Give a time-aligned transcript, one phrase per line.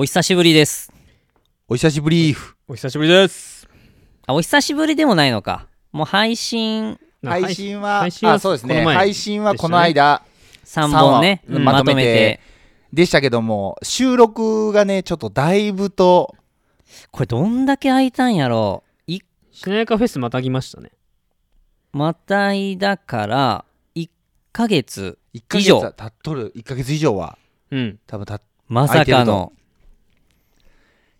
[0.00, 0.92] お久しぶりです。
[1.66, 2.36] お久しぶり
[2.68, 3.68] お久しぶりです。
[4.28, 5.66] あ、お久しぶりでもないのか。
[5.90, 10.22] もう配信配信は配信はあそうですねこの前配信はこの間
[10.64, 12.40] 3本ね、まとめて。
[12.92, 16.32] でしたけども収録がねちょっとだいぶと
[17.10, 19.18] これどんだけ空いたんやろい
[19.50, 20.92] しなやかフェスまたぎましたね。
[21.90, 23.64] またいだから、
[23.96, 24.08] 1
[24.52, 27.36] ヶ月1ヶ以上月っとる1ヶ月以上は
[27.72, 27.98] うん。
[28.06, 29.52] 多分たっまさかの。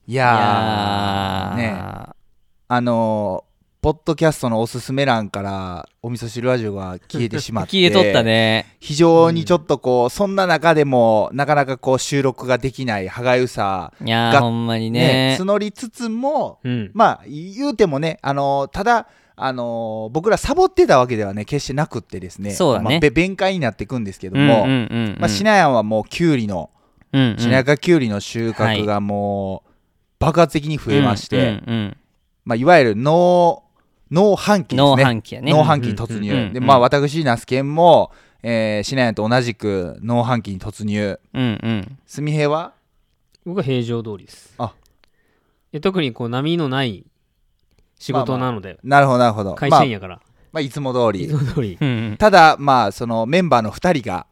[0.08, 1.56] いいやー。
[1.56, 1.74] ね。
[2.68, 3.48] あのー
[3.80, 7.70] ポッドキャストのおすすめ欄からお味噌汁ラジオが消えてしまって。
[7.78, 8.74] 消えとったね。
[8.80, 15.36] 非常にちょっとこう、そんな中でもなかなかこう収録ができない歯がゆさいやー、がほんまにね。
[15.36, 15.38] ね。
[15.40, 16.90] 募りつつもうん。
[16.92, 19.06] まあ言うてもねあのただ
[19.36, 22.50] あの僕らサボってたわけではね決してなくってですね。
[22.50, 22.84] そうだね。
[22.84, 25.72] まあべ弁解になっていくんですけどうんも、しなやん。
[25.74, 26.70] はもうきゅうりの
[27.12, 27.38] うんうん。
[27.38, 29.67] しなやかきゅうりの収穫がもう
[30.18, 31.96] 爆発的に増えまして、うんうんうん。
[32.44, 33.62] まあ、いわゆる農
[34.10, 35.52] 農繁期です農ね繁期やね。
[35.52, 38.10] 農繁期に突入、うんうんでまあ私那須研も、
[38.42, 41.20] えー、しなやんと同じく農繁期に突入。
[41.34, 41.98] うんうん。
[42.06, 42.72] すみへは？
[43.44, 44.54] 僕は平常通りです。
[44.58, 44.72] あ。
[45.72, 47.04] で特にこう波のない
[47.98, 49.54] 仕事なので、なるほどなるほど。
[49.54, 50.20] 会まあ社員やから、
[50.52, 51.78] まあ、いつも通いりつも通り。
[51.80, 52.16] うんうん。
[52.16, 54.26] ただまあそのメンバーの2人が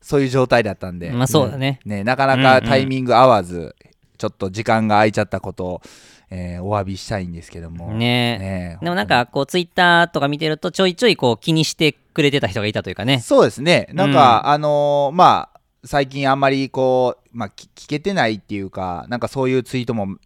[0.00, 1.80] そういう状態だったんで、まあそうだね。
[1.84, 3.76] ね、なかなかタイミング合わず、
[4.20, 5.82] ちょっと時間が空いちゃったことを、
[6.28, 7.92] えーお詫びしたいんですけども。
[7.94, 8.38] ね。
[8.38, 13.20] ねでもなんかこうツイッターとか見てるとちょいちょいこう気にしてくれてた人がいたというかね。
[13.20, 13.88] そうですね。
[13.94, 20.18] なんか、あのーまあ最近あんまりこう、まあ、き聞けてないっていうかなんかそういうツイートも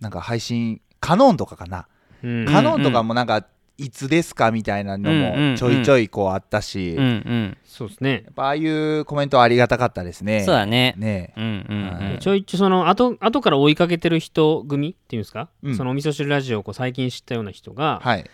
[0.00, 1.86] なんか配信カノンとかかな、
[2.24, 2.46] うん。
[2.46, 7.56] カノンとかもなんかいつですかみたいなのもちょいちょいこうあったし、うんうやん。
[7.64, 8.24] そうですね。
[8.30, 10.44] っぱああいうコメントはありがたかったですね。
[10.44, 10.94] そうだね。
[10.96, 11.32] ね。
[11.36, 12.08] うんうんうん。
[12.10, 12.18] はい。
[12.20, 15.76] ちょいちょいその後後から追いかけてる人組っていうんですか、うん。
[15.76, 18.30] そのお味噌汁ラジオをこう最近知ったような人が、はい。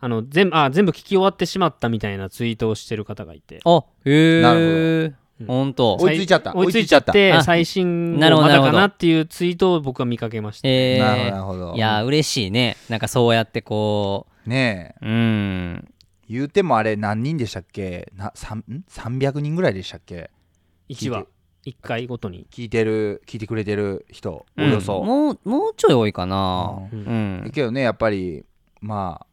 [0.00, 3.60] あの全部あ全部聞き終わってしまったみたいなツイートをしてる方がいて。
[3.64, 4.42] あへえ。
[4.42, 5.14] なる
[5.46, 5.74] ほん。
[5.74, 5.96] と。
[6.00, 6.56] 追いついちゃった。
[6.56, 12.76] 追いついちゃっ追いてあ最新なるほど号まだかなっていうツイートを僕は見かけました、えなるほどいや嬉しいね。
[12.88, 15.06] なんかそうやってこねえ。
[15.06, 15.88] ううん。
[16.28, 18.10] 言うてもあれ何人でしたっけ？
[18.16, 20.30] なさんん？300人ぐらいでしたっけ
[20.88, 21.26] ？1話。
[21.64, 22.46] 1回ごとに。
[22.50, 24.72] 聞いてる聞いてくれてる人おうん。
[24.72, 26.88] よそ、もうもうちょい多いかな。
[26.92, 27.44] ううん。
[27.46, 27.50] ん。
[27.52, 28.44] けどねやっぱり
[28.80, 29.26] ま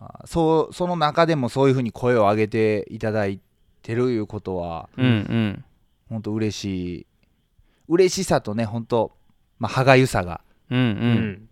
[0.00, 3.40] ああそうその中でもそういうふうに声を上げていただい
[3.82, 5.64] てるいうことはうんうん。
[6.08, 6.64] 本当嬉し
[7.00, 7.06] い。
[7.88, 9.12] 嬉しさとね本当
[9.58, 10.40] まあ歯がゆさが。
[10.70, 10.82] うんう。
[10.82, 11.47] うん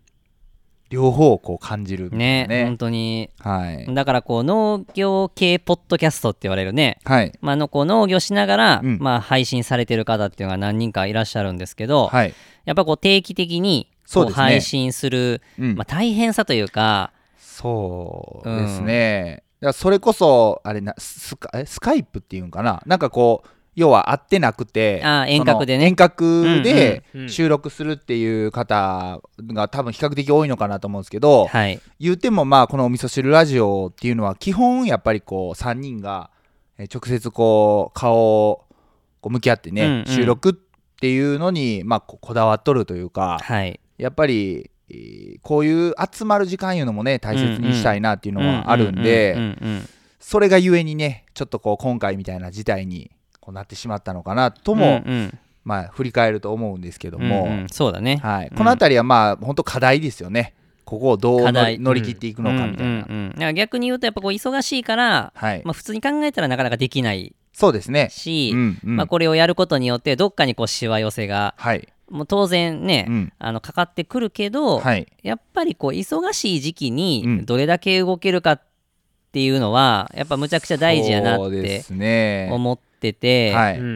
[0.89, 2.65] 両方こう感じるねなね。
[2.65, 3.29] 本当に。
[3.39, 3.93] はい。
[3.93, 6.99] だからこう農業系ポッドキャストって言われるね。
[7.03, 7.33] はい。
[7.41, 8.97] まあ、あのこう農業しながら、うん。
[8.99, 12.33] まあ、配信されてる方っていうのが何人かいらっしゃるんですけど、はい。
[12.65, 15.75] やっぱこう定期的にこう配信する、うん。
[15.75, 22.83] まあ、大変さというか、そうですね、だからそれこそあれなスカえスカイプっていうんかな？
[22.85, 25.85] なんかこう要は会ってなくて遠隔でね。
[25.85, 36.31] 遠隔で収録するっていう方が多分比較的多いのかなと思うんですけど、はい、言ってもまあこのお味噌汁ラジオっていうのは基本やっぱりこう3人が
[36.79, 38.65] えー直接こう顔を
[39.21, 40.05] こう向き合ってね、うんうん。
[40.07, 40.53] 収録っ
[40.99, 49.37] ていうのにまあここだわっとるというかはい、やっぱりえーこういう集まる時間いうのもね大切にしたいなっていうのはあるんで、
[50.19, 53.11] それがゆえにねちょっとこう今回みたいな事態に
[53.47, 55.39] こうなってしまったのかなとうんも、うんうん。
[55.63, 57.69] まあ振り返ると思うんですけども、うんうん。
[57.69, 58.17] そうだね。
[58.17, 58.57] はい、うん。
[58.57, 60.53] この辺りはまあ本当課題ですよね。
[60.83, 68.95] ここをどう乗り切っていくのかみたいな、うんうんうん逆に言うとやっぱこう忙しいから、はい、まあ、普通に考えたらなかなかできないそうですね、し、うんうん。
[68.95, 73.33] まあ、これをやることによってどっかにこうしわ寄せがはい、もう当然ね、うん。
[73.37, 76.95] あのかかってくるけど、はい、やっぱりこう忙しい時期うん。
[76.95, 78.61] にどれだけ動けるかっ
[79.33, 82.49] ていうのはやっぱむちゃくちゃ大事やなってそうですね。
[82.51, 83.85] 思ってて、はい、うん。
[83.85, 83.89] う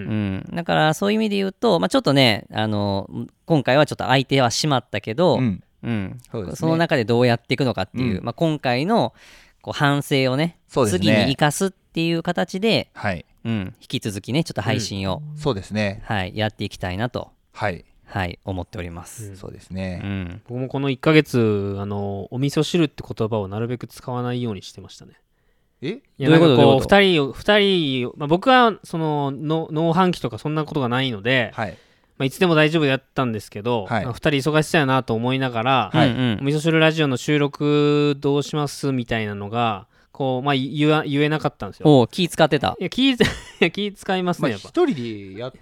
[0.52, 3.10] ん、だからそういう意味で言うと、まあ、ちょっとねあの
[3.46, 5.64] 今回はちょっと相手はしまったけど、うん。
[5.84, 6.18] うん。
[6.32, 6.56] そうですね。
[6.58, 8.24] その中でどうやっていくのかっていう、うん。
[8.24, 9.14] まあ、今回の
[9.62, 11.00] こう反省をねそうですね。
[11.00, 13.26] 次に生かすっていう形で、はい。
[13.44, 16.02] うん、引き続きねちょっと配信を、そうですね。
[16.06, 19.30] はい、やっていきたいなと、はい、はい、思っております。
[19.30, 19.36] うん。
[19.38, 20.42] そうですうね、ん。
[20.48, 25.14] 僕もこの1ヶ月あのお味噌汁って言葉をなるべく使わないようにしてましたね
[25.82, 25.88] え？
[25.90, 26.48] いやどういうこと？
[26.48, 31.78] なんかこうどういうこと？2人を二人を、まあ、僕はそのの農繁期とかそんなことがないので、はい。
[32.18, 34.06] まあ、いつでも大丈夫でやったんですけど、はい。
[34.06, 36.10] まあ、2人忙しそうやなと思いながら、はい。
[36.10, 36.38] うんうん。
[36.42, 41.86] お味噌汁ラジオの収録どうしますみたいなのがこう、まあ、言わ言えなかったんですよ。
[41.88, 42.76] おう気使ってた？
[42.80, 43.18] いや気 い
[43.60, 44.70] や気使いますまあねやっぱ。
[44.70, 45.54] 一人でやっ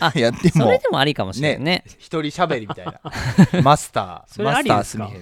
[0.00, 3.00] あ やってもそれでもありかもしれないね一人喋りみたいな。
[3.64, 5.14] マスタそれあーマスターすみへの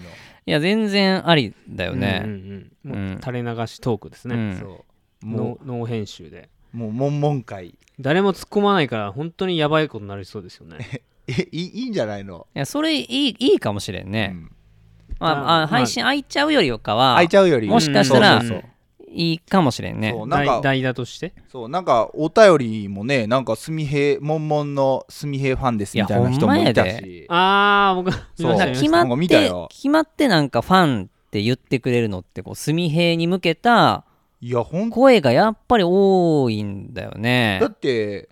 [0.46, 3.20] いや全然ありだよね、うんうんうん。
[3.20, 4.56] 垂れ流しトークですね、うん。
[4.58, 4.84] そ
[5.22, 5.26] う。
[5.26, 6.48] もノーノー編集で。
[6.72, 11.02] うもう悶々会誰も突っ込まないから本当にやばいことになりそうですよね。
[11.26, 14.50] えいいいいんじゃないの、いやそれいいいいかもしれんね、うん。
[15.19, 17.66] まあまああ配信開いちゃうよりかは開いちゃうより。
[17.66, 18.70] もしかしたらそうそうそう
[19.08, 20.12] いいかもしれんね。
[20.12, 21.32] そうなんか代代打として。
[21.49, 28.58] そうなんかお便りもねなんかすみへもんもんのすみへファンですみたいな人もいたいやほんましああ僕そう。
[28.73, 29.69] 決まっなんか見たてよ。
[29.70, 34.05] 決まってなんかファンって言ってくれるのってこう純平に向けた
[34.41, 37.59] いやほん声がやっぱり多いんだよね。
[37.61, 38.29] だって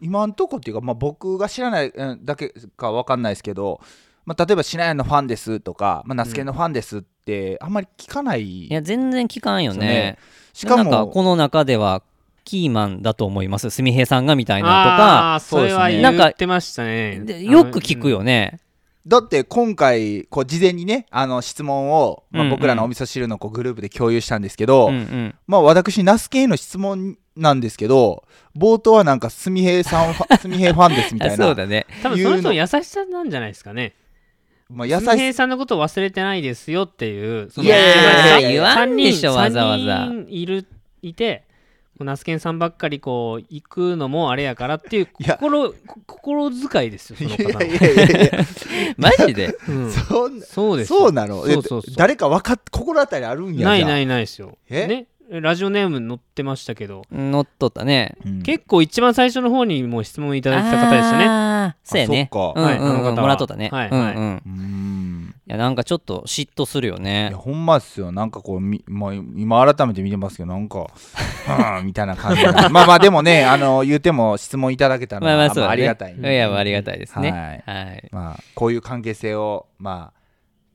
[0.00, 3.80] 今んとこっていうか、まあ、僕が知らないうんだけかわかんないですけど、
[4.24, 9.86] まあ、例えば「しなやのファンです」とか「まあ、ナスケのファンです」ってあんまり聞かない、いや全然聞かんよね。
[9.86, 10.18] ね。
[10.52, 12.02] しかなんかもこの中では
[12.44, 13.70] キーマンだと思います。
[13.70, 16.16] 純平さんがみたいなああーそれはそうですね。
[16.16, 17.22] 言ってましたね。
[17.42, 18.60] よく聞くよね。
[19.06, 25.34] だって今回こう事前にねあの質問を、まあ、僕らのお味噌汁のこうグループで共有したんですけど、うんうん。
[25.46, 28.24] まあ私ナスケへの質問なんですけど
[28.56, 31.36] 冒頭はなんかすみへいさんファ すみへいファンですみたいあな。
[31.46, 31.86] そうだね。
[32.02, 33.94] 多分その人の優しさなんじゃないですかね
[34.74, 39.84] まあ、優し優平さんのことを忘れてないですよっていういやい言わんでしょわざわざ。
[39.84, 40.66] 3人いる
[41.02, 41.44] いて
[42.00, 45.36] ナスケンさんばっかりこう行くのもあれやからっていういや。
[45.36, 47.64] 心こ心遣いですよそのいや方の。
[47.66, 48.44] いやいやいや
[48.96, 49.56] マジで？
[49.68, 49.92] うん。
[49.92, 50.98] そそうですよ。
[51.00, 51.44] そうなの。
[51.44, 51.82] そうそうそう。
[51.88, 54.58] え誰か分かっ心当たりあるんやないないい、ないですよ。
[54.68, 54.86] え？
[54.86, 55.06] ね？
[55.40, 57.02] ラジオネーム載ってましたけど。
[57.10, 58.16] 乗っとったね。
[58.24, 58.42] うん。
[58.42, 61.24] 結構一番最初の方にもう質問いただいてた方でしたね。
[61.26, 62.28] あーそうやね。
[62.30, 62.60] あそっか。
[62.60, 63.22] うんうんはいあの方は。
[63.22, 63.70] もらっとったね。
[63.72, 64.22] はいはいうん。
[64.22, 65.34] うんうーん。
[65.44, 68.12] いやなんかちょっと嫉妬するよいねやほんまっすよ。
[68.12, 70.86] なんかこうみ、まあ、今改めて見てますけどなんか
[71.80, 75.72] うんみたいな感じなまあまあでもねあの言うても質問いただけたのは、まあまあそうだね。
[75.72, 77.32] ありがたいいやありがたいですね。
[77.32, 77.84] はい。
[77.86, 78.08] はい。
[78.12, 80.12] まあ、こういう関係性をま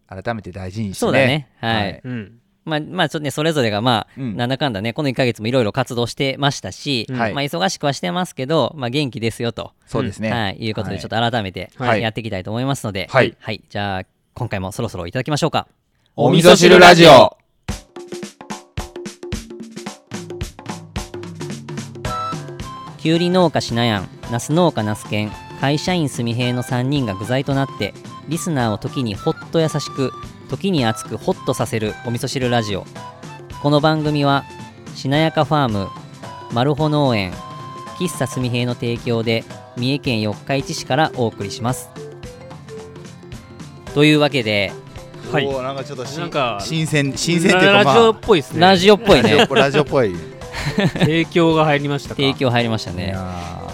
[0.10, 1.48] あ改めて大事にして、ね、そうだね。
[1.60, 2.02] はい。
[2.04, 4.36] うんまあまあちょっとねそれぞれがまあうん。
[4.36, 9.72] なんだかんだねこの1ヶ月もいろいろ活動してましたしまあ忙しくはしてますけどまあ元気ですよと。
[9.86, 10.58] そうですね、はい。
[10.60, 12.02] いうことでちょっと改めてはい。
[12.02, 13.08] やっていきたいと思いますので。
[13.10, 13.36] はい。
[13.40, 13.64] はい。
[13.70, 15.68] じゃあ今回もそろそろいただきましょうか。
[16.16, 17.38] お味噌汁ラジオ。
[22.98, 25.32] きゅうり農家しなやんナス農家ナスケン
[25.62, 27.94] 会社員すみへいの3人が具材となって
[28.28, 30.12] リスナーを時にほっと優しく
[30.48, 32.86] 時に熱くホッとさせるお味噌汁ラジオ。
[33.62, 34.46] この番組は
[34.96, 35.88] しなやかファーム
[36.54, 37.34] マルホ農園
[38.00, 39.44] 喫茶すみへいの提供で
[39.76, 41.90] 三重県四日市市からお送りします。
[43.94, 44.72] というわけで
[45.32, 45.48] はい。
[45.48, 48.60] おーなんかちょっとしなんか新鮮新鮮っていうか、まあ、ラジオっぽいですね。
[48.62, 49.48] ラジオっぽいね。
[49.50, 50.16] ラジオっぽい
[51.00, 52.16] 提供が入りましたか。
[52.16, 53.16] 提供入りましたいね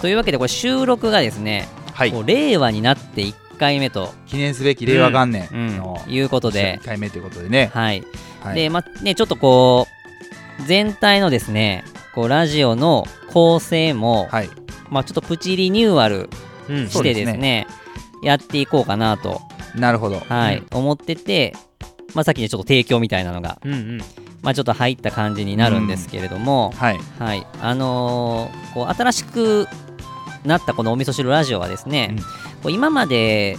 [0.00, 2.12] というわけでこれ収録がですね、はい。
[2.12, 5.76] もう令和になって1回目と、記念すべき令和元年うん。
[5.76, 6.78] のいうことで。
[6.82, 8.04] 1回目ということでね、はい、
[8.42, 9.86] はい、でまあねちょっとこ
[10.60, 11.84] う全体のですね
[12.14, 14.50] こうラジオの構成も、はい。
[14.90, 16.28] まあちょっとプチリニューアル
[16.68, 16.76] うん。
[16.76, 17.66] してですそうですね
[18.22, 19.40] やっていこうかなと、
[19.74, 20.20] なるほど。
[20.20, 20.58] はい。
[20.58, 20.66] うん。
[20.78, 21.54] 思ってて、
[22.14, 23.98] まあ、さっきねちょっと提供みたいなのが、うんうん。
[24.42, 26.98] まあ、ちょっと入った感じになるんですけれども、はい。
[27.18, 27.46] はい。
[27.60, 29.68] あのーこう新しく
[30.44, 32.18] なったこのお味噌汁ラジオはですね、うん
[32.64, 33.56] こう今まで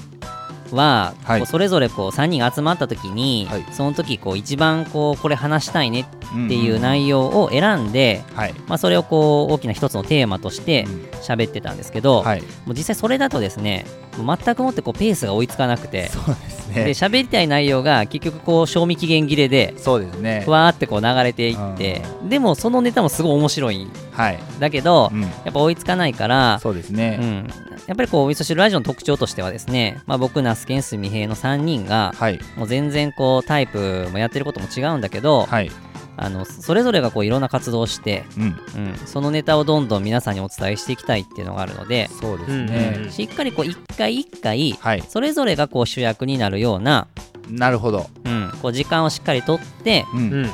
[0.71, 1.39] は、はい。
[1.39, 3.65] こうそれぞれこう3人が集まった時に、はい。
[3.71, 11.05] その時こう一番こうこれ話したいねっっていう内容を選んで、はい、まあ、それをこう大きな一つのテーマとしてうん。
[11.25, 12.41] 喋ってたんですけど、はい。
[12.41, 13.85] もう実際それだとですね
[14.17, 16.09] 全くもってこうペースが追いつかなくて。
[16.09, 20.41] そうですでね喋りたい内容が結局こう賞味期限切れでそうですね。
[20.43, 23.83] ふわーってこう流れていってでもそのネタもすごい面白い。
[23.83, 27.47] んはい、だけどうん、やっぱ追いつかないからそうですね、うん、
[27.85, 32.39] やっぱりこうお味噌汁ラジオの特徴としてはですね、まあ、僕那須健すみへいの3人がはい。
[32.55, 35.71] もう全然こうタイプもやってることも違うんだけど、はい
[36.17, 38.43] あのそれぞれがこういろんな活動をして、うん。
[38.43, 45.03] うん、そのネタをどんどん皆さんにお伝えしていきたいっていうのがあるので、そうですね、うんしっかりこう一回一回はい。
[45.07, 47.07] それぞれがこう主役になるような、
[47.49, 50.19] なるほど、うん、こう時間をしっかりとってうん。
[50.19, 50.51] うん。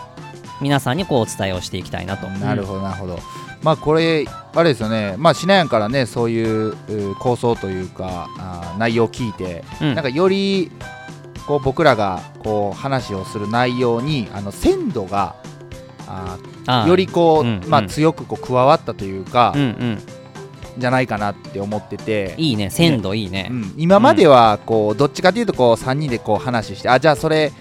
[0.61, 2.27] 皆さんにこうお伝えをしていきたいなと。
[2.27, 3.19] なるほどなるほど。
[3.63, 5.15] まあこれあれですよね。
[5.17, 6.75] まあしなやんからねそういう
[7.11, 9.95] う構想というかあー内容を聞いて、うん。
[9.95, 10.71] なんかより
[11.47, 15.35] こう僕らがこう話をする内容にあの鮮度が
[16.07, 19.99] あよりこう、うんまあ、うん強くこう加わったというか、うんうん、
[20.77, 22.69] じゃないかなって思ってて、いいね。
[22.69, 23.47] 鮮度いいね。
[23.49, 23.53] う。
[23.53, 23.73] ん。
[23.77, 27.51] 今まではこうどっちかというとこう3人でこう話してあじゃあそれ、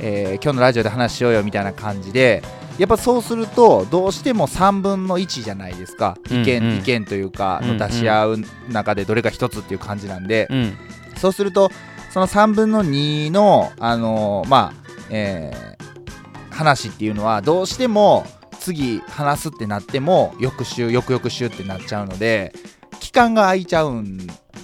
[0.00, 2.42] えー今日のラジオで話しようよみたいな感じで
[2.78, 6.16] やっぱそうするとどうしても3分の1じゃないですか。
[6.30, 6.78] 意見、うんうん。
[6.78, 7.78] 意見というかうんうん。
[7.78, 10.76] の出し合う中でどれか一つっていう感じなんで、うん。
[11.16, 11.70] そうすると
[12.12, 15.70] その3分の2のあのーまあえー
[16.50, 18.26] 話っていうのはどうしても
[18.58, 22.52] 次話すってなっても翌週翌々週ってなっちゃうので
[23.00, 24.18] 期間が空いちゃうん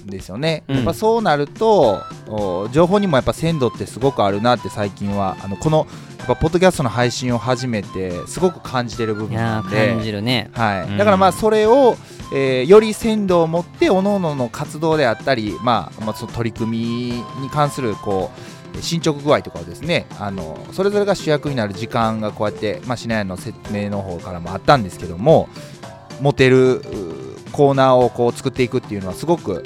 [0.04, 0.76] ですよね、うん。
[0.76, 5.36] やっぱそうなるとお情報にもやっぱ鮮度ってすごくあるなって最近は。
[5.42, 5.86] あのこの
[6.18, 9.88] やっぱポッドキャストの配信を始めてすごく感じてる部分なんで。
[9.94, 10.50] 感じるね。
[10.52, 10.96] はい、うん。
[10.98, 11.96] だからまあそれを、
[12.32, 25.48] えーより鮮度を持って各々の活動であったり、まあまあ、その取り組みに関するこう進捗具合とかをですねあのそれぞれが主役になる時間がこうやって、まあ、シナヤの説明の方からもあったんですけども
[26.20, 26.82] 持てる
[27.52, 29.64] コーナーをこう作っていくっていうのはすごく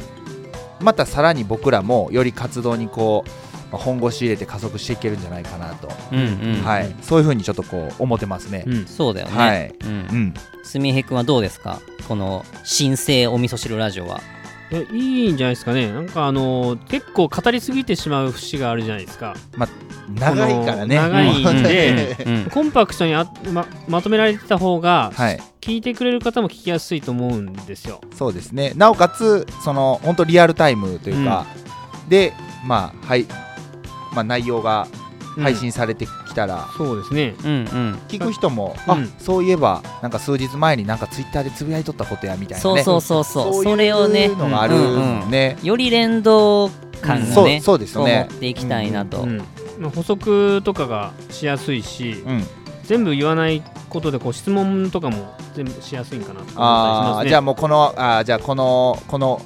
[0.80, 6.22] またさらに僕らもより活動にこうまあ本腰入れて加速していけるんじゃないかなと、うんう
[6.58, 6.62] ん。
[6.64, 8.64] はい、そういうふうにちょっとこう思ってますね。
[8.66, 8.86] うん。
[8.86, 9.74] そうだよね、はい。
[9.84, 9.90] うん。
[9.90, 10.34] うん。
[10.62, 11.80] すみへくんはどうですか？
[12.08, 14.20] この新生お味噌汁ラジオは。
[14.72, 15.92] えいいんじゃないですかね。
[15.92, 19.34] なんかあのー結構語りすぎてしまう節があるじゃないですか。
[20.14, 20.94] 長いからね。
[20.96, 22.44] 長いんで うん。
[22.50, 28.00] コンパクトにあままとめられてた方がはい、聞いてくれる方も聞きやすいと思うんですよ。
[28.16, 28.72] そうですね。
[28.76, 31.46] なおかつ、その本当リアルタイムというか、
[32.08, 32.32] で、
[32.64, 33.26] まあ、はい、
[34.12, 34.86] まあ、内容が
[35.36, 37.34] うん配信されてきたら、そうですね。
[37.44, 37.98] うんうん。
[38.08, 38.92] 聞く人も、うん。
[38.92, 42.82] あそういえば、なんか数日前になんかツイッターでつぶやいとったことやみたいなね。
[42.82, 43.64] そうそうそうそう。
[43.64, 44.28] それをね
[45.30, 45.56] ね。
[45.62, 48.26] より連動感がね、そうそうですね。
[48.30, 49.26] 持っていきたいなと、
[49.94, 52.44] 補足とかがしやすいしうん、
[52.84, 57.26] 全部言わないことでこう質問とかも全部しやすいんかなと思ったりしあますね。
[57.26, 59.40] あじゃあもうこのあーじゃあこのこの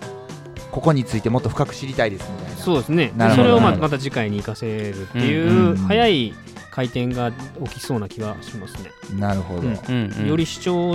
[0.71, 3.13] ここについてもっと深く知りたいですみたいなそうですね。
[3.17, 3.43] なるほど。
[3.43, 6.35] でそれをまた次回に生かせるっていう、早い
[6.75, 9.79] 回転が起きそうな気がしますね、なるほど、うん。
[9.89, 10.29] うんうん。
[10.29, 10.91] より視聴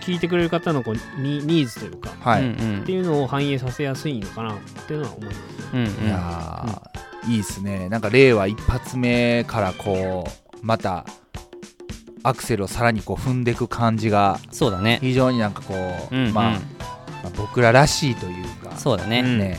[0.00, 2.54] 聞いてくれる方のこうニニーズというかはい、っ
[2.86, 5.36] ていうのを反映させやすいのかなっていうのは思います。
[5.36, 5.44] ね
[5.74, 5.80] うん。
[5.80, 6.06] うん。
[6.06, 7.90] いやー、いいですね。
[7.90, 11.04] なんか令和一発目からこうまた
[12.22, 14.98] アクセルをさらにこう踏んでいく感じがそうだね。
[15.02, 15.74] 非常になんかこ
[16.10, 16.32] う、うんうん。
[16.32, 16.56] まあ、ま
[17.26, 18.78] あ僕ららしいというか。
[18.78, 19.58] そうだね、うんね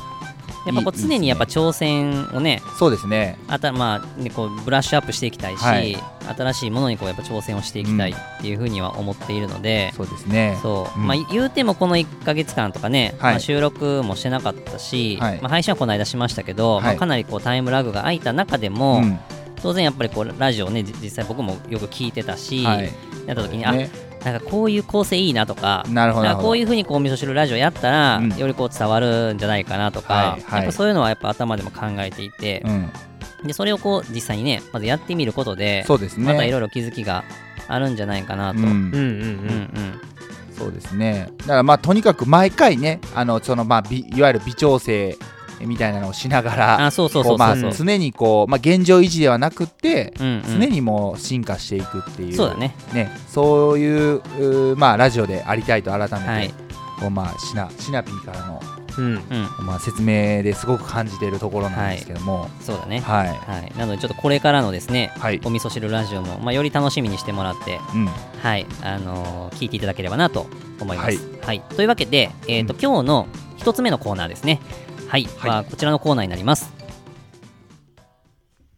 [0.65, 3.37] やっぱこう常にやっぱ挑戦をねそうですね。
[3.47, 5.97] あたまあねこうブラッシュアップしていきたいし、はい。
[6.37, 10.57] 新しいものにこうやっぱ挑戦をしていきたいっていうふうには思っているので、そうですね。
[10.61, 11.07] そう、うん。
[11.07, 13.33] まあ言うてもこの1か月間とかね、はい。
[13.33, 15.41] まあ、収録もしてなかったし、はい。
[15.41, 16.83] まあ、配信はこの間しましたけど、はい。
[16.83, 19.19] まあ、かなりこうタイムラグが空いた中でも、うん。
[19.61, 22.89] 当然やっぱりこうラジオねじ実際僕もよく聞いてたし、はい。
[23.25, 23.65] やった時に、ね。
[23.65, 28.37] あなんかこういう構成いいなとかなるほどなんかこういううふうにこうお味噌汁ラジオやったら、うん。
[28.37, 30.59] よりこう伝わるんじゃないかなとか、はいはい。
[30.59, 36.25] やっぱそういうのはやっぱ頭でも考えていて、うん、でそれをこう実際にねまずやってみることでそうですね。
[36.25, 37.23] またいろいろ気づきが
[37.67, 38.59] あるんじゃないかなと。
[38.59, 38.65] うん。
[38.65, 39.01] うんうんうんう
[39.79, 40.01] ん。
[40.57, 41.29] そうですね。
[41.39, 45.17] だからまあとにかく毎回ねあのそのまあびいわゆる微調整
[45.65, 50.43] みたいなのをしながら常にこう、まあ、現状維持ではなくって、うんうん。
[50.59, 52.35] 常にもう進化していくっていう。
[52.35, 52.75] そうだね。
[52.93, 53.11] ね。
[53.27, 54.13] そうい
[54.71, 56.53] うまあラジオでありたいと改めて、はい。
[56.99, 58.61] こうまあシナシナピーからの、
[58.97, 59.05] うん。
[59.05, 59.65] うん。
[59.65, 62.49] まあ、説明ですごく感じているところなんですけども。
[62.61, 62.99] そうだね。
[62.99, 63.27] はい。
[63.29, 63.77] はい。
[63.77, 68.05] なのでちょっとこれからのですねはい、お味噌汁ラジオも、まあ、より楽しみにしてもらってうん。
[68.07, 68.65] はい。
[68.81, 70.47] あのー聞いていただければなと
[70.79, 71.17] 思います。
[71.17, 72.79] ははいい、というわけで、えーとうん。
[72.79, 73.27] 今日の
[73.57, 74.59] 一つ目のコーナーですね。
[75.13, 75.49] はい、はい。
[75.51, 76.73] はこちらのコーナーになります。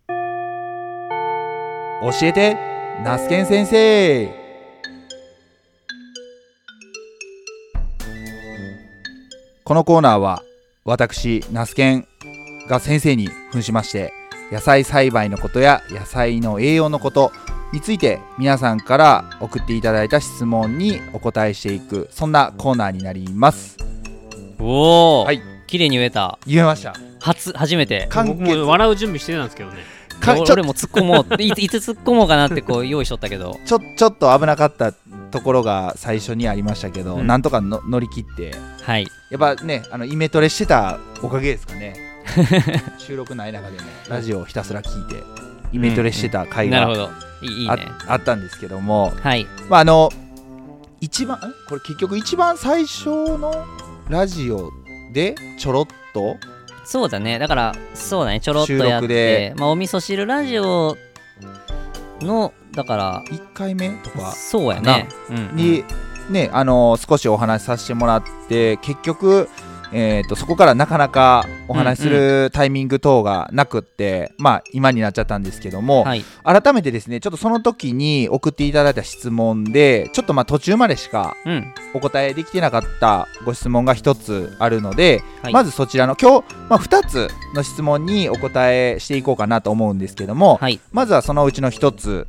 [0.09, 0.13] 教
[2.23, 2.57] えて
[3.05, 4.29] ナスケン先生。
[9.63, 10.43] このコーナーは
[10.83, 12.05] 私ナスケン
[12.67, 14.11] が先生に扮しまして
[14.51, 17.31] 野菜栽培のことや野菜の栄養のこと
[17.71, 23.77] について皆さんから送っていただいた質問にお答えしていくそんなコーナーになります。
[24.59, 26.38] おお、はい綺麗に言えた。
[26.45, 28.07] 言えました初初めて。
[28.10, 29.77] 簡僕潔も笑う準備してたんですけどね
[30.19, 33.57] かちょ俺も突っ込もういつ いつ突っ込もうかなってこう用意しとったけど。
[33.65, 39.07] ちょちょっと危なかったところが最初にありましたけど、うんなんとかの乗り切ってはい。
[39.29, 41.93] やっぱねあのイメトレしてたおかげですかね
[42.98, 45.24] 収録ない中でもラジオをひたすら聞いて
[45.74, 47.10] イメトレしてた回がなるほど。
[47.41, 47.88] いいいいあ,、ね。
[48.07, 49.45] あったんですけども、はい。
[49.69, 50.10] まあ、あの
[51.01, 53.65] 一番んこれ結局一番最初の
[54.10, 54.72] ラジオ
[55.15, 56.38] でちょろっと？
[56.86, 57.39] そうだね。
[57.39, 58.39] だから、そうだね。
[58.39, 60.95] ちょろっとやって、まあ、お味噌汁ラジオ
[62.22, 65.07] の、だから、1回目とかそうやね。
[65.29, 65.84] うんうんに、
[66.29, 69.50] ねあの少しお話しさせてもらって結局
[69.91, 76.23] えー、とそこからなかなかお話しするタイミング等がなくって、まあ今になっちゃったんですけども、はい。
[76.43, 81.73] 改めてですねちょっとその時に送っていただいた質問でちょっとまあ途中までしかうん。
[81.93, 85.53] お答えできてなかったご質問が1つあるので、はい。
[85.53, 90.79] まずそちらの今日、まあ、2つの質問にお答えしていこうかなと思うんですけども、はい。
[90.91, 92.27] まずはそのうちの1つ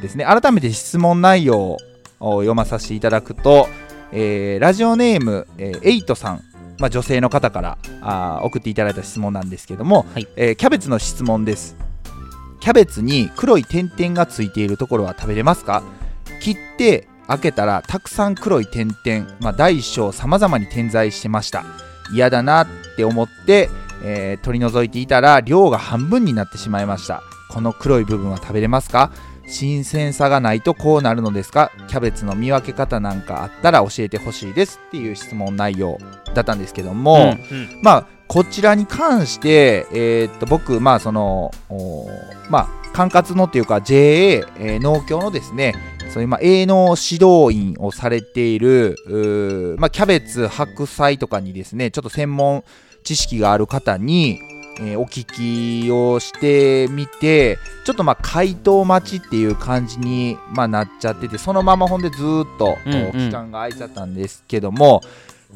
[0.00, 1.76] ですね改めて質問内容
[2.20, 3.68] を読まさせていただくと、
[4.12, 6.42] えーラジオネーム、えーエイトさん、
[6.78, 10.28] まあ、女性の方からあー送っていただいた質問なんですけども、はい。
[10.36, 11.76] えーキャベツの質問です。
[12.60, 15.82] キャベツに黒い点々がついているところは食べれますか？
[16.40, 21.64] 切って開けたらたくさん黒い点々、まあ、大小さまざまに点在してました。
[22.12, 22.66] 嫌だなっ
[22.96, 23.68] て思って、
[24.02, 27.22] えー取り除いていたら量が半分になってしまいました。
[27.50, 29.10] この黒い部分は食べれますか？
[29.48, 31.72] 新鮮さがないとこうなるのですか？
[31.88, 35.98] キャベツの見分け方なんかあったら教えてほしいですっていう質問内容
[36.34, 37.80] だったんですけども、うんうん。
[37.82, 41.50] まあこちらに関して、えーっと僕まあその
[42.50, 45.74] まあ管轄のっていうか JA、えー農協のですね
[46.12, 48.96] そういうまあ営農指導員をされている
[49.78, 52.64] まあキャベツ白菜とかにですねちょっと専門
[53.02, 54.40] 知識がある方に、
[54.80, 55.24] えーお聞
[55.84, 65.02] きをしてみてちょっとまあ回答待ちっていう感じに、まあ、なっちゃっててそのままほんでずーっと、うんうんお期間が空いちゃったんですけども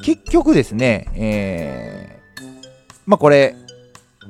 [0.01, 2.13] 結局ですね、えー
[3.05, 3.55] まあこれ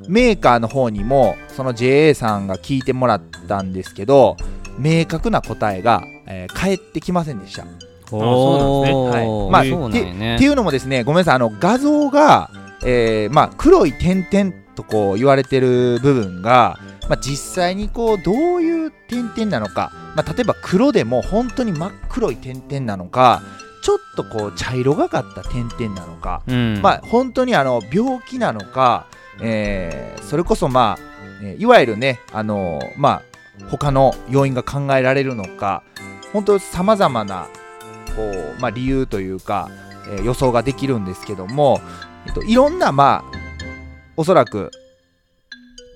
[0.08, 4.38] メーカーの方にもその JA さんが聞いてもらったんですけど
[4.80, 7.66] 明確な答えが、えー返ってきませんでした。
[8.10, 9.26] そうなんですね。
[9.26, 9.52] はい。
[9.52, 10.36] まあそうなんやね。
[10.36, 11.36] っていうのもですねごめんなさい。
[11.36, 12.50] あの画像が、
[12.86, 16.77] えーまあ、黒い点々とこう言われてる部分が、
[17.10, 23.42] まあ、実際にこうどういう点々なのか、まあ、例えば黒でも本当に真っ黒い点々なのか
[23.84, 26.82] ちょっとこう茶色がかった点々なのか、うん。
[26.82, 29.08] まあ本当にあの病気なのか、
[29.42, 31.00] えーそれこそまあ、
[31.44, 33.22] えーいわゆるねあのま
[33.62, 35.84] あ他の要因が考えられるのか
[36.32, 37.50] 本当さまざまな
[38.15, 39.70] こう、まあ、理由というか、
[40.10, 41.82] えー予想ができるんですけども、
[42.25, 43.43] えっと、いろんなまあ
[44.17, 44.72] おそらく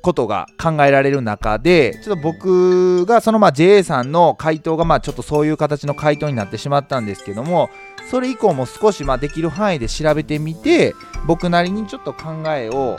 [0.02, 7.70] ことが考えられる中でちょっと僕がそのまあ JA さんの回答がまあちょっとそういう形の回答になってしまったんですけども
[8.10, 12.98] それ以降も少しまあできる範囲で調べてみて僕なりにちょっと考えを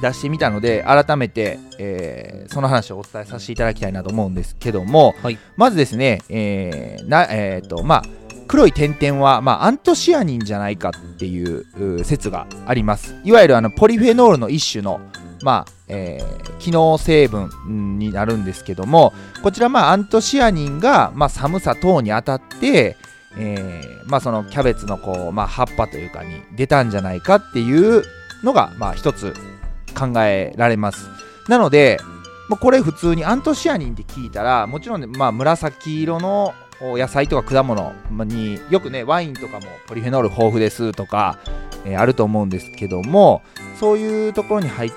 [0.00, 5.38] 出してみたので改めて、えーその話をお伝えさせていただきたいなと思うんですけども、はい。
[5.56, 8.02] まずですね、えーなえーとまあ、
[8.48, 13.14] 黒い点々は、まあ、アントシアニンじゃないかっていう説があります。
[13.24, 15.00] いわゆるあのポリフェノールの一種の、
[15.42, 22.96] まあえー機能成分になるんですけどもこちら、まあ、アントシアニンが、まあ、寒さ等に当たって、
[23.38, 28.02] えーまあ、そのキャベツのこう、まあ、葉っぱというかに出たんじゃないかっていう
[28.42, 29.34] のが、まあ、一つ
[29.96, 31.08] 考えられます。
[31.48, 31.98] なので、
[32.60, 37.92] これ普通にアントシアニンって聞いたらもちろんね、まあ、紫色の野菜とか果物
[38.24, 41.38] によくねワインとかもポリフェノール豊富ですとか、
[41.84, 43.42] えーあると思うんですけども
[43.78, 44.92] そういうところに入っ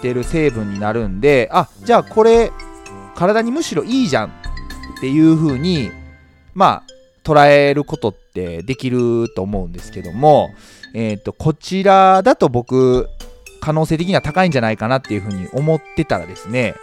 [0.00, 2.52] てる成分になるんであじゃあこれ
[3.14, 4.30] 体にむしろいいじゃんっ
[5.00, 5.90] ていう風に
[6.54, 6.82] まあ
[7.24, 10.50] 捉えることってできると思うんですけども、
[10.94, 13.08] えー、とこちらだと僕
[13.60, 16.74] 可能性的には高いんじゃないかなっていうふうに思ってたらですね、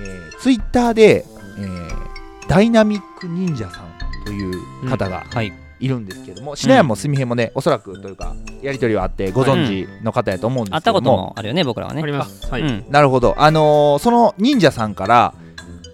[0.00, 1.24] えー、ツイッターで、
[1.58, 2.08] えー
[2.48, 3.87] ダイナミック忍者さん
[4.28, 5.52] という方がはい。
[5.80, 12.02] いるんですけども、シナヤンもすみへもねおそらくというかやり取りはあってご存知の方やと思うんで会ったことすけども、もあるよね僕らはね。
[12.02, 12.50] あります。
[12.50, 12.84] はい、うん。
[12.90, 13.36] なるほど。
[13.38, 15.34] あのーその忍者さんから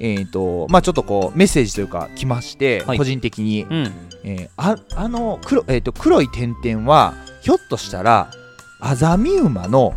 [0.00, 2.98] えーとまあ、ちょっとこうメッセージというか来まして、はい。
[2.98, 3.92] 個人的に、うん。
[4.24, 8.30] えーああの黒,、えー、と黒い点々はひょっとしたら
[8.80, 9.94] アザミウマのお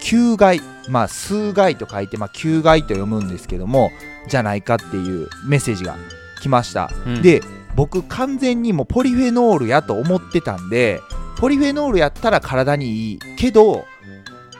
[0.00, 3.90] 球害まあ数害と書いて、まあ、球害と読むんですけども
[4.28, 5.96] じゃないかっていうメッセージが
[6.40, 7.22] 来ました、うん。
[7.22, 7.42] で
[7.74, 11.00] 僕完全にもうポリフェノールやと思ってたんで
[11.38, 13.84] ポリフェノールやったら体にいいけど、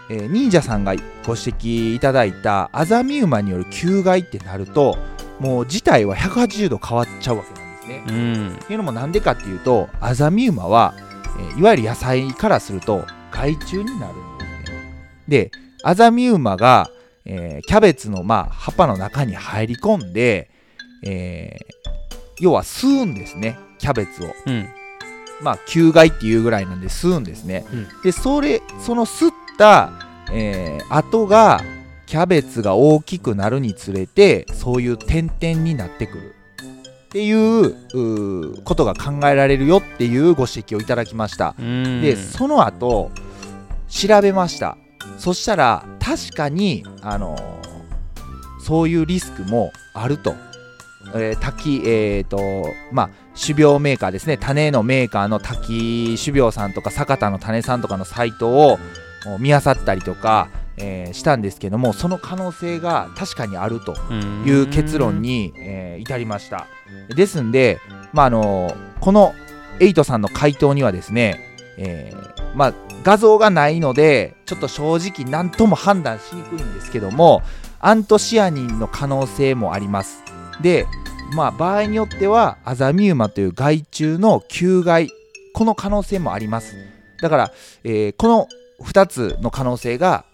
[0.08, 0.94] えー忍者さんが
[1.26, 4.96] ご指摘いただいたアザミウマによる球害ってなると
[5.38, 8.04] もう事態は180度変わっちゃうわけなんですね。
[8.08, 10.94] うんっていうのもなんでかっていうとアザミウマは、
[11.38, 15.20] えーいわゆる野菜からすると害虫になるんですね。
[15.28, 15.50] で
[15.84, 16.90] アザミウマが、
[17.24, 20.50] えーキャベツの、まあ、葉っぱの中に入り込んで、
[21.04, 21.79] えー
[22.40, 24.35] 要は吸うんですねキャベツを。
[24.46, 24.68] うん
[25.42, 27.64] まあ球害っていうぐらいなんで吸うんですね。
[27.72, 29.92] うんでそれその吸った、
[30.33, 31.62] えー跡が
[32.07, 36.35] キャベツが大きくなるにつれてそういう点々になってくる
[37.05, 41.55] っていうことが考えられるよっていうご指摘をいただきました。
[41.59, 43.11] うんでその後
[43.88, 44.76] 調べました
[45.18, 47.37] そしたら確かにあの
[48.61, 50.35] そういうリスクもあると。
[51.14, 54.36] えー滝えーとまあ種苗メーカーですね。
[54.36, 58.78] 種のメーカーの滝種苗さんとか坂田の種さんとかのサイトを
[59.26, 63.94] お見漁ったりとか、えーしたんですけどもその可能性が確かにあると
[64.46, 66.66] いう結論に、えー至りました。
[67.14, 67.78] ですんで、
[68.12, 69.34] まあ、あのこの
[69.80, 71.40] エイトさんの回答にはですね、
[71.78, 77.42] えーまあ、画像がないのでちょっと正直何とも判断しにくいんですけども
[77.80, 80.22] アントシアニンの可能性もあります
[80.62, 80.86] で、
[81.34, 85.10] まあ、場合によってはアザミウマという害虫の求害
[85.52, 86.76] この可能性もあります。
[87.20, 87.52] だから、
[87.84, 88.48] えーこの
[88.80, 90.24] 2つの可能性が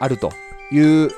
[0.00, 0.30] あると
[0.70, 1.10] いう、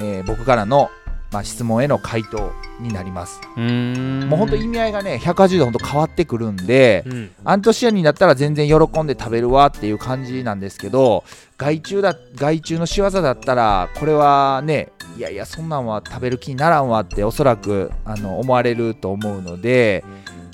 [0.00, 0.90] えー僕からの、
[1.32, 3.40] まあ、質問への回答になります。
[3.56, 4.28] うん。
[4.28, 7.30] もう本当意味合いがね180度本当変わってくるんで、うん。
[7.44, 11.24] アントシアニンだったら全然喜んで食べるわっていう感じなんですけど
[11.58, 20.04] 害虫だ害虫の仕業だったらこれはねいやいやそんなんは食べる気にならんわっておそらくあの思われると思うので、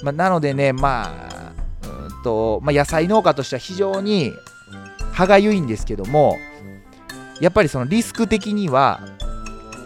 [0.03, 4.33] まあ、なのでねまあうーんと、まあ、野菜農家としては非常に
[5.13, 6.37] 歯がゆいんですけども
[7.41, 9.01] やっぱりそのリスク的には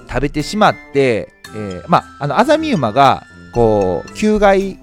[0.09, 4.79] 食べてしまって、えーまああのアザミウマがこう球害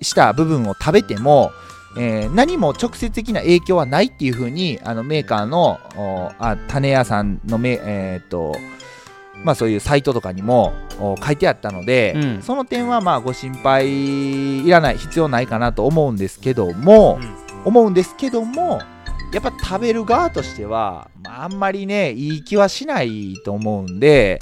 [0.00, 1.52] した部分を食べても、
[1.96, 8.56] えー何も直接的な影響はないっていうふうにあのメーカーのおあ種屋さんのめ、えーっと
[9.44, 12.42] まあ、そういうサイトとかにもお書いてあったので、うん。
[12.42, 17.18] その点はまあご心配いらない必要ないかなと思うんですけども、
[17.64, 18.80] 思うんですけども
[19.32, 24.40] やっぱ食べる側としては、まあ、あんまりねいい気はしないと思うんで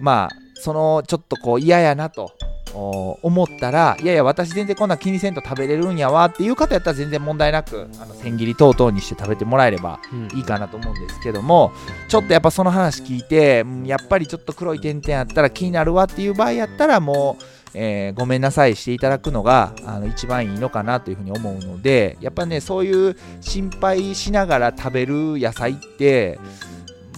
[0.00, 2.32] まあそのちょっとこう嫌やなと
[2.74, 10.28] お思ったらいやいや私全然こんなん気にせんと食べれるんやわっていう方やったら全然問題なくあの千切り等々にして食べてもらえればうん。
[10.36, 11.72] いいかなと思うんですけども
[12.08, 17.44] ちょっとやっぱその話聞いてうんやっぱりちょっと黒い点々あったら気になるわっていう場合やったらもう、
[17.78, 26.38] えーごめんなさいしていただくのがあの一番いいのかなというふうに思うのでやっぱねそういう心配しながら食べる野菜って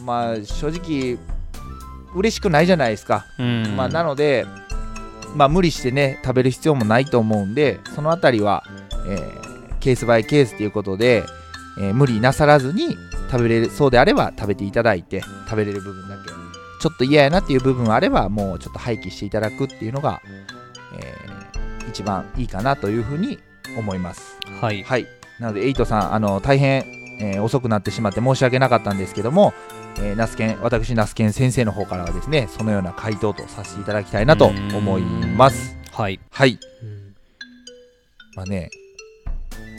[0.04, 1.18] まあ正直
[2.14, 3.26] 嬉しくないじゃないですか。
[3.38, 4.46] うんまあ、なので、
[5.36, 8.64] まあ、無理してね食べる必要もないと思うんでそのあたりは、
[9.08, 9.48] えー
[9.80, 11.22] ケースバイケースということで、
[11.78, 12.96] えー無理なさらずに
[13.30, 16.38] 食べれるそうであれば食べていただいて食べれる部分だけ
[16.80, 20.20] ちょっと嫌やなっていう部分あればもうちょっと廃棄していただくっていうのが、
[20.98, 21.38] えー
[21.88, 23.38] 一番いいかなというふうに
[23.78, 24.38] 思います。
[24.60, 24.82] はい。
[24.82, 25.06] はい、
[25.40, 26.84] なのでエイトさんあの大変、
[27.20, 29.54] えー遅くなってしまって申し訳なかったんですけども、
[29.98, 35.78] えー、ナスケン私ナスケン先生の方からはですねそのような回答とさせていただきたいなと思います。
[35.92, 36.20] はい。
[36.30, 36.58] はい。
[36.82, 37.14] うん。
[38.36, 38.70] まあね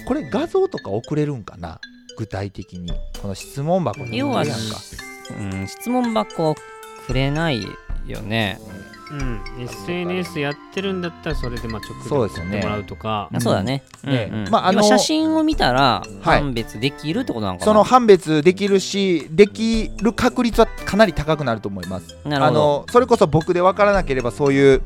[0.07, 1.79] これ画像とか送れるんかな？
[2.17, 2.91] 具体的に。
[3.21, 6.55] この質問箱に要はうん質問箱
[7.09, 7.65] くれない
[8.05, 8.59] よね。
[9.11, 12.51] うん、SNS やってるんだったらそれでまあ直でそうですよね。
[12.51, 13.29] 送ってもらうとか。
[13.39, 13.83] そうだね。
[14.03, 14.29] ね。
[14.31, 14.49] うんうん。
[14.51, 16.41] まああの要は写真を見たらはい。
[16.41, 17.65] 判別できるってことなのかな？
[17.65, 22.15] その判別できるしできる確率はかなり高くなると思います。
[22.23, 22.59] あなるほど。
[22.59, 24.83] のそれこそ僕で分からなければそういう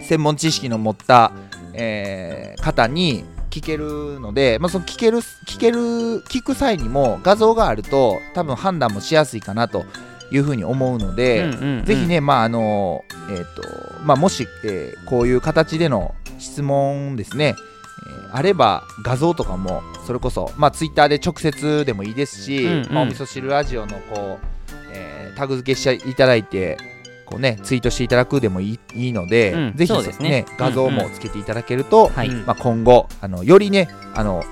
[0.00, 1.32] 専門知識の持った、
[1.74, 5.78] えー方に聞けるので、まあ、その聞ける聞ける
[6.24, 9.84] 聞く際にも画像があると多分判断もしやすいかなと
[10.32, 11.84] いうふうに思うので、うんうんうん。
[11.84, 13.62] ぜひね、まああのえーと
[14.04, 22.92] まあ、もし、えーこういう形での質問ですね、えーあれば画像とかもそれこそ、まあ、ツイッターで直接でもいいですし、うんうん。
[22.92, 24.46] まあ、お味噌汁ラジオのこう、
[24.92, 26.76] えータグ付けしていただいて
[27.26, 30.44] こう、ね、ツイートしていただくでもいいいいので、うんぜひですね。
[30.58, 32.28] 画像もつけていただけると、はい。
[32.28, 34.42] うんまあ、今後あのよりねあの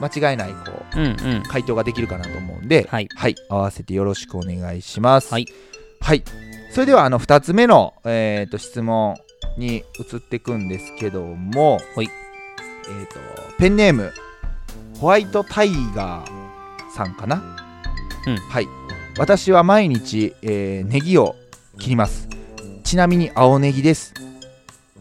[0.00, 1.42] 間違いないこううんうん。
[1.44, 3.08] 回答ができるかなと思うんで、はい。
[3.48, 5.32] 合わせてよろしくお願いします。
[5.32, 5.46] はい、
[6.00, 6.22] はい。
[6.72, 9.16] それではあの2つ目の、えー、と質問
[9.56, 12.08] に移っていくんですけども、はい。
[12.88, 13.18] えー、と
[13.58, 14.12] ペンネーム
[14.98, 17.56] ホワイトタイガーさんかな、
[18.26, 18.36] うん。
[18.36, 18.66] はい。
[19.18, 21.34] 私は毎日、えーネギを
[21.78, 22.28] 切ります。
[22.84, 24.14] ちなみに青ネギです。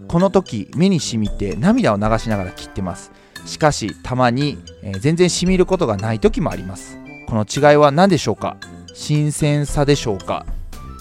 [0.07, 3.11] この時目に染みて涙を流しながら切ってます
[3.47, 6.97] しかしたまに、えー全然染みることがない時もあります。
[7.27, 8.57] この違いは何でしょうか？
[8.93, 10.45] 新鮮さでしょうか？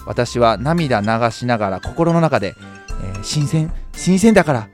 [0.05, 2.55] 私は涙流しながら心の中で、
[3.03, 4.69] えー新鮮新鮮だから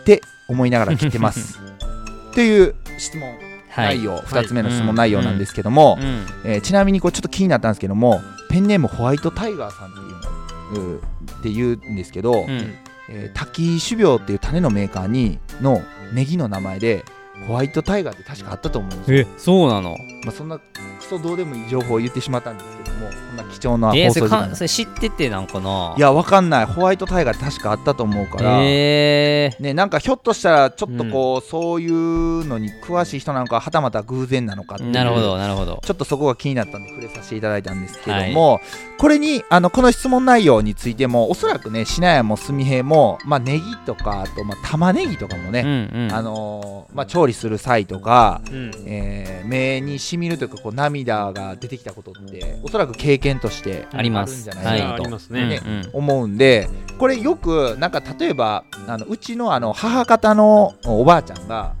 [0.00, 1.58] って思いながら切ってます。
[2.34, 3.28] という質問。
[3.70, 3.98] はい。
[3.98, 4.22] 内容、はい。
[4.24, 6.26] 2つ目の質問内容なんですけども、うん。
[6.44, 12.74] えーちなみにこれちょっと気になったんですけどもペンネームホワイトタイガーさんっていうのって言うんですけど、うん
[13.10, 17.04] えー、滝種苗っていう種のメーカーにのネギの名前で
[17.46, 19.96] ホワイトタイガーって確かあったと思うんですよ、えそうなの？
[20.24, 20.64] まあ、そんなク
[21.08, 26.66] ソどうでもいい情報を言ってしまったんですけどもこんな貴重な放送時間かそれ知っててなんかないやわかんない。
[26.66, 29.56] ホワイトタイガーって確かあったと思うから、え。
[29.60, 35.80] ね、なんかひょっとしたらちょっとこう、そういうのに詳しい人なのかはたまた偶然なのかなるほどなるほど。
[35.82, 38.60] ちょっとそこが気になったんで触れさせていただいたんですけども、
[38.98, 46.12] これにあのこの質問内容についてもおそらくねしなやもすみへも、まあ、ネギとかあと、まあ、玉ねぎとかもうんね、うん。
[46.12, 48.70] あのーまあ、調理する際とか、うん。
[48.86, 54.34] えー目にしみるというかこう涙が出てきたことっておそらく経験としてあります。
[54.34, 61.74] るんじゃないかなとね、うん思うんでこれよくなんか例えばあのうちのあの母方のおばあちゃんが、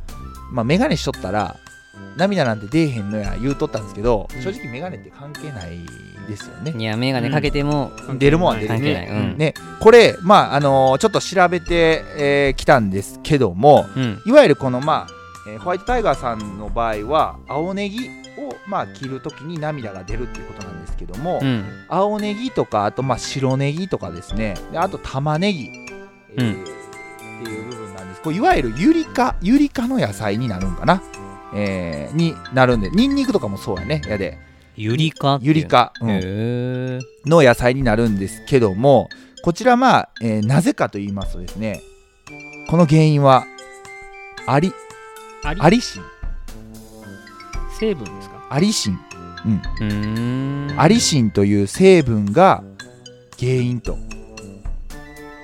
[0.52, 1.56] まあ、眼鏡しとったら
[2.16, 5.78] 涙なんて出えへんのや言うとったんですけど正直眼鏡って関係ない
[6.28, 6.74] ですよね。
[6.76, 9.38] いや眼鏡かけても出るもんは出る関係ない、うん。
[9.38, 14.22] ねこれまああのーちょっと調べてき、えー来たんですけどもうん。
[14.26, 15.12] いわゆるこのまあ、
[15.48, 18.10] えーホワイトタイガーさんの場合は青ネギ
[18.46, 21.64] をまあ切るときに涙が出るっていうことなんですけども、うん。
[21.88, 24.54] 青ネギとかあとまあ白ネギとかですね。
[24.72, 25.70] であと玉ねぎ、
[26.36, 26.62] えーうん。
[26.62, 28.22] っていう部分なんです。
[28.22, 31.02] これいわゆるユリ科ユリ科の野菜になるんかな、
[31.54, 34.02] えーになるんでニンニクとかもそうやね。
[34.06, 34.38] やで。
[34.76, 35.48] ユリ科っていう。
[35.48, 36.98] ユリ科、うん。
[37.26, 39.08] の野菜になるんですけども
[39.42, 41.80] こちらまあ、えーなぜかと言いますとですね
[42.68, 43.44] この原因は
[44.46, 44.72] アリ。
[45.44, 46.02] アリシン。
[47.78, 48.06] 成分
[48.50, 48.98] アリシン、
[49.44, 50.80] うん、うーん。
[50.80, 52.62] アリシンという成分が
[53.38, 53.98] 原因と。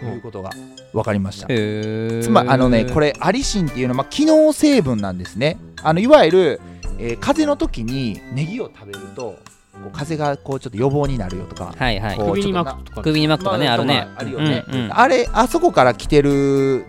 [0.03, 0.51] いうことが
[0.93, 1.47] 分かりました。
[1.47, 5.57] つまりあのねこれアリシンっていうのは、まあ、機能成分なんですね。
[5.83, 6.61] あのいわゆる、
[6.99, 9.39] えー風邪の時にネギを食べるとこ
[9.87, 12.17] う風邪がこうちょっと予防になるよとか、はいはい。
[12.17, 14.09] こう首にちょっとな巻くとか首に巻くとかね、まあるね。
[14.15, 16.85] まあるよね、うんうんあれあそこから来てる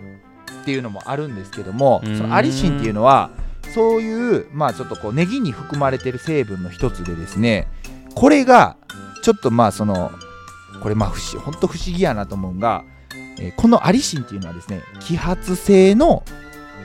[0.62, 2.16] っていうのもあるんですけどもうん。
[2.18, 3.30] そのアリシンっていうのは
[3.76, 7.68] そういうまあちょっとこうネギに含まれてる成分の一つでですね
[8.14, 8.78] これが
[9.22, 10.10] ちょっとまあその
[10.82, 12.84] これまあ不思本当不思議やなと思うんが、
[13.38, 16.24] えーこのアリシンっていうのはですね揮発性の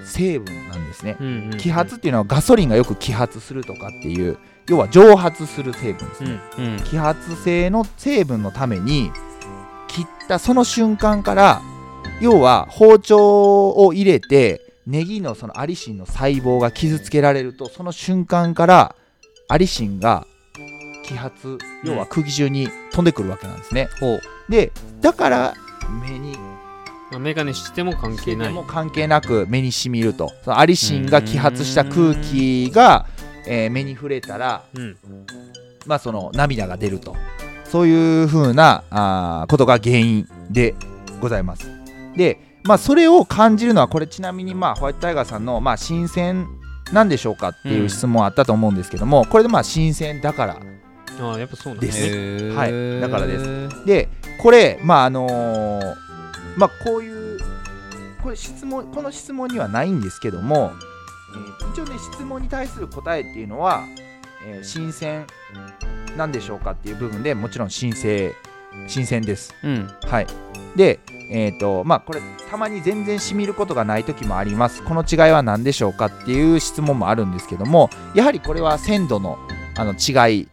[0.03, 1.15] 成分なんですね。
[1.21, 6.41] 揮発っていうのはガソリンがよく揮発するとかっていう要は蒸発する成分ですね。
[6.57, 9.11] うんうん揮発性の成分のために
[9.87, 11.61] 切ったその瞬間から
[12.19, 18.95] 要は包丁を入れてネギのそのアリシンの細胞が傷つけられるとその瞬間から
[19.47, 20.27] アリシンが
[21.05, 23.87] 揮発要は空気中に飛んでくるわけなんですね。
[24.49, 25.53] でだから
[26.05, 26.37] 目に
[27.11, 28.53] まあ、メガネしても関係ない。
[28.53, 30.31] も関係なく目にしみると。
[30.43, 33.05] そのアリシンが揮発した空気が、
[33.47, 34.97] えー目に触れたらうん。
[35.85, 37.15] まあ、その涙が出ると。
[37.65, 40.75] そういう風なあーことが原因で
[41.19, 41.69] ございます。
[42.15, 46.47] で、まあ、それを感じるのはこれちなみに、まあ、ホワイトタイガーさんの、まあ、新鮮
[46.91, 50.57] なんでしょうかっていう質問あったと思うんですけども、これでまあ新鮮だから。
[51.19, 53.01] ああやっぱそうなんでですすねはい。
[53.01, 53.85] だからです。
[53.85, 54.09] で
[54.41, 55.95] これまああのー
[56.57, 57.39] まあこういう
[58.21, 60.71] これ質問この質問にはないんですけども、
[61.35, 63.83] えー一応ね質問に対する答えっていうのは、
[64.45, 65.25] えー新鮮
[66.17, 68.33] なんでしょうかっていう部分でもちろん新鮮
[68.87, 69.53] 新鮮です。
[69.63, 69.89] うん。
[70.03, 70.27] はい。
[70.75, 70.99] で
[71.33, 74.83] えーとまあ、これたまに全然しみることがない時もあります。
[74.83, 79.37] この違いは何でしょうかっていう質問もあるんですけどもやはりこれは鮮度の
[79.77, 80.47] あの違い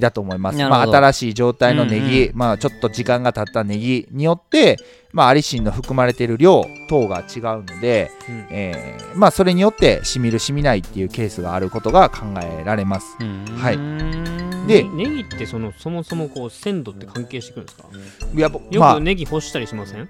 [0.00, 4.76] だと思います、まあ、新しい状態のネギ、うんまあ、ちょっと時間が経ったネギによって、
[5.12, 8.46] まあ、アリシンの含まれている量等が違うので、うん。
[8.50, 13.16] えーまあ、それによってしみるしみないっていうケースがあることが考えられます。
[13.20, 13.76] うんはい。
[13.76, 14.66] うん。
[14.66, 17.88] でネギってそのそもそもこう鮮度って関係してくるんですか？
[18.34, 20.08] いやぼよまくネギ干したりしません？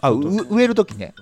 [0.00, 1.14] ああう植える時ね。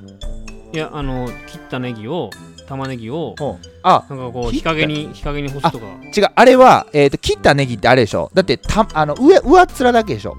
[0.72, 2.30] いやあの切ったネギを
[2.66, 3.44] 玉ねぎをう。
[3.44, 5.86] んあなんかこう日陰に日陰に干すとか。
[6.16, 8.30] 違うあれは、えー、と切ったネギってあれでしょ？
[8.34, 10.30] だってたあの上上っ面だけでしょ？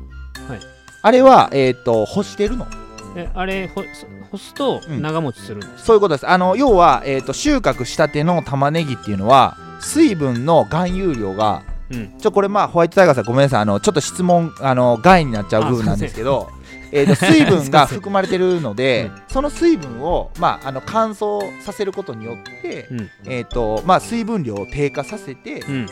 [0.47, 0.59] はい。
[1.01, 2.67] あれは、えー、と干してるの？
[3.15, 3.83] えあれほ
[4.31, 5.01] 干すとうん。
[5.01, 6.27] 長持ちするんです、そういうことです。
[6.27, 12.17] あの要は、えー、と収穫したての玉ねぎっていうのは水分の含有量がうん。
[12.17, 13.61] ちょこれまあホワイトタイガーさんごめんなさい。
[13.61, 16.49] あのちょっと質問あの害になっちゃう部分なんですけど
[16.95, 23.09] えーと 水分が含まれてるのでその水分を、まあ、あの乾燥させることによって、うん。
[23.25, 25.89] えーとまあ、水分量を低下させてうん。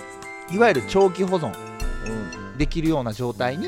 [0.52, 3.68] いわゆる長期保存、うんできるような状態に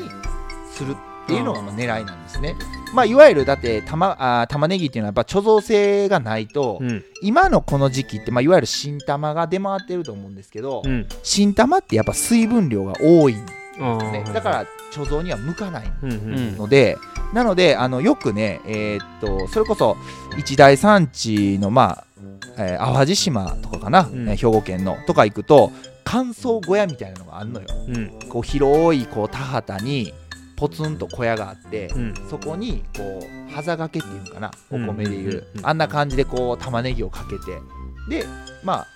[0.70, 2.54] するっていうのがまあ狙いなんですね。
[2.94, 7.04] まあ、いわゆるだって玉あー玉ねぎっていうのはやっぱ貯蔵性がないと、うん。
[7.20, 11.06] 今のこの時期って、まあ、いわゆる新玉が出回ってると思うんですけど、うん。
[11.24, 13.44] 新玉ってやっぱ水分量が多いん
[13.78, 16.20] ね、だから貯蔵には向かないうんうんう
[16.52, 16.56] ん。
[16.56, 16.98] ので、
[17.34, 19.96] なのであのよくね、えーっとそれこそ
[20.38, 22.04] 一大産地のまあ、
[22.58, 24.28] えー淡路島とかかな、うん。
[24.28, 25.72] えー兵庫県のとか行くと
[26.04, 27.66] 乾燥小屋みたいなのがあるのよ。
[27.88, 28.18] うん。
[28.28, 30.14] こう広いこう田畑に
[30.56, 32.14] ポツンと小屋があって、うん。
[32.30, 34.78] そこにこう端掛けっていうのかなおう。
[34.78, 37.60] ん米でいう、あんな感じでこう玉ねぎをかけて
[38.08, 38.24] で
[38.64, 38.86] まあ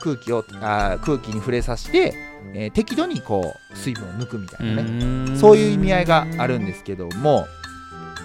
[0.00, 2.14] 空気をあー空気に触れさせて、
[2.54, 7.46] えー適度にこう水分を抜くみたいなね、そういう意味合いがあるんですけども。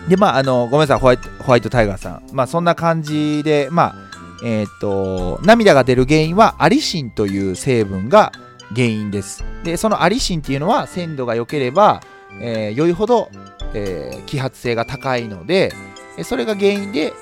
[0.08, 2.24] でまああのごめんなさいホワイトホワイトタイガーさん。
[2.32, 3.96] まあそんな感じでまあ
[4.44, 8.32] えーっと涙が出る原因はアリシンという成分が
[8.74, 9.44] 原因です。
[9.64, 12.02] でそのアリシンっていうのは鮮度が良ければ、
[12.42, 13.30] えー良いほど、
[13.74, 15.74] えー揮発性が高いので
[16.18, 17.14] えそれが原因で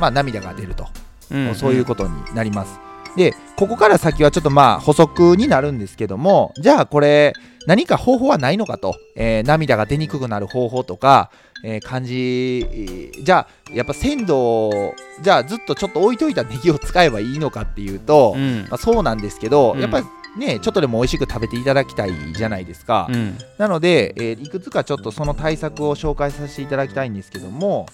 [0.00, 0.86] まあ涙が出ると。
[1.30, 1.54] うん。
[1.54, 2.80] そういうことになります。
[3.16, 7.32] でここから先はちょっとまあ補足になるんですけどもじゃあこれ
[7.66, 11.32] 何か方法はないのかと、えー涙が出にくくなる方法とか、
[11.64, 18.66] えー感じゃあやっぱ鮮度をじゃあずっとちょっと置いといたネギを使えばいいのかっていうと、うん。
[18.70, 19.80] まあ、そうなんですけど、うん。
[19.80, 20.06] やっぱり
[20.38, 23.36] ねちょっとでも美味しく食べていただきたいじゃないですか、うん。
[23.58, 27.86] なので、えーいくつかちょっとその対策を紹介させていただきたいんですけども、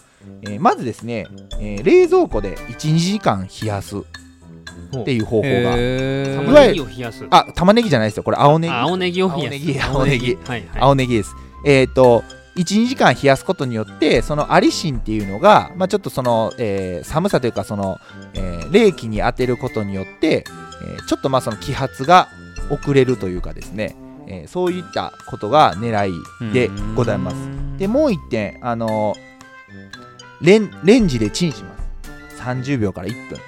[0.43, 1.27] えーまずですね、
[1.59, 3.97] えー冷蔵庫で12時間冷やす
[5.01, 5.71] っていう方法が。
[6.53, 7.27] 玉ねぎを冷やす。
[7.31, 8.23] あ玉ねぎじゃないですよ。
[8.23, 9.51] これ青ネギあ青ネギを冷やす。
[9.51, 10.81] 青ネギ青ネギはいはい。
[10.81, 11.35] 青ネギです。
[11.67, 12.23] えっ、と
[12.57, 17.99] 12時間冷やすことによってそのアリシンっていうのが、まあ、ちょっとその、えー寒さというかその、
[18.35, 20.45] えー冷気に当てることによって、
[20.83, 22.29] えーちょっとまあその揮発が
[22.71, 23.97] 遅れるというかですね、
[24.29, 27.37] えーそういったことが狙いでございます。
[27.79, 31.85] でもう一点あのーレンレンジでチンします。
[32.43, 33.39] 30秒から1分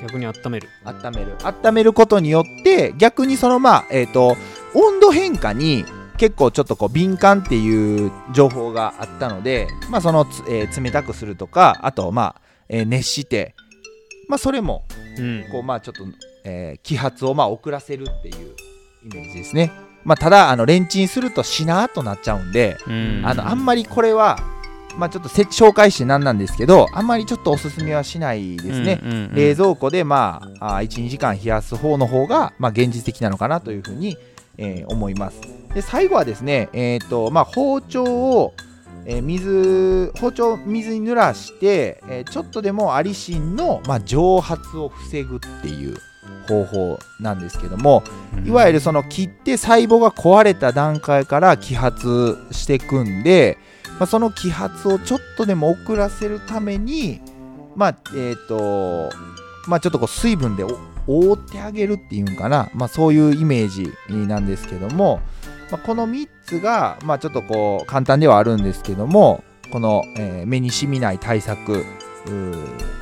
[0.00, 0.68] 逆に温める。
[0.84, 1.36] 温める。
[1.42, 4.36] 温めることによって逆にそのまあえっ、と
[4.74, 5.84] 温度変化に
[6.18, 13.54] 結構ちょっとこう敏感っていう情報があったのでまあそのつ、えー冷たくするとかあとまあ、えー熱して
[14.28, 14.84] まあそれも
[15.18, 15.44] うん。
[15.50, 16.04] こうまあちょっと、
[16.44, 18.54] えー揮発をまあ遅らせるっていう
[19.04, 19.72] イメージですね。
[20.04, 23.22] まあただあのレンチンするとしなーっとなっちゃうんでうん。
[23.24, 24.38] あのあんまりこれは
[24.98, 34.16] まあちょっとせ紹介してなんなんですけどあんまりちょっとおすすめはしないですね、うんうんうん冷蔵庫でまああ12時間冷やす方の方がまあ現実的なのかなというふうに、
[34.56, 35.40] えー思います。
[35.74, 38.54] で最後はですねえっ、とまあ包丁を
[39.04, 45.96] えー水包丁を水に濡らして、えーちょっとでもアリシンの、まあ、蒸発を防ぐっていう
[46.48, 48.02] 方法なんですけども
[48.44, 53.58] いわゆるその切って細胞が壊れた段階から揮発していくんで、
[53.98, 57.20] まあ、その揮発をちょっとでも遅らせるために
[57.74, 59.10] まあえっ、と
[59.66, 60.64] まあちょっとこう水分で
[61.06, 65.20] 覆ってあげるっていうんかな、まあ、そういうイメージなんですけども、
[65.70, 71.84] まあ、この3つが、まあ、ちょっとこう簡単ではあるんですけどもこの、えー目に染みない対策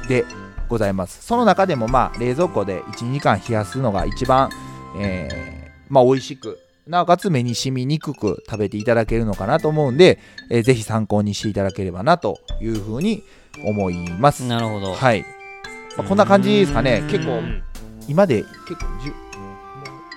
[0.09, 0.25] で
[0.69, 1.25] ございます。
[1.25, 4.51] その中でもまあ冷蔵庫で12時間冷やすのが一番、
[5.01, 10.20] えーまあ美味しくなおかつ目に染みにくく食べていただけるのかなと思うんで、
[10.51, 13.25] えーぜひ参考にしていただければなというふうに
[13.64, 14.44] 思います。
[14.44, 14.94] なるほど。
[14.94, 15.25] はい、
[15.96, 17.03] まあこんな感じですかね。
[17.11, 17.62] 結構うん。
[18.09, 19.38] 今で結構10もう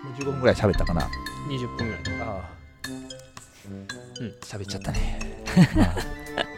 [0.05, 1.09] もう15分ぐらい喋ったかな。
[1.49, 2.21] 20分ぐらい。
[2.21, 2.49] ああ。
[4.21, 4.35] うん。
[4.41, 5.19] 喋っちゃったね。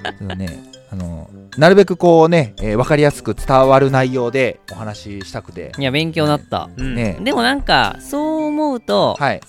[0.04, 5.72] まあちょっとねあのなるべくこうね、えー分かりやすく伝わる内容でお話ししたくて。
[5.78, 6.70] いや勉強になった。
[6.76, 6.96] うん。
[6.96, 9.42] ねでもなんかそう思うとはい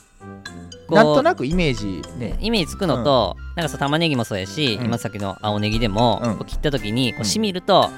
[0.91, 2.37] なんとなくイメージね。
[2.41, 4.87] イメージつくのと、なんかさ玉ねぎもそうやし、うん。
[4.87, 6.37] 今さっきの青ネギでも、うん。
[6.37, 7.23] こう切った時にこうん。
[7.23, 7.91] うしみると、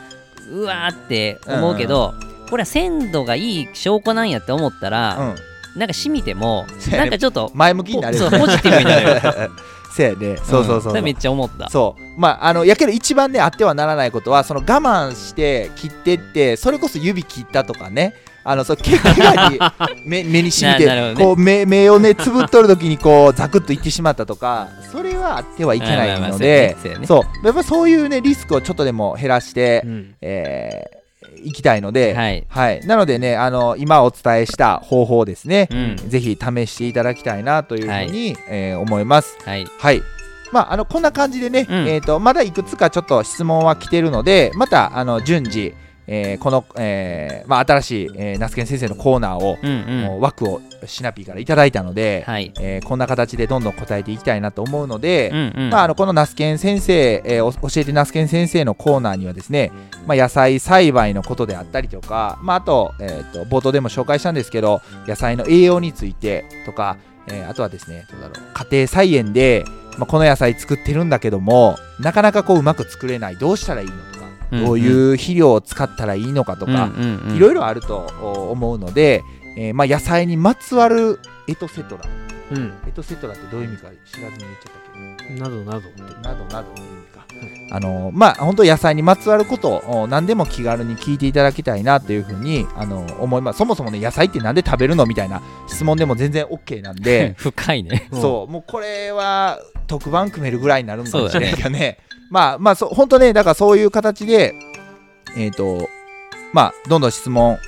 [0.50, 2.14] うわーって思うけど、
[2.50, 5.34] これは鮮度がいい証拠なんやって思ったら、
[5.74, 5.78] うん。
[5.78, 8.30] なんかしみてもなんかちょっと前向きになれる。
[8.30, 9.20] そうポジティブになれる。
[9.94, 10.36] せやね。
[10.38, 10.94] そうそうそうそう。
[10.94, 11.68] れめっちゃ思った。
[11.68, 12.20] そう。
[12.20, 19.58] まああのやけど一番ねあってはならないことはその我慢して切ってってそれこそ指切ったとかねあのそうけ怪我に
[20.04, 21.14] 目目にしみて、ね。
[21.16, 27.06] こう目目をねつぶっとる時にこうザクッといってしまったとかそれはあってはいけないまあまあまあのでそうやね。
[27.06, 27.46] そう。
[27.46, 30.14] やっぱそういうねリスクをちょっとでも減らして、うん。
[30.20, 31.04] えー
[31.42, 32.14] いきたいので、
[32.48, 32.80] はい。
[32.86, 35.96] なのでねあの今お伝えした方法ですね、うん。
[36.08, 39.36] ぜひ試していただきたいなというふうに、えー思います。
[39.44, 39.66] はい。
[39.78, 40.02] はい。
[40.52, 41.88] まあ、あのこんな感じでね、うん。
[41.88, 45.74] えー、とまだいくつかちょっと質問は来てるのでまたあの順次、
[46.06, 50.20] えーこの、えーまあ、新しい、えー、ナスケン先生のコーナーを、うんうん。
[50.20, 52.52] 枠をシナピーからいただいたので、はい。
[52.60, 55.70] えーこんな形でどんどん答えていきたいなと思うので、うんうん。
[55.70, 59.72] まあ、あのこのナスケン先生、えーお教えてナスケン先生のコーナーにはですね、
[60.06, 66.98] まあ、野菜栽培のことであったりとか、まあ、あと,、えー、と冒頭でも紹介したんですけど野菜の栄養についてとか、
[67.28, 69.64] えーあとはですねどうだろう家庭菜園で、
[69.98, 73.94] まあ、この野菜作ってるんだけどもなかなかこううまく作れないどうしたらいいの
[74.60, 76.90] どういう肥料を使ったらいいのかとか、
[77.34, 79.22] いろいろあるとお思うので、
[79.56, 82.04] えーまあ、野菜にまつわるエトセトラ。
[82.50, 82.72] うん。
[82.86, 84.72] エトセトラってどういう意味か知らずに言っちゃっ
[85.18, 85.34] たけ？
[85.34, 85.80] どなどなど。
[86.22, 86.68] などなど。
[86.68, 87.24] の意味か。
[87.70, 93.58] あのまあ本当野菜にまつわることをお何でも気軽に聞いていただきたいなというふうにあの思います。
[93.58, 97.34] そもそもね野菜ってなんで食べるのみたいな質問でも全然 OK なんで。
[97.38, 98.08] 深いね。
[98.12, 98.52] うんそう。
[98.52, 101.98] もうこれは特番組めるぐらいになるんかもしれないけどね
[102.34, 104.54] まあまあそう本当ねだからそういう形で
[105.36, 105.88] えっ、と
[106.52, 107.58] まあどんどん質問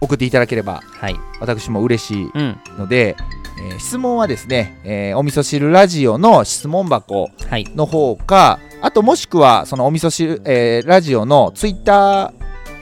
[0.00, 1.16] 送っていただければはい。
[1.40, 2.56] 私も嬉しいうん。
[2.76, 3.16] ので、
[3.70, 7.64] えー質問はですね、えーお味噌汁ラジオの質問箱はい。
[7.76, 12.32] の方かあともしくはそのお味噌汁、えーラジオのツイッタ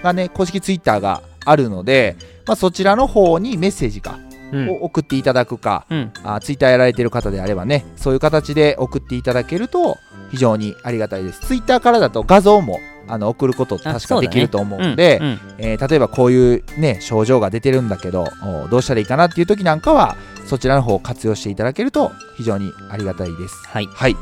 [0.00, 6.12] ーがね公式ツイッターがあるので、まあ、そちらの方にメッセージかうんを送っていただくか、うん。
[6.24, 9.98] あツイッターやられてる方であればねそういう形で送っていただけると
[10.30, 11.40] 非常にありがたいです。
[11.40, 12.78] ツイッターからだと画像も
[13.08, 15.40] あの送ること確かできると思うので、うんうん。
[15.58, 23.54] えー例えばこういうね症状が出てるんだけどおどうしたらいいかなっていう時なんかはそちらの方を活用していただけると非常にありがたいです。
[23.66, 23.86] はい。
[23.86, 24.14] はい、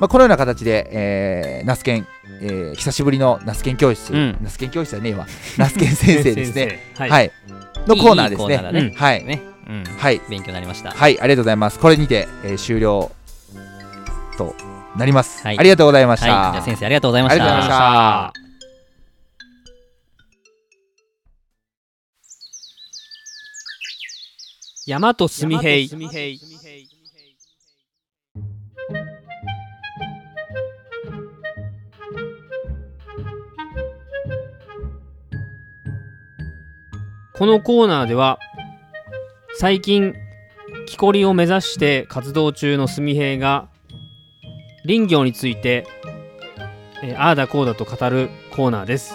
[0.00, 2.06] まあ、このような形で、えー、ナスケン、
[2.40, 4.38] えー久しぶりのナスケン教室、うん。
[4.42, 5.26] ナスケン教室じゃねえわ。
[5.58, 6.54] ナスケン先生ですね。
[6.70, 7.04] 先生。
[7.04, 7.26] は、はい。
[7.26, 7.30] い
[7.88, 8.54] のコーナーですね。
[8.54, 8.94] いいコーナーだね。
[8.96, 9.84] はい、ねうん。
[9.84, 10.20] はい。
[10.28, 10.90] 勉強になりました。
[10.90, 11.78] はいありがとうございます。
[11.78, 13.10] これにて、えー終了
[14.36, 14.54] と
[14.96, 15.58] なります、はい。
[15.58, 16.52] ありがとうございました、はい。
[16.52, 18.32] じゃあ先生ありがとうございましありがとうございまた。
[18.32, 18.50] した
[24.86, 25.88] 山とすみへい
[37.34, 38.38] このコーナーでは
[39.60, 40.14] 最近
[40.86, 43.68] 木こりを目指して活動中のすみへいが
[44.86, 45.86] 林業について、
[47.02, 49.12] えーああだこうだと語るコーナーです、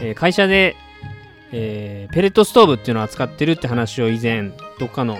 [0.00, 0.76] えー会社で
[1.52, 4.50] えーペレットストーブっていうのを扱ってるって話を以前
[4.80, 5.18] どっかの、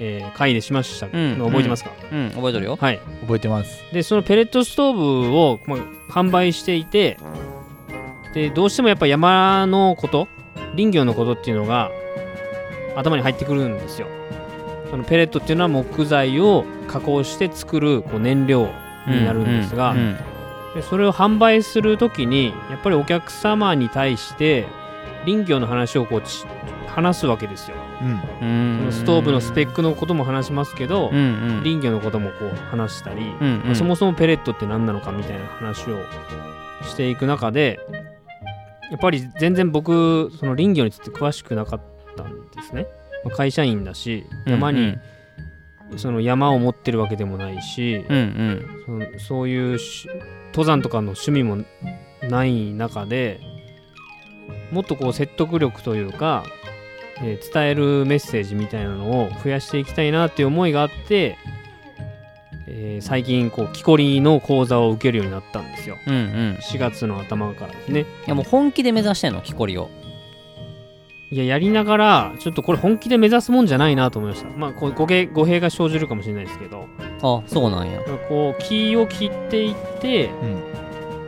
[0.00, 1.08] えー回でしました。
[1.08, 1.36] うん。
[1.36, 2.30] の覚えてますか、うん。
[2.30, 2.78] 覚えとるよ。
[2.80, 2.98] はい。
[3.20, 3.84] 覚えてます。
[3.92, 5.78] でそのペレットストーブを、まあ、
[6.10, 7.18] 販売していて
[8.32, 10.28] でどうしてもやっぱ山のこと
[10.76, 11.90] 林業のことっていうのが
[12.96, 14.08] 頭に入ってくるんですよ。
[14.90, 18.68] そのペレットっていうのは木材を加工して作るこう燃料
[19.06, 19.94] になるんですが、
[20.74, 24.66] でそれを販売するときにやっぱりお客様に対して
[25.24, 26.44] 林業の話をこうち
[26.86, 27.76] 話すわけですよ。
[28.40, 28.48] うん。
[28.48, 31.20] うんそのストーブのスペックのことも話しますけど、うんう
[31.58, 31.60] ん。
[31.62, 33.76] 林業のこともこう話したり、うんうん。
[33.76, 35.98] そもそもペレットって何なのかみたいな話を
[36.84, 37.80] していく中で
[38.90, 41.80] やっぱり全然僕その林業について詳しくなかっ
[42.16, 42.86] たんですね。
[43.24, 44.98] まあ会社員だし山に
[45.96, 48.82] その山を持ってるわけでもないし、うんうん。
[48.84, 50.08] そのそういうし
[50.48, 51.58] 登山とかの趣味も
[52.28, 53.40] ない中で
[54.72, 56.44] もっとこう説得力というか、
[57.22, 61.38] えー伝えるメッセージみたいなのを増やしていきたいなっていう思いがあって、
[62.66, 65.98] えー最近こう木こりの講座を受けるようになったんですよ。
[66.06, 66.58] うんうん。
[66.62, 68.00] 4月の頭からですね。
[68.00, 69.90] いやもう本気で目指してんの木こりを
[71.30, 74.50] いややりながらちょっとこれ本気で目指すもんじゃないなと思いました。
[74.56, 76.86] まあこう語弊語弊が生じるかもしれないですけど。
[77.22, 78.00] あそうなんや。
[78.28, 80.62] こう木を切っていってうん。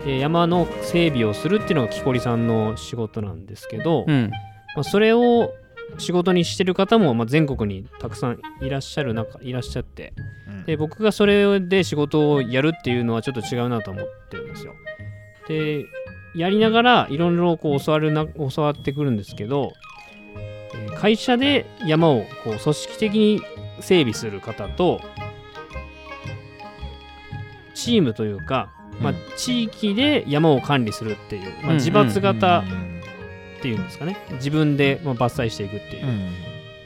[0.06, 4.30] えー山の整備をするっていうのが木こりさんの仕事なんですけど、うん。
[4.76, 5.52] まあ、それを
[5.98, 10.12] 仕事にしてる方もまあ全国にたくさんいらっしゃる中いらっしゃって
[10.46, 10.64] うん。
[10.64, 14.74] で僕がそれで仕事をやるっていうのはちょっと違うなと思ってるんですよ。
[15.48, 15.84] で
[16.36, 19.87] やりながらいろいろこう教わるな教わってくるんですけど、えー
[20.96, 23.42] 会社で山をこう組織的に
[23.80, 25.00] 整備する方と
[27.74, 28.70] チームというか、
[29.00, 32.98] まあ、地域で山を管理するっていう、まあ、うん自伐型うん。
[33.58, 34.16] っていうんですかね。
[34.34, 36.32] 自分でまあ伐採していくっていう、うん。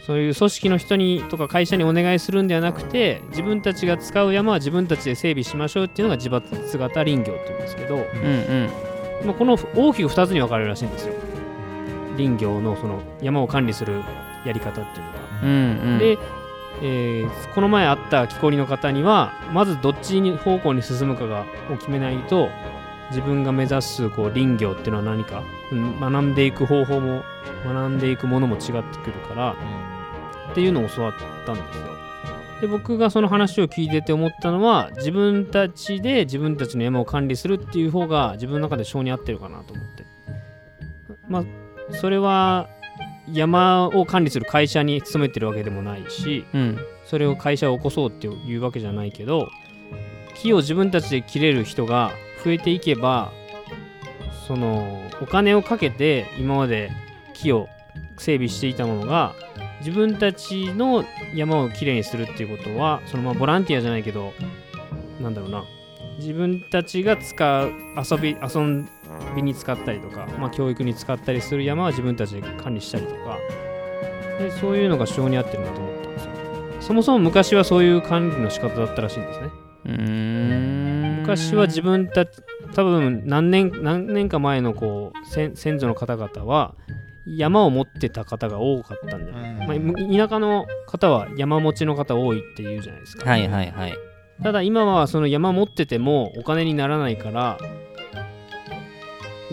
[0.07, 7.99] そういう組織の人にとか会社にお願いするんではなくて自分たちが使う山は自分たちで整備しましょうっていうのが自伐型林業っていうんですけど、
[9.25, 11.15] まあ、この大きく2つに分かれるらしいんですよ
[12.17, 14.03] 林業のその山を管理する
[14.45, 15.19] やり方っていうのが。
[15.43, 16.19] うんうんで、
[16.83, 22.49] えーこの前会った木こりの方にはまずどっちに方向に進むかがを決めないと
[23.11, 27.23] 自分が目指すこう林業っていうのは何か、うん学んでいく方法も
[27.65, 28.71] 学んでいくものも違って
[29.05, 29.57] くるから
[30.51, 31.13] っていうのを教わっ
[31.47, 31.93] たんですよ。
[32.63, 40.05] で僕がその話を聞いてて思ったのは自分たちで自分たちの山を管理するっていう方が自分の中で性に合ってるかなと思って
[41.29, 41.45] まあ
[41.91, 42.69] それは
[43.31, 46.79] 山を管理する会社に勤めてるわけでもないしうん。
[47.05, 49.49] それを会社を起こそうっていうわけじゃないけど
[50.35, 52.13] 木を自分たちで切れる人が
[52.45, 53.33] 増えていけば
[54.47, 56.91] そのお金をかけて今まで
[57.35, 57.69] 木を
[58.19, 59.35] 整備していたものが
[59.81, 61.05] 自分たちの
[61.35, 64.33] 山をきれいにするっていうことはそのまあボランティアじゃないけど
[65.21, 65.65] なんだろうな
[66.23, 68.85] 自分たちが使う遊び遊
[69.35, 73.39] びに使ったりとか、まあ、教育に使ったりする山は自分たちで管理したりとか。
[74.39, 76.31] でそういうのが性に合ってるなと思ったんですよ。
[76.81, 79.51] そもそも昔はそういう管理の仕方だったらしいんですね。
[81.21, 82.41] 昔は自分たち
[82.75, 86.75] 多分何年何年か前のこう先先祖の方々は
[87.27, 94.12] 山を持ってた方が多かったんだよ、まあ、田舎の方は山持ちの方多いって言うじゃないですか、はいはいはい
[94.43, 97.59] ただ今はその山持っててもお金にならないから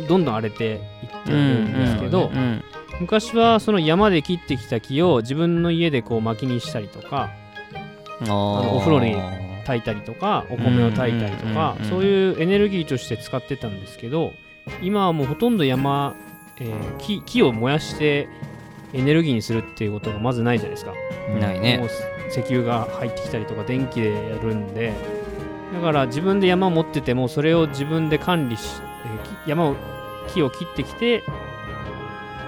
[0.08, 0.80] どんどん荒れていっ
[1.26, 2.64] てるんですけど、うん
[3.00, 7.30] 昔はその山で切ってきた木を自分の家でこう薪にしたりとか
[8.20, 9.16] あのお風呂に
[9.66, 14.34] 炊いたりとかお米を炊いたりとかそういうエネルギーとして使ってたんですけど
[14.82, 16.14] 今はもうほとんど山、
[16.60, 18.28] えー木木を燃やして
[18.92, 20.94] エネルギーにするっていうことがまずないじゃないですか。
[21.40, 21.80] ないね
[22.30, 24.94] 石油が入ってきたりとか電気でやるんで
[25.74, 28.82] だから自分で山を持っててもそれを自分で管理し、
[29.46, 29.76] 山を
[30.34, 31.24] 木を切ってきて、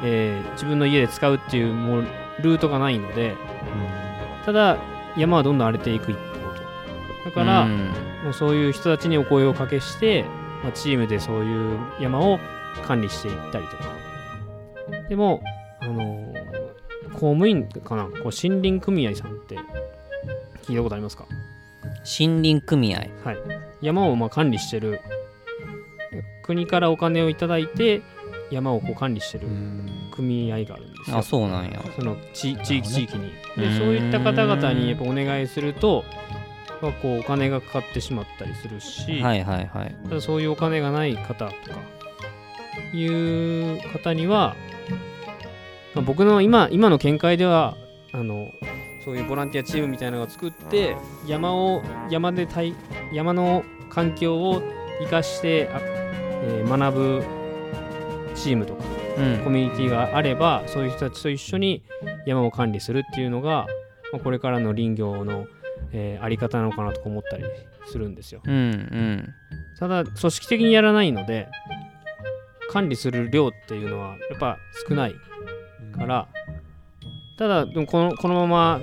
[0.04, 2.02] えー自分の家で使うっていうもう
[2.42, 3.36] ルートがないので
[4.46, 4.78] ただ
[5.18, 6.62] 山はどんどん荒れていく一方と。
[7.26, 7.92] だから、うん。
[8.24, 10.24] もうそういう人たちにお声をかけして、
[10.64, 12.40] まあ、チームでそういう山を
[12.88, 13.84] 管理していったりとか。
[15.10, 15.42] でも
[15.80, 16.51] あのー
[17.22, 18.06] 公務員かな？
[18.06, 19.56] こう森林組合さんって
[20.64, 21.28] 聞いたことありますか？
[22.20, 23.06] 森林組合。
[23.24, 23.38] はい。
[23.80, 25.02] 山をまあ管理してる。
[26.42, 28.02] 国からお金をいただいて
[28.50, 29.48] 山をこう管理してる
[30.12, 31.18] 組合があるんですよ。
[31.20, 31.80] あそうなんや。
[31.96, 33.32] その地地域地域に。
[33.56, 36.04] でそういった方々にやっぱお願いすると、
[36.82, 39.96] まあ、こうお金がかかってしまったりするし、はいはいはい。
[40.10, 41.54] ただそういうお金がない方とか
[42.94, 44.56] いう方には、
[45.96, 47.76] まあ、僕の今今の見解では
[48.14, 48.50] あの
[49.04, 50.96] そういうボランティアチームみたいなのを作って
[51.28, 52.76] 山を山でたい
[53.14, 54.62] 山の環境を
[55.02, 57.24] 生かして、あえー学ぶ
[58.36, 58.84] チームとか
[59.18, 59.44] うん。
[59.44, 61.84] コミュニティがあればそういう人たちと一緒に
[62.26, 63.68] 山を管理するっていうのが、
[64.14, 65.48] まあ、これからの林業の、
[65.92, 67.44] えーあり方なのかなとか思ったり
[67.86, 68.42] するんですよ。
[68.46, 69.34] うんうん。
[69.80, 71.48] ただ組織的にやらないので
[72.70, 75.16] 管理する量っていうのはやっぱ少ない
[75.96, 76.28] から
[77.38, 78.82] ただでもこのこのまま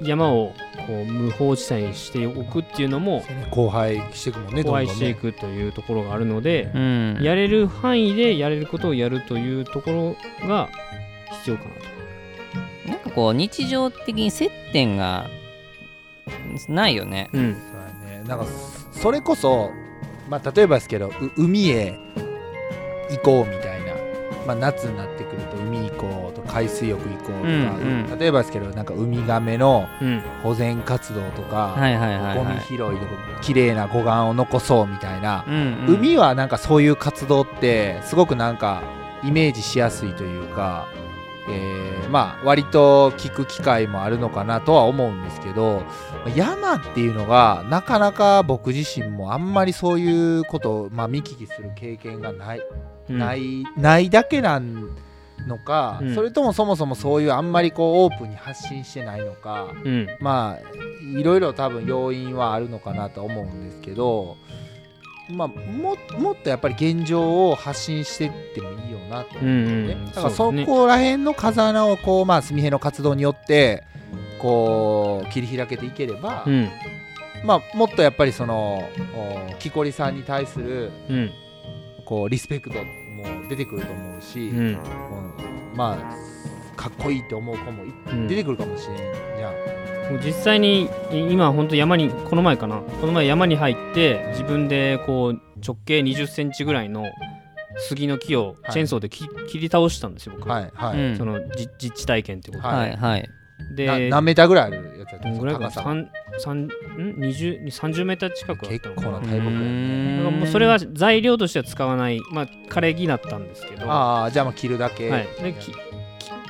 [0.00, 0.52] 山を
[0.86, 3.22] こう無法地帯にしておくっていうのも
[3.52, 7.18] 荒廃していくもんね荒廃していくというところがあるのでうん。
[7.22, 10.68] やれる範囲でやれることをやるというところが
[11.38, 11.92] 必要かなと。
[12.88, 15.28] なんかこう日常的に接点が
[16.68, 17.30] ないよね。
[17.32, 17.54] うん。
[17.54, 18.24] そうだね。
[18.26, 18.46] なんか
[18.92, 19.70] それこそ
[20.28, 21.98] まあ例えばですけどう海へ
[23.10, 23.94] 行こうみたいな、
[24.46, 25.51] まあ、夏になってくると
[26.46, 28.18] 海水浴行こうとか、うんうん。
[28.18, 30.22] 例えばですけどなんかウミガメのうん。
[30.42, 33.06] 保全活動とか、ゴミはい拾いで
[33.40, 35.54] 綺麗な護岸を残そうみたいな、うん
[35.88, 35.94] うん。
[35.96, 38.82] 海はなんかそういう活動ってすごくなんか
[39.22, 40.86] イメージしやすいというか、
[41.48, 45.82] えーまあ割と聞く機会もあるのかなとは思うんですけど
[46.36, 52.60] 山っていうのがなかなか僕自身もあんまりそういうことを、まあ、見聞きする経験がない,、
[53.08, 53.18] うん。
[53.18, 54.90] ないないだけなん
[55.46, 56.14] のか、うん。
[56.14, 60.06] それともそもそもそういうあんまりこうオープンに発信してないのか、うん。
[60.20, 64.36] まあいろいろ多分要因はあるのかなと思うんですけど、
[65.30, 73.84] まあ、ももっとやっぱり現状を発信していってもいいよなと思うんうんね、うんだからそこら辺の風穴をこうまあ純平の活動によって
[74.40, 76.68] こう切り開けていければ、うん。
[77.44, 81.30] まあもっとやっぱりそのお木こりさんに対するうん。
[82.04, 82.76] こうリスペクト
[83.22, 84.58] も出てくると思うし、うん。
[84.58, 84.78] うん。
[85.74, 88.28] まあかっこいいって思う子もいうん。
[88.28, 88.96] 出てくるかもしれん
[89.36, 90.12] じゃん。
[90.12, 92.78] もう実際にい今本当山にこの前かな。
[92.78, 97.06] この前山に入って自分でこう直径2 0センチぐらいの
[97.78, 103.30] 杉の木をチェーンソーでき、切り倒したんですよ僕、はいはい、うんそのじ実地体験ってことで、ははいはい
[103.70, 106.68] でな何メーターぐらいあるやつやったどんぐらいかな高さ三三ん
[107.18, 115.54] ？20 30メーター近くあった結構な大木もうそれは材料としては使わない、まあ、枯れ木だったんですけど、はああじゃあまあ切るだけ、い、で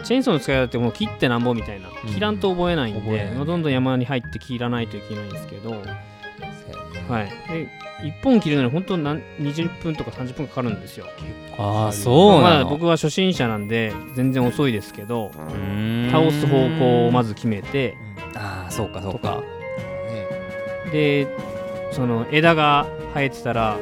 [0.05, 2.13] チェーンソーの使い方ってもう切ってなんぼみたいな、うん。
[2.13, 5.77] 切らんと覚えないんで、まあどんどん山に入って切らないといけないんですけど、は
[7.23, 7.31] い。
[7.53, 7.69] で
[8.03, 11.07] 1本切るのに本当なん20分とか30分かかるんですよ。
[11.59, 12.65] ああそうまなの？
[12.65, 15.31] だ僕は初心者なんで全然遅いですけど
[16.11, 17.97] 倒す方向をまず決めて
[18.35, 19.43] ああそうかそうか。
[20.87, 20.91] ね。
[20.93, 21.29] で
[21.93, 23.79] その枝が生えてたら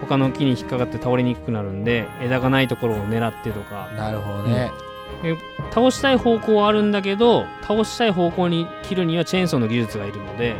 [0.00, 3.90] 他の木に引っかかって倒れにくくなるんで枝がないところを狙ってとか。
[3.96, 4.70] なるほどね、
[5.70, 10.54] 倒したい方向はあるんだけど倒したい方向に切るにはチェーンソーの技術がいるので、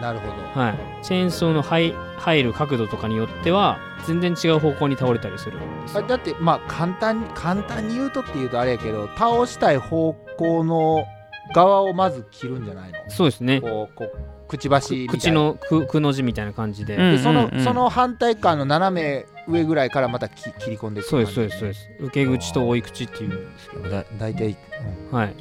[0.00, 0.32] なるほど。
[0.60, 6.04] はい、チェーンソーの入入る角度とかによっては全然違う方向に倒れたりするんですよ。
[6.04, 11.04] あだってまあ簡単に簡単に言うとって言うとあれやけど倒したい方向の
[11.54, 12.98] 側をまず切るんじゃないの？
[13.08, 13.60] そうですね。
[13.60, 21.88] こうこうくちばし口のくくの字みたいな感じで、うんでその、うんうんその反対側の斜め上ぐらいからまたき切り込んでいくそうですそうですそうです。
[22.00, 23.88] 受け口と追い口っていうんですけど。
[23.90, 24.56] だ大体、
[25.10, 25.34] はい。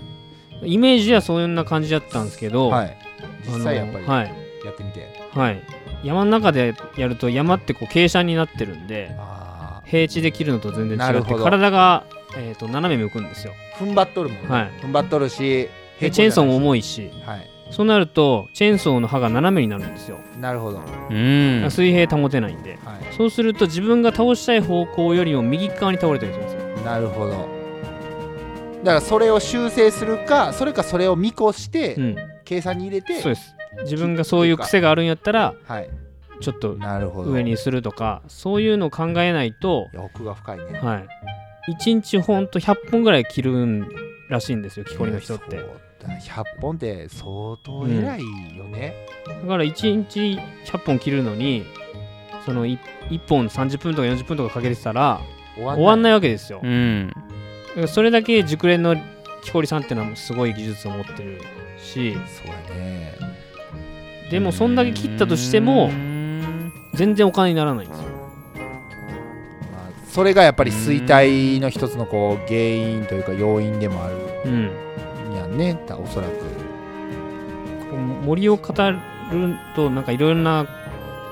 [0.63, 2.97] イメージはそんな感じだったんですけど、うんはい。
[3.45, 4.05] 実際やっぱり。
[4.05, 5.61] はいやってみて、はい。
[6.03, 12.05] 山の中でやると山ってこう傾斜になってるんであ平地で切るのと全然違って体が、
[12.35, 13.53] えー、と斜め向くんですよ。
[13.75, 14.71] あ踏ん張っとるもんね、はい。
[14.81, 17.49] 踏ん張っとるしでチェーンソーもい重いしはい。
[17.71, 21.71] そうなるとチェーンソーの刃が斜めになるんですよ、なるほど、うーん。
[21.71, 22.77] 水平保てないんで。
[22.85, 26.85] はい、そうすると自分が倒したい方向よりも右側に倒れたりするんですよ。
[26.85, 27.31] なるほど。
[27.31, 32.15] だからそれを修正するかそれかそれを見越してうん。
[32.47, 33.53] 計算に入れて、そうです
[33.83, 35.89] 自分がそういう癖があるんやったらはい。
[36.39, 37.31] ちょっとなるほど。
[37.31, 40.79] 上にするとかそういうのを考えないといや奥が深いね。
[40.79, 41.07] はい。
[41.71, 43.89] 1日ほんと100本ぐらい切るん
[44.29, 45.57] らしいんですよ木こりの人って。
[45.57, 46.13] そうだ。
[46.19, 48.93] 100本って相当偉いよね、
[49.25, 51.65] だから1日100本切るのに
[52.45, 52.79] その 1,
[53.27, 55.19] 本30分とか40分とかかけてたら
[55.55, 56.61] 終わ終わんいないわけですよ。
[56.63, 57.11] うん。
[57.87, 58.95] それだけ熟練の
[59.41, 61.41] 木こりさんってのはすごい技術を持ってる
[61.77, 62.13] し。
[62.13, 63.36] そうやね
[64.31, 65.89] でもそんだけ切ったとしても
[66.93, 68.05] 全然お金にならないんですよ。
[68.05, 74.15] まあ、それがやっぱり衰退の一つのこう原因というか要因でもある。
[74.45, 75.31] うん。
[75.31, 76.31] んやんねたおそらく。
[78.25, 78.99] 森を語る
[79.75, 80.67] となんかいろいろな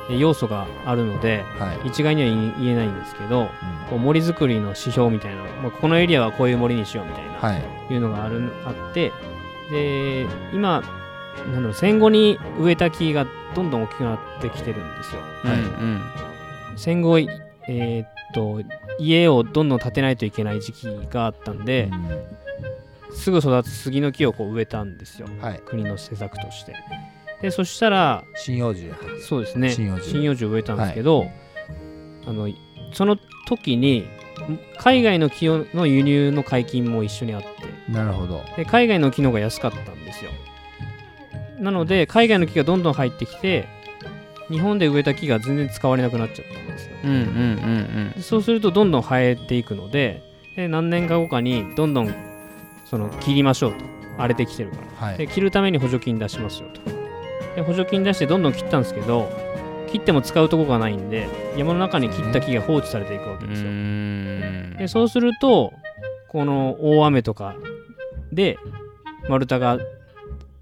[0.10, 3.50] え要素があるのではい、一概には言えないんですけど
[3.90, 7.56] こう森づくりの指標みたいな、まあ、このエリアはこういう森にしようみたいな、は
[7.90, 7.94] い。
[7.94, 9.12] い、うのがあるあって
[9.72, 10.84] で今
[11.38, 15.22] なんだろう戦後に植えた木がどんどん大きくなってきてるんですよ。
[15.46, 16.02] うんうん
[16.78, 18.62] 戦後、えーっと
[19.00, 21.90] 家をどんどん建てないといけない時期があったんで、
[23.12, 25.28] すぐ育つ杉の木をこう植えたんですよ。
[25.30, 25.62] うんはい。
[25.66, 26.76] 国の施策として。
[27.42, 29.70] でそしたら針葉樹そうですね。
[29.70, 29.88] 針
[30.26, 30.46] 葉樹。
[30.46, 31.26] を植えたんですけど、
[32.26, 32.50] あの
[32.94, 33.18] その
[33.48, 34.06] 時に
[34.78, 37.48] 海外の木の輸入の解禁も一緒にあって。
[37.92, 38.42] なるほど。
[38.58, 40.32] で海外の木の方が安かったんですよ
[41.66, 43.68] なので海外の木がどんどん入ってきて
[44.50, 46.92] 日本で植えた木が全然使われなくなっちゃったんですよ。
[47.04, 50.22] うんうんうんでそうするとどんどん生えていくので
[50.56, 52.14] で何年か後かにどんどん
[52.86, 53.96] その切りましょうと。
[54.18, 55.08] 荒れてきてるから。
[55.08, 55.18] はい。
[55.18, 56.82] で切るために補助金出しますよと。
[57.56, 59.30] で補助金出してどんどん切ったんですけど
[59.92, 64.76] 切っても使うとこがないんで山の中に切った木が放置されていくわけうですよ、ん。
[64.78, 65.74] でそうすると
[66.30, 67.56] この大雨とか
[68.32, 68.58] で
[69.30, 69.80] 丸太が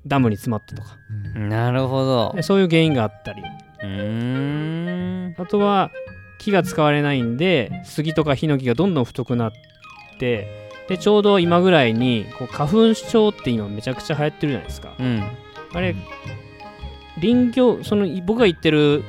[0.05, 0.97] ダムに詰まったとか。
[1.35, 1.49] うん。
[1.49, 2.33] なるほど。
[2.35, 3.41] でそういう原因があったり。
[3.41, 5.35] うーん。
[5.37, 5.91] あとは
[6.39, 9.51] 木が使われないんで杉とかヒノキがどんどん太くなっ
[10.19, 14.93] てでちょうど今ぐらいにこう花粉症って今めちゃくちゃ流行ってるじゃないですか。
[14.99, 15.23] うん。
[15.73, 15.95] あれ
[17.21, 19.03] 林業その僕が言ってる、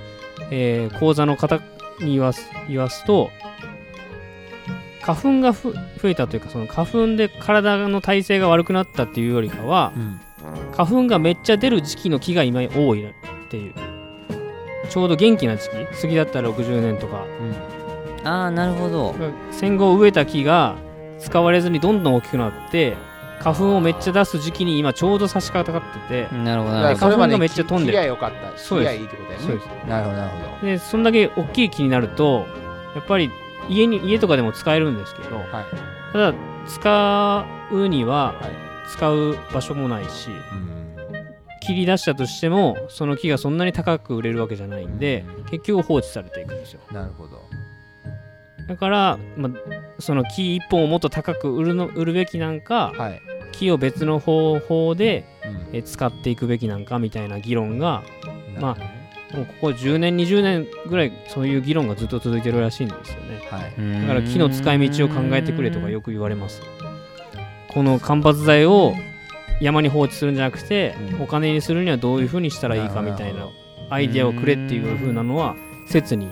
[0.51, 1.61] えー講座の方
[2.01, 3.31] に言わす言わすと
[5.03, 10.21] 花粉がふ増えたというかその花粉で体の体勢が悪くなったっていうよりかはうん
[10.77, 13.13] 花粉がめっちゃ出る時期の木が今多いっ
[13.49, 13.75] ていう。
[14.91, 15.97] ちょうど元気な時期。
[15.97, 17.25] 杉だったら60年とか。
[18.25, 19.15] ああなるほど。
[19.51, 20.77] 戦後植えた木が
[21.19, 22.97] 使われずにどんどん大きくなって
[23.41, 26.75] 花粉をめっちゃ出す時期に今ちょうど差し掛かってて、なるほど。
[26.97, 28.17] 花粉がめっちゃ飛んでる。
[28.17, 28.59] かった。
[28.59, 28.97] そうです。
[28.97, 29.45] いいってことやね。
[29.89, 30.31] なるほどなる
[30.61, 32.47] ほでそんだけ大きい木になると
[32.95, 33.31] やっぱり
[33.69, 35.47] 家に家とかでも使えるんですけどどはい。
[36.13, 36.35] ただ
[36.67, 40.85] 使うにははい使う場所もないしうん。
[41.61, 45.45] 切り出したとしてもその木がそんなに高く売れるわけじゃないんでうん。
[45.45, 46.81] 結局放置されていくんですよ。
[46.93, 47.43] なるほど。
[48.69, 49.53] だから、まあ、
[49.99, 53.21] その木1本をもっと高く売るの売るべきなんかはい。
[53.53, 55.25] 木を別の方法で
[55.71, 55.77] うん。
[55.77, 58.03] え使っていくべきなんかみたいな議論が
[58.61, 59.05] まあ
[59.37, 63.41] もうここ10年20年ぐらいそういう議論がずっと続いてるらしいんですよね。
[63.51, 64.01] はい。
[64.03, 66.61] だから木の使い道を考えてくれとかよく言われます
[67.75, 68.95] この間伐材を
[69.61, 71.23] 山に放置するんじゃなくてうん。
[71.23, 73.49] お金にするにはどういうふうにしたらいいかみたいな
[73.91, 75.57] アイデアをくれっていう風なのは
[75.87, 76.29] 説に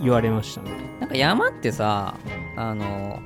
[0.00, 0.70] 言われましたね。
[1.00, 2.16] なんか山ってさ
[2.56, 3.20] あの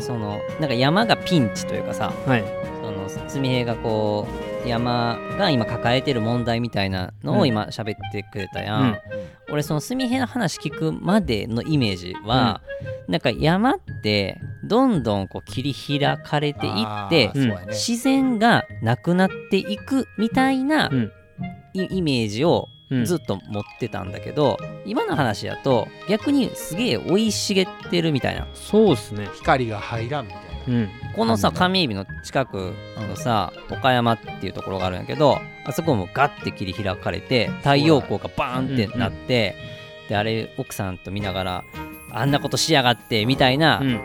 [0.00, 2.44] そのなんか山がピンチというかさはい。
[2.82, 7.38] その純平がこう山が今抱えてる問題みたいなのうん。
[7.40, 8.98] を今喋ってくれたやん、うん。
[9.50, 12.60] 俺その純平の話聞くまでのイメージは、
[13.08, 17.66] なんか山ってどんどんこう切り開かれていってね。
[17.68, 21.12] 自然がなくなっていくみたいなうん。
[21.74, 23.04] イイメージをうん。
[23.04, 28.46] ずっと持ってたんだけど、今の話だと逆にすげえ生い茂ってるみたいな。
[28.54, 29.28] そうですね。
[29.34, 39.56] 光が入らんみたいなうんこのさ感上海老の近くのさ岡山っていうところがあるんやけどあそこもガッて切り開かれて太陽光がバーンってなって、
[40.08, 41.64] であれ奥さんと見ながら
[42.12, 44.00] あんなことしやがってみたいな、うんうん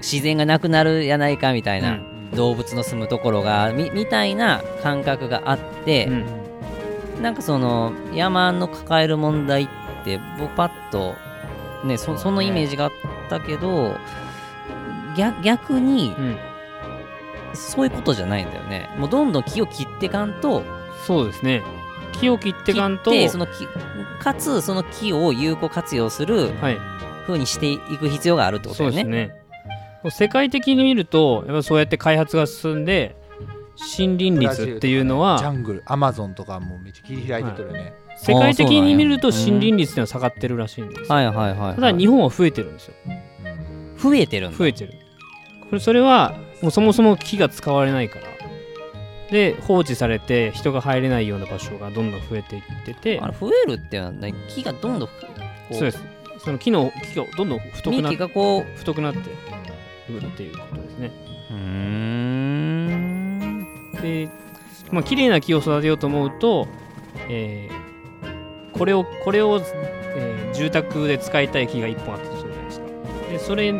[0.00, 6.40] 自然がなくなるやないかみたいな、うん動物の住むところがみみたいな感覚があって、うん
[7.22, 9.68] なんかその山の抱える問題っ
[10.04, 11.14] て僕パッと
[11.86, 12.92] ねそそのイメージがあっ
[13.28, 13.96] たけど
[15.16, 16.36] 逆逆にうん。
[17.52, 18.88] そういうことじゃないんだよね。
[18.96, 20.62] もうどんどん木を切ってかんと
[21.06, 21.62] そうですね。
[22.12, 23.66] 木を切ってかんと切ってその木
[24.22, 26.78] かつその木を有効活用するはい。
[27.26, 29.10] 風にしていく必要があるってことそうだよね。
[29.10, 29.32] で
[30.02, 30.10] すね。
[30.10, 33.16] 世界的に見るとやっぱそうやって開発が進んで
[33.98, 41.06] 森林率っていうのジはャングルアマゾンとかもめっちゃ切り開いてるよね、世界的に見ると森林率っていうのは下がってるらしいんですよ。
[41.08, 41.74] はいはいはい、はい。
[41.74, 42.94] ただ日本は増えてるんですよ。
[43.06, 43.30] うん
[44.02, 44.56] 増えてるんだ。
[44.56, 44.94] 増えてる
[45.78, 48.26] それはもうそもそも木が使われないから。
[49.30, 53.20] で放置されて人が入れないような場所がどんどん増えていってて。
[53.20, 55.14] あれ増えるっては、ね、木がどんどんこ
[55.70, 56.02] そうです。
[56.38, 59.28] その木の木がどんどん太くなっ幹がこ太くなってく
[60.12, 61.12] るっていうことですね。
[61.50, 63.20] うん。
[64.02, 64.28] で
[64.90, 66.66] まあ綺麗な木を育てようと思うと、
[67.28, 67.90] えー
[68.72, 69.60] これをこれを、
[70.16, 72.86] えー住宅で使いたい木が1本あったとするじゃないですか。
[73.30, 73.72] でそれ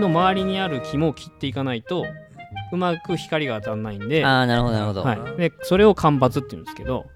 [0.00, 2.04] の周りにある木も切っていかないと
[2.72, 7.06] うまく光が当たらないんで,、ああなるほどなるほど、はい、でそれを間伐っていうんですけど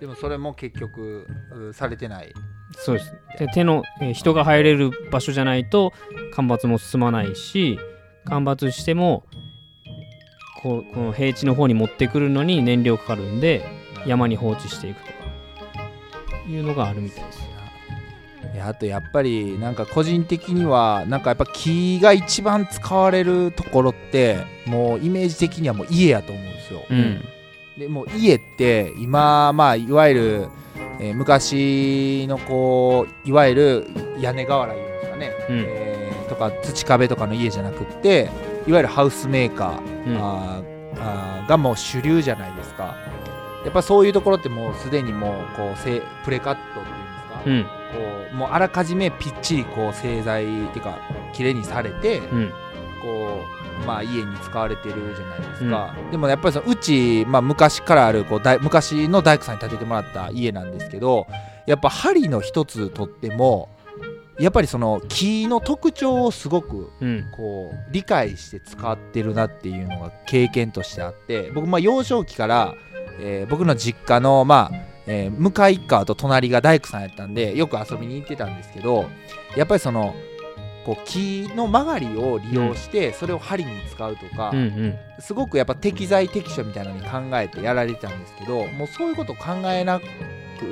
[0.00, 2.32] でもそれも結局うされてない。
[2.78, 3.14] そうです。
[3.38, 5.92] で手の、えー人が入れる場所じゃないと
[6.34, 7.78] 間伐も進まないし
[8.24, 9.24] 間伐しても
[10.62, 13.64] こうこの平地の方に持ってくるのに燃料かかるんで
[14.06, 15.12] 山に放置していくとか
[16.48, 17.45] いうのがあるみたいです
[18.64, 27.24] あとやっぱりなんか個人的にはなんかやっぱ木が一番使われるところってもうイメージ的にはもう家やと思うんですよ、うん。
[27.78, 30.48] でもう家って今まあいわゆる、
[31.00, 33.86] えー昔のこういわゆる
[34.18, 35.64] 屋根瓦いうんですかね、うん。
[35.66, 38.30] えーとか土壁とかの家じゃなくって
[38.66, 40.16] いわゆるハウスメーカー、うん。
[40.16, 42.96] あーあーがもう主流じゃないですか。
[43.64, 46.64] やっぱそういうところってもうすでにもうこうせプレカットっ
[47.44, 47.98] ていうんですか、うんこ
[48.32, 50.98] うもうあらかじめぴっちりこう製材っていうか
[51.32, 52.52] 綺麗にされて、うん。
[53.02, 53.40] こ
[53.82, 61.26] うまあ家に使われてるじゃないですか、でもやっぱりそのうち、まあ、昔からあるこう大昔の大工さんに建ててもらった家なんですけど
[61.66, 63.68] やっぱ針の一つとっても
[64.40, 67.30] やっぱりその木の特徴をすごくうん。
[67.36, 72.74] こう理解して使ってるなっていうのが経験としてあって僕まあ幼少期から、
[73.20, 79.08] えー僕の実家のまあ、えー向かい一家と隣が大工さんやったんでよく遊びに行ってたんですけど
[79.56, 80.14] やっぱりその
[80.86, 84.98] こう木の曲がりを利用してそれを針に使うとか、うんうん。
[85.18, 90.02] すごくやっぱ適材適所みたいなのに考えてやられてたんですけどもうそういうことを考えなく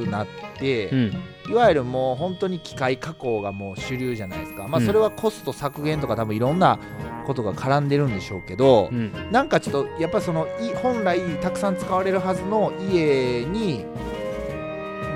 [0.07, 0.27] なっ
[0.59, 1.13] て、うん。
[1.51, 4.69] いわゆるもう本当に機械加工がもう主流じゃないですか。
[4.69, 4.87] まあうん。
[4.87, 6.79] それはコスト削減とか多分いろんな
[7.27, 9.13] ことが絡んでるんでしょうけど、うん。
[9.33, 13.85] なんかちょっとやっぱそのい本来たくさん使われるはずの家に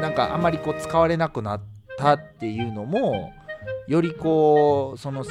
[0.00, 1.60] なんかあまりこう使われなくなっ
[1.96, 3.32] たっていうのも
[3.86, 5.24] よりこうその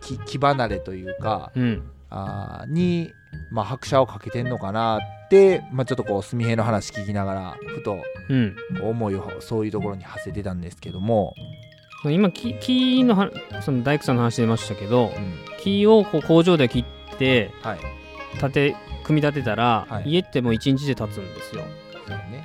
[0.00, 1.90] 木木離れというかうん。
[2.10, 3.12] あーに、
[3.52, 7.98] まあ、拍車をかけてんのかなって、まあ、ちょっとこう純平の話聞きながらふと
[8.82, 11.34] 思いをそういうところに馳せてたんですけども、
[12.04, 13.30] 今木木のは
[13.62, 15.34] その大工さんの話出ましたけどうん。
[15.62, 17.78] 木をこう工場で切ってはい。
[18.34, 20.10] 立て組み立てたら、はい。
[20.10, 21.62] 家ってもう1日で建つんですよ。
[22.06, 22.44] そうね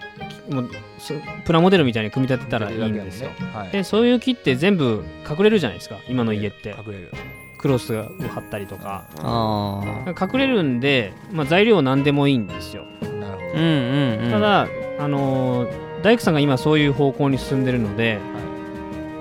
[0.50, 0.70] もう
[1.00, 1.14] そ
[1.46, 5.98] プラモデルみたいに組み立てたらいいんですよ、はい、でそういう木って全部隠れるじゃないですか。
[6.08, 6.70] 今の家って。
[6.70, 7.12] 隠れる。
[7.58, 9.06] クロスを貼ったりとか。
[9.20, 12.86] ああ隠れるんで、まあ、材料何でもいいんですよ。
[13.20, 14.32] なるほど、うんうんうん。
[14.32, 14.68] ただ、
[15.00, 18.20] あのー大工さんが今そういう方向に進んでるので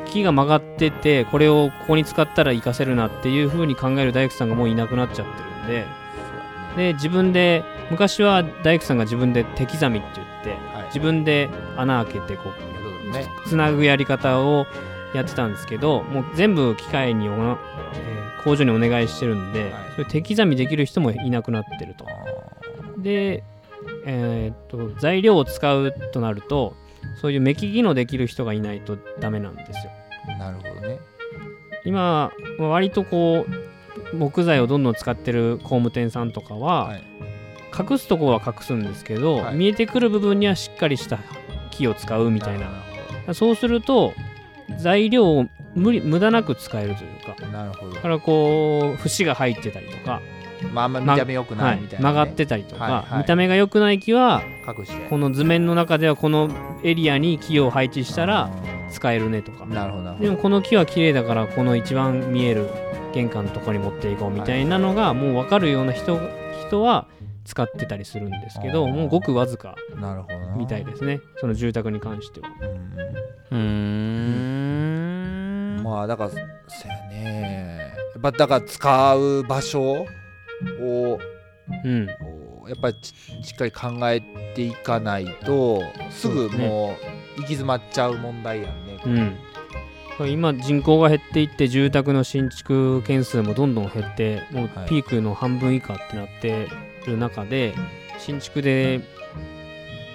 [0.05, 6.05] 木が曲がっててこれをここに使ったら活かせるなっていう風に考える大工さんがもういなくなっちゃってるんで。
[6.77, 12.45] で自分で昔は大工さんが自分で手刻みって言ってはい自分で穴開けてこ
[13.09, 13.27] うね。
[13.47, 14.67] つなぐやり方を
[15.15, 17.59] やってたんですけどもう全部機械におな、
[17.95, 19.73] えー工場にお願いしてるんで、はい。
[19.95, 22.05] それ手刻みできる人もいなくなってると。
[22.99, 23.43] で、
[24.05, 26.75] えーっと材料を使うとなると
[27.23, 29.93] そういう目利きのできる人がいないとダメなんですよ。
[30.39, 30.99] なるほどね。
[31.87, 33.47] 今まあ割とこ
[34.13, 37.05] う木材をどんどん使ってる工務店さんとかは、はい
[37.77, 39.55] 隠すところは隠すんですけど、はい。
[39.55, 41.19] 見えてくる部分にはしっかりした
[41.71, 42.71] 木を使うみたいな。
[43.27, 44.15] なそうすると
[44.79, 47.47] 材料を無理無駄なく使えるというか。
[47.47, 47.95] なるほど。
[47.95, 50.21] だからこう節が入ってたりとか、
[50.73, 51.81] まああんま見た目良くはないい。
[51.81, 52.15] みたいなね。
[52.15, 53.19] 曲がってたりとか、はいはい。
[53.21, 55.09] 見た目が良くない木は隠して。
[55.09, 56.51] この図面の中ではこの
[56.85, 58.51] エリアに木を配置したら
[58.91, 59.67] 使えるねとか。
[59.67, 62.69] なるほどでもこの木は綺麗だからこの一番見える
[63.13, 66.21] 玄関のところに持っていこうみたいなのがもう分かるような人
[66.69, 67.07] 人は
[67.45, 69.77] 使ってたりするんですけどもうごくわずか
[70.57, 71.21] みたいですね。
[71.37, 72.49] その住宅に関しては。
[73.51, 74.65] うん。
[75.85, 76.45] まあだからそや
[77.11, 77.93] ね。
[78.15, 80.07] やっぱだから使う場所
[80.81, 81.19] を
[81.85, 82.07] うん。
[82.07, 82.15] や
[82.75, 84.23] っぱりちしっかり考え
[84.55, 86.97] ていかないとすぐも
[87.37, 88.99] う行き詰まっちゃう問題やんね。
[89.05, 89.09] う
[90.27, 90.31] ん。
[90.31, 94.89] 今人口が減っていって住宅の新築件数もどんどん減ってもうはい。
[94.89, 96.69] ピークの半分以下ってなって
[97.11, 97.75] る中で
[98.19, 99.01] 新築で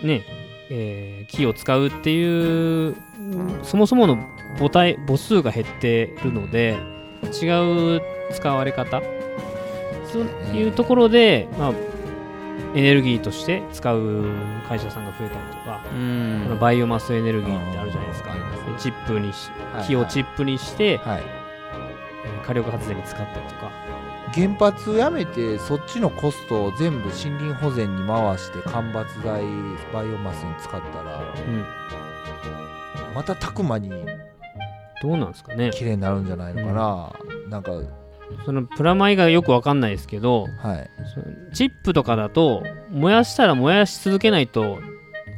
[0.03, 0.23] ね、
[0.69, 4.17] えー木を使うっていううんそもそもの
[4.57, 6.77] 母体母数が減ってるので
[7.41, 8.01] 違う
[8.33, 9.01] 使われ方
[10.11, 10.23] そう
[10.55, 11.73] いうところで、まあ、
[12.75, 14.23] エネルギーとして使う
[14.67, 15.95] 会社さんが増えたりとか、うこ
[16.49, 18.35] のんバイオマスエネルギーってあるじゃないですか。
[18.79, 19.85] チップにしはい。
[19.87, 23.71] 木をチップにして、はい、えー火力発電に使ったりとか
[24.39, 29.43] 原発やめてそっちのコストを全部森林保全に回して間伐材
[29.93, 31.65] バイオマスに使ったらうん。
[33.13, 33.89] またたくまに
[35.01, 35.71] どうなんですかね。
[35.73, 37.13] 綺麗になるんじゃないのかな、
[37.49, 37.71] なんか
[38.45, 40.89] そのプラマイがよくわかんないですけどはい。
[41.53, 44.77] チップとかだと燃やしたら燃やし続けないと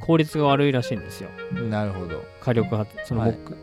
[0.06, 1.30] 効率が悪いらしいんですよ。
[1.70, 2.24] なるほど。
[2.42, 3.34] 火力発そのはい。
[3.34, 3.56] 木、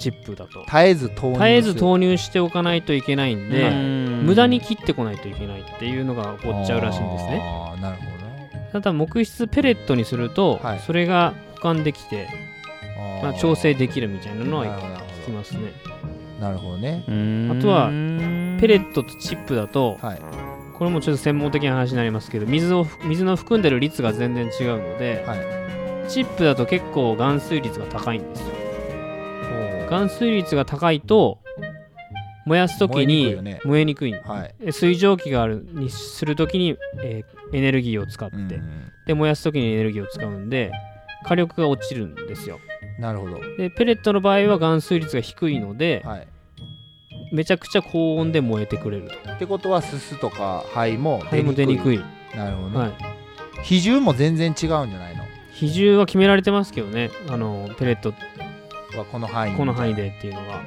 [0.00, 0.64] チップだと。
[0.64, 4.22] 絶えず投入絶えず入投入しておかないといけないんで、うん。
[4.24, 7.38] 無駄に切ってこないといけないっていうのが起こっちゃうらしいんですね。
[7.80, 8.70] なるほどね。
[8.72, 10.78] ただ木質ペレットにすると、はい。
[10.80, 12.28] それが保管できて、
[13.22, 14.66] まあ、調整できるみたいなのは
[15.22, 15.72] 聞きますね。
[16.40, 17.04] なるほどね。
[17.06, 17.56] うん。
[17.58, 17.88] あとは
[18.60, 20.20] ペレットとチップだとはい。
[20.78, 25.60] これもちょっと専門的な話になりますけど水を水の含んでる率が全然違うので、はい。
[26.08, 28.59] チップだと結構含水率が高いんですよ
[29.90, 31.40] 含水率が高いと
[32.46, 33.60] 燃やす時に燃えにくいよね。
[33.64, 34.12] 燃えにくい。
[34.12, 34.54] はい。
[34.64, 40.70] で水蒸気があるにする時に、えーエネルギーを使って、うんで燃やす時にエネルギーを使うんで
[41.24, 42.60] 火力が落ちるんですよ。
[43.00, 43.40] なるほど。
[43.58, 46.28] でペレットの場合は含水率が低いので、はい。
[47.32, 49.32] めちゃくちゃ高温で燃えてくれると。
[49.32, 51.96] ってことはすすとか灰も出にくい。
[51.96, 52.92] い、なるほどね、はい、
[53.64, 55.24] 比重も全然違うんじゃないの？
[55.52, 57.10] 比重は決められてますけどね。
[57.28, 58.14] あのペレット
[58.98, 60.62] はこの範囲この範囲でっていうのが。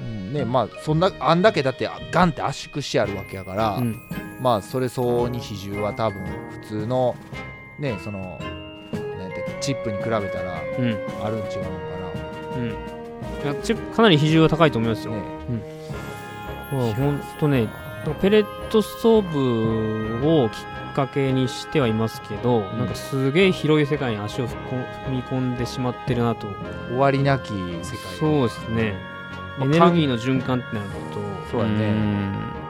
[0.00, 0.32] うん。
[0.32, 4.00] ねまあそんなあんだけだってガンって圧縮してあるわけやから、うん。
[4.40, 6.24] まあそれ相応に比重は多分
[6.62, 7.16] 普通の
[7.78, 8.40] ねその
[9.60, 10.98] チップに比べたらうん。
[11.22, 11.92] あるん違うのか
[12.56, 12.92] うん。
[13.42, 15.24] いやチップかなり比重は高いと思いますよ、なね
[16.70, 17.68] もうほんとね
[18.20, 20.56] ペレットストーブをきっ
[20.92, 22.78] かけにしてはいますけど、ん。
[22.78, 26.46] なんかすげえ広い世界に足を踏み込んでしまってるなと。
[26.88, 27.96] 終わりなき世界。
[28.18, 28.94] そうですね。
[29.58, 30.88] まあエネルギーの循環ってなる
[31.52, 31.94] そうやね。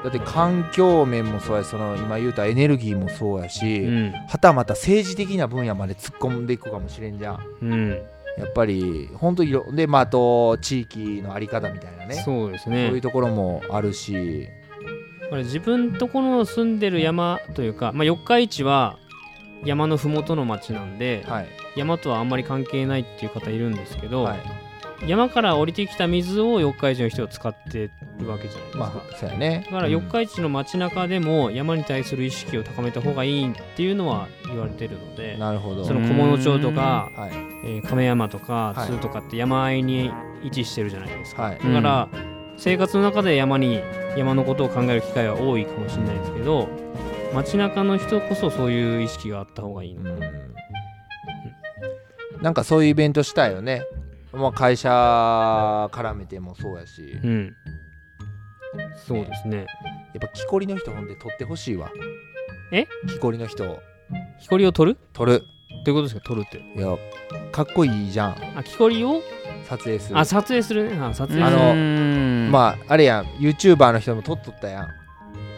[0.03, 4.13] だって環境面もそうやしその今言うたエネルギーもそうやとし、うん。
[4.13, 7.41] はたまた政治的な分野まで突っ込んでいくかもしれんじゃん。
[7.63, 7.91] うん。
[8.39, 12.17] やっぱり本当いろでまああと地域のあり方みたいなね。
[12.17, 14.49] そうですそういうねところもあるし
[15.33, 18.99] これ自分とこの住んでる山というか、まあ、四日市は
[19.65, 21.49] 山の麓の町なんで、はい。
[21.75, 24.41] 山とはあんまり関係ないっていう方いるんですけど、はい。
[25.07, 29.63] 山から降りてきた水を四日市の人が使ってるわけじゃないですか、まあそうやね。
[29.65, 35.87] だから四日市の街中でも山に対する意識を高めた方がいいっていうのは言われてるのうでんなるほど。
[35.87, 37.31] その菰野町とか、はい。
[37.65, 38.87] えー亀山とかはい。
[38.91, 40.13] 津とかって山あいに
[40.45, 41.59] 位置してるじゃないですか、はい。
[41.59, 43.81] だから、生活の中で山に
[44.17, 46.69] 山のことを考える機会は多いかもしれないですけど
[47.35, 50.21] 街中の人こそそういう意識があった方がいいのうん。
[52.43, 53.83] なんかそういうイベントしたいよね。
[54.33, 54.89] まあ会社
[55.93, 57.13] 絡めてもそうやし。
[57.15, 57.55] やうん。
[59.07, 59.67] そうですね。
[60.19, 61.91] っぱ木こりの人ほんで取ってほしいわ。
[62.73, 62.87] え？
[63.09, 63.79] 木こりの人を。
[64.41, 64.99] 木こりを取る？
[65.13, 65.43] 取る。
[65.87, 66.21] ういうことですか？
[66.23, 66.59] 撮るって。
[66.59, 66.97] いや
[67.51, 68.37] かっこいいじゃん。
[68.57, 69.23] あ木こりを？
[69.69, 70.19] 撮影する。
[70.19, 70.99] あ撮影するね。
[71.01, 73.25] あ撮影あのするあまああれやん。
[73.39, 74.89] YouTuber の人も撮っとったやん。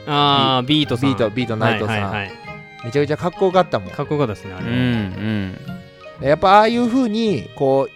[0.07, 1.11] あービートさん。
[1.11, 2.32] ビートビートナイトさん、はいはいはい。
[2.84, 3.90] めちゃくちゃかっこよかったもん。
[3.90, 4.70] かっこよかったですねあうんう
[6.20, 7.94] れ、んやっぱああいう風にこう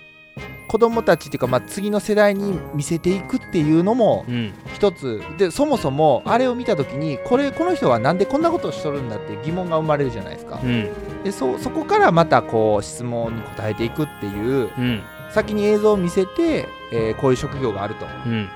[0.66, 4.52] 子供たちっていうか、まあ、次の世代に見せていくっていうのもうん。
[4.74, 5.22] 一つ。
[5.38, 10.60] でそもそもあれを見た時にこれこの人はなんでこんなことをしとるんだっていう疑問が生まれるじゃないですか。
[10.62, 10.88] うん。
[11.24, 18.06] でそそこからまたこう質問に答えていくっていううん先に映像を見せて、えーこういう職業があると。
[18.26, 18.48] うん。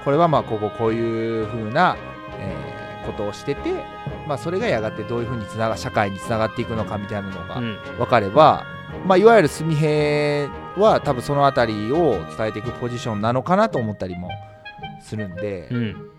[0.00, 1.96] おこれはまあこここういう風な、
[2.38, 3.70] えーことをしてて、
[4.26, 7.78] まあ、それがやがてどういう風につなが社会につながっていくのかみたいなのがうん。
[7.98, 8.64] 分かれば、
[9.06, 14.30] まあ、いわゆる純平は多分その辺りを伝えていくポジションなのかなと思ったりも
[15.02, 16.10] するんで、うん。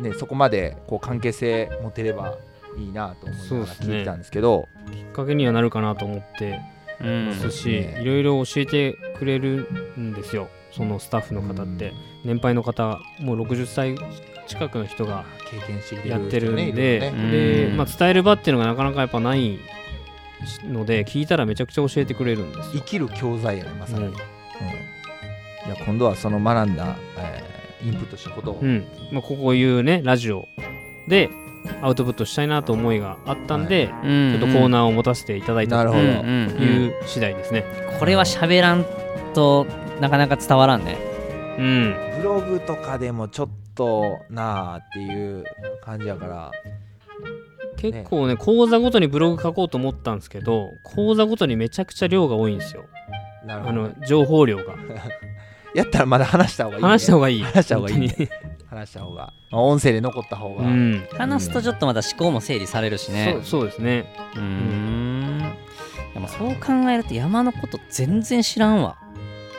[0.00, 2.34] ね、そこまでこう関係性持てれば
[2.76, 4.66] いいなと思いながら聞いてたんですけど。
[4.90, 6.50] きっかけにはなるかなと思って。
[6.70, 9.68] うんますし、ねいろいろ教えてくれる
[9.98, 10.48] んですよ。
[10.72, 11.92] そのスタッフの方って、
[12.24, 13.96] 年配の方もう60歳
[14.46, 17.00] 近くの人が経験してきてやってるんねで
[17.70, 19.58] で、まあ、伝える場っていうのがなかなかやっぱない
[20.64, 22.72] ので聞いたらめちゃくちゃ教えてくれるんですよ。
[22.74, 24.12] 生きる教材やねまさに、ううん。
[24.12, 24.18] んい
[25.68, 28.84] や今度はその学んだ、えーインプットしたことを、うん。
[29.12, 30.48] まあ、こういうねラジオ
[31.08, 31.30] で
[31.82, 34.38] アウトプットしたいなと思いがあったんで、うん。
[34.38, 37.64] ちょっとコーナーを持たせていただいたという次第ですね。
[37.98, 38.84] これは喋らん
[39.34, 39.66] と
[40.00, 40.98] なかなか伝わらんね。
[41.58, 45.44] うん、ブログとかでもちょっとなあっていう
[45.82, 46.50] 感じやから。
[47.76, 52.84] 結構ね講座ごとにブログ書こうと思ったんですけど講座ごとにめちゃくちゃ量が多いんですよ。
[53.44, 54.74] あなるほどの情報量が。
[55.74, 57.42] やったらまだ話した方がいい、ね、話した方がいい。
[57.42, 58.08] 話した方がいいね。
[58.08, 58.28] 本
[58.68, 61.06] 話した方がまあ音声で残った方が、うん。
[61.12, 63.32] 話すとちょっとまた思考も整理されるしね。
[63.34, 64.12] そうそうですね。
[64.34, 65.54] うーん。
[66.14, 68.96] でもそう考えると山のこと全然知らんわ。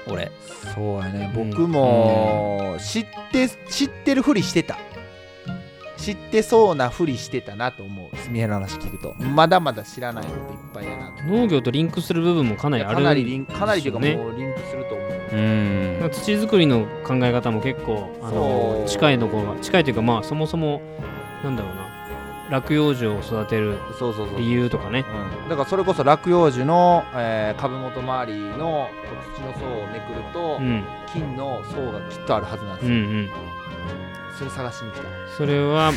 [0.08, 0.32] 俺。
[0.74, 1.32] そうやね。
[1.36, 1.50] うん。
[1.52, 4.78] 僕も知って知ってるふりしてた。
[5.98, 8.16] 知ってそうなふりしてたなと思う。
[8.18, 9.16] すみへの話聞くと。
[9.16, 11.24] まだまだ知らないこといっぱいやなと。
[11.24, 20.82] 農業とリンクする部分もかなりあるかなりリンかなりというかねもうリンクすると思う、うーん土作りの考え方も結構あの近いところが近いというかまあそもそも
[21.44, 21.88] なんだろうな。
[22.50, 25.04] 落葉樹を育てるそうそうそう理由とかね。
[25.44, 28.88] うん、だからそれこそ落葉樹の、えー株元周りの
[29.36, 30.84] 土の層をめくると、うん。
[31.12, 33.30] 金の層がきっとあるはずなんですよ、うんうん。
[34.38, 35.92] それ探しに来た、それは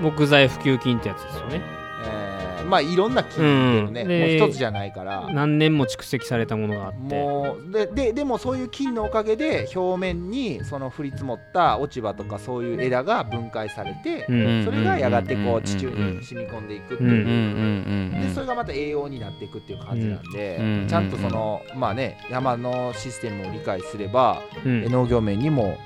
[0.00, 1.60] 木材普及金ってやつですよね。
[2.06, 4.08] えーまあいろんな金っていうね、うん。
[4.08, 5.28] でもう一つじゃないから。
[5.32, 7.14] 何年も蓄積されたものがあって。
[7.14, 14.64] もうでででもそういう金のおかげで表面にその降り積もった落ち葉とかそういう枝が分解されて、うん。
[14.64, 17.06] それがやがてこう地中うんに染み込んでいくってう。
[17.06, 18.12] ん。
[18.14, 20.86] いう、でそれがまた栄養になっていくっていう感じなんで、うん。
[20.88, 24.84] ちゃんとその、まあね山のシステムを理解すれば、うん。
[24.90, 25.76] 農業面にも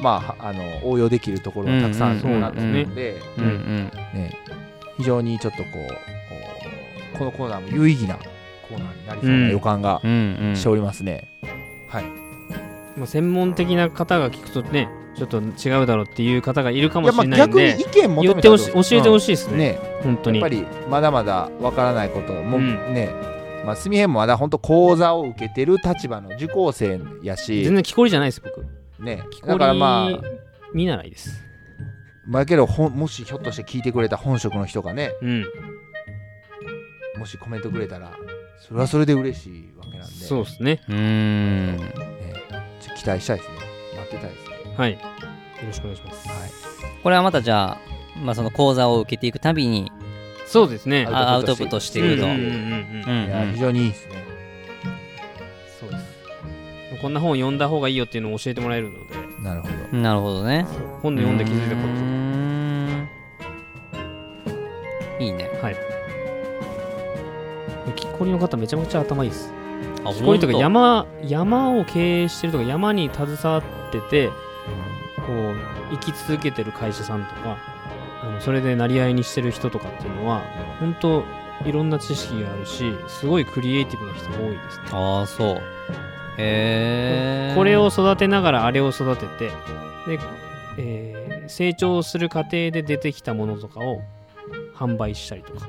[0.00, 3.20] まあはあの応用できるところがたくさんあるなと思うので、
[4.12, 4.32] ね、
[4.96, 5.68] 非常にちょっとこ
[7.14, 11.28] うこのコーナーも有意義なコーナーになりそうな予感がうんうんしておりますね。
[11.88, 12.04] はい。
[12.96, 18.70] まあ、専門的な方が聞くとねちょっと違うだろうっていう方がいるかもしれないんで逆に意見求めて教えて
[19.08, 19.78] ほしいいですね,、ね。
[20.02, 20.40] 本当に。
[20.40, 22.94] やっぱりまだまだわからないことも、うん。
[22.94, 23.10] ね。
[23.64, 27.64] まあ、すみへんもまだ本当講座を受けてる立場の受講生やし。
[27.64, 28.66] 全然木こりじゃないです僕。
[29.02, 29.24] ね。
[29.46, 30.20] だからまりあ
[30.72, 31.43] 見習いです
[32.26, 35.46] まあやけどもしひょっとして聞いてくれた本職の人がねうん。
[37.18, 38.16] もしコメントくれたら
[38.66, 40.14] それはそれで嬉しいわけなんで。
[40.14, 40.80] そうですね。
[40.88, 41.76] うーん。
[41.76, 41.92] ね
[42.80, 43.56] ちょっと期待したいですね。
[43.96, 44.74] 待ってたいですね。
[44.76, 44.92] はい。
[44.92, 44.98] よ
[45.66, 46.50] ろしくお願いします、はい。
[47.02, 47.78] これはまたじゃあ、
[48.18, 49.92] まあ、その講座を受けていくたびに
[50.46, 51.06] そうですね。
[51.10, 52.52] ああアウトプットしていくと、うんうんうんうん
[53.06, 53.26] うん。
[53.26, 54.24] いや非常にいいですね。
[55.80, 56.04] そうです。
[57.02, 59.74] こんな本読んだ方がいいよっていうのを教えてもらえるのでなるほど。
[59.92, 60.66] うんなるほどね。
[61.02, 63.08] 本で読んで気づいたこうーん。
[65.20, 65.50] いいね。
[65.60, 65.76] とはい。
[67.96, 69.52] 木こりの方めちゃめちゃ頭いいです。
[70.04, 73.62] あ木こりとか山山を経営してるとか山に携わっ
[73.92, 74.28] てて
[75.26, 75.56] こう
[75.92, 77.58] 生き続けてる会社さんとか
[78.22, 80.42] あのそれで成り合いにしてる人とかっていうのは
[80.80, 81.24] 本当
[81.64, 84.84] いろんな知識があるしすごいクリエイティブな人が多いですね。
[84.92, 85.62] ああそう
[86.38, 90.18] へえこれを育てながらあれを育ててで、
[90.78, 94.00] えー成長する過程で出てきたものとかを
[94.74, 95.68] 販売したりとか。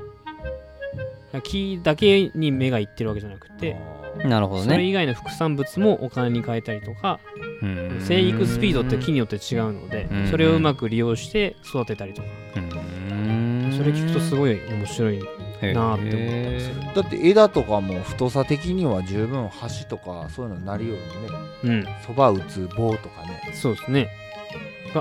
[1.42, 3.76] 木だけに目がいってるわけじゃなくて
[4.24, 7.20] なるほどそれね以外の副産物もお金に変えたりとか
[7.62, 7.98] うん。
[8.00, 10.28] 生育スピードって木によって違うのでうん。
[10.28, 12.28] それをうまく利用して育てたりとか。
[12.56, 13.74] うん。
[13.76, 15.20] それ聞くとすごい面白い
[15.62, 21.86] なあって思ったりするだって枝とかも太さ的には十分橋とかそういうのになりよるもんね。
[21.86, 22.04] うん。
[22.06, 23.52] そば打つ棒とかね。
[23.54, 24.08] そうですね。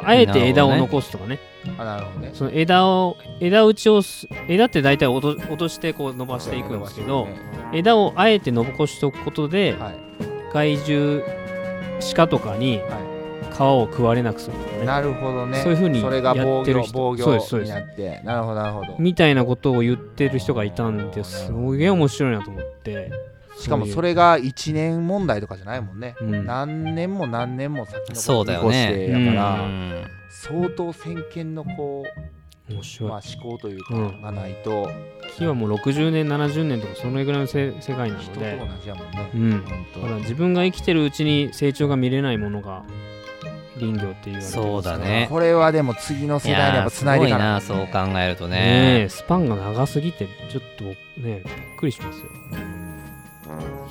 [0.04, 1.40] あえて枝を残すとかね。
[1.78, 2.32] あなるほどね。
[2.34, 7.28] その枝を枝打ちをす枝って大体落と落としてこう伸ばしていくんですけど、
[7.74, 9.96] 枝をあえて残しておくことではい。
[10.54, 11.22] 害獣
[12.16, 13.15] 鹿とかには
[13.56, 14.84] 皮を食われなくするとかね。
[14.84, 15.60] いなるほどね。
[15.60, 17.16] そういう風にそれが防御やってる人。
[17.16, 17.72] 防そうですそうです。
[17.72, 18.22] 御になって。
[18.24, 18.96] なるほどなるほど。
[19.00, 21.52] みたいなことを言ってる人がいたんです。
[21.78, 23.12] げえ面白いなと思って。
[23.58, 26.46] しかもそれが1年問題とかじゃないもんね、うん。
[26.46, 28.88] 何年も何年も先のそうだよね。
[28.90, 30.04] 見越してやから、うん。
[30.30, 32.04] 相当先見のこ
[32.70, 34.22] う、面白い、まあ、思考というかうん。
[34.22, 34.90] がないと。
[35.38, 39.52] 木はもう60年70年とかそのぐらいのせ世界な人とので同じやもんね、うん。
[39.52, 40.00] 本当。
[40.02, 42.84] だから自分が生きてるうちに成長が見れないものが
[43.80, 45.28] 林業って言われてますそうだね。
[45.30, 47.48] これはでも次の世代にやっぱつないでいかない。
[47.48, 48.58] やーすごいなそう考えるとね。
[48.58, 51.42] ねえスパンが長すぎてちょっとねびっ
[51.78, 52.26] くりしますよ。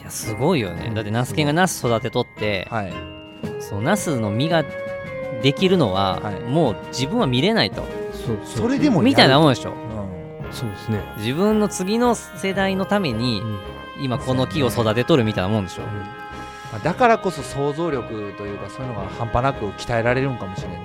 [0.00, 0.90] いやすごいよね。
[0.94, 2.92] だってナスケンがナス育てとってはい。
[3.60, 4.64] そのナスの実が
[5.42, 6.40] できるのは、はい。
[6.40, 7.84] もう自分は見れないと。
[8.12, 8.56] そうそう。
[8.62, 9.70] それでもみたいなもん、でしょ。
[9.70, 10.52] うん。
[10.52, 13.58] そうですね、自分の次の世代のためにうん。
[14.00, 15.82] 今この木を育てとるみたいなもんでしょ
[16.74, 20.78] まあだからこそ想像力というかそういうのが半端なく鍛えられるんかもしれんね。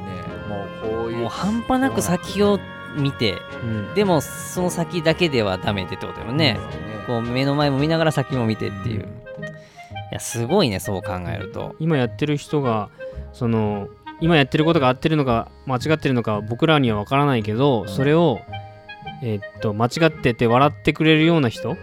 [0.48, 2.60] もうこういうもう半端なく先を
[2.96, 3.94] 見てうん。
[3.96, 6.60] でもその先だけではダメでってことだよね、
[7.08, 9.06] こう目の前も見ながら先も見てっていう、い
[10.12, 11.76] やすごいねそう考えると。
[11.80, 12.90] 今やってる人が
[13.34, 13.88] その
[14.22, 17.88] 今やってることが合ってるのか間違ってるのか僕らには分からないけど、ん。
[17.88, 18.42] それを、
[19.24, 21.78] えーっと間違ってて笑ってくれるような人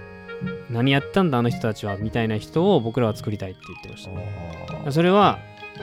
[0.70, 4.09] 何やったんだあの人たちはみたいな人を僕らは作りたいって言ってまし
[4.84, 4.92] た。
[4.92, 5.38] それは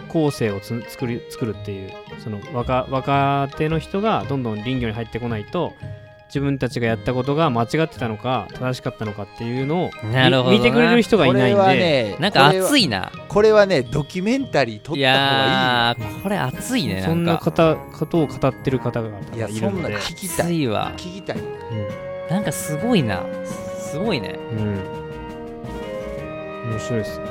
[0.09, 1.91] 後世をつ作り作るっていう
[2.23, 5.73] その若若手の人がどんどん林業に入ってこないと
[6.29, 10.57] 自分たちがやったことが間違ってたのか正しかったのかっていうのをなるほどな。
[10.57, 13.11] 見てくれる人がいないんこれはで、ねなんか熱いいな。
[13.27, 15.45] これはねドキュメンタリー撮いった方が
[15.93, 19.91] やーこれ熱いねなそんな方ことを語ってる方がいいいやそんない。
[19.91, 20.45] るので、聞きたい。
[20.47, 21.37] 熱いわ聞きたい。
[22.31, 23.23] なんかすごいな
[23.93, 24.39] すごいね。
[24.51, 24.57] うん。
[26.65, 27.25] うん、面白いですね。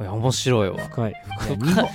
[0.00, 0.76] いや面白いわ。
[0.90, 1.10] 深い。
[1.10, 1.14] い。
[1.14, 1.88] や日本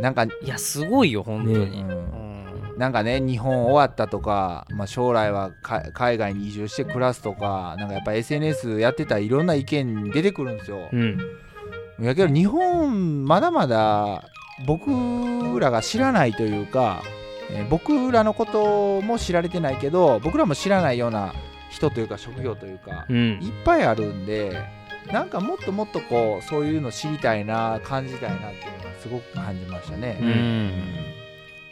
[0.00, 2.78] なんか、いやすごいよ本当に、ねうんうん。
[2.78, 10.88] なんかね日本終わったとか、まあ、将来はか海外に移住して暮らすとかなんかやっぱ SNS やってたらいろんな意見出てくるんですよ。
[10.92, 11.18] うん。
[12.00, 14.28] やけど日本まだまだ
[14.64, 14.90] 僕
[15.58, 17.02] らが知らないというか、
[17.50, 21.34] えー僕らのことも知られてないけど僕らも知らないような
[21.74, 23.38] 人というか職業というか、うん。
[23.42, 24.62] いっぱいあるんで
[25.12, 30.18] なんかもっともっとこうそういうの知りたいな感じたいなっていうのはすごく感じましたね。
[30.20, 30.72] うん。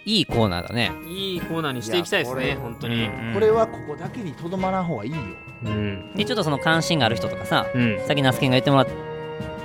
[0.05, 0.91] いいコーナーだね。
[1.07, 3.09] いいコーナーにしていきたいですね本当に。
[3.33, 5.19] これはここだけにとどまらん方がいいよ。
[5.65, 6.13] うん。
[6.17, 7.99] でちょっとその関心がある人とかさうん。
[8.01, 8.87] さっきナスケンが言ってもらっ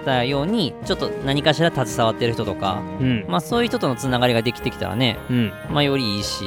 [0.08, 3.26] たようにちょっと何かしら携わってる人とかうん。
[3.28, 5.52] まあそういう人とのつながりができてきたらねうん。
[5.70, 6.46] まあよりいいし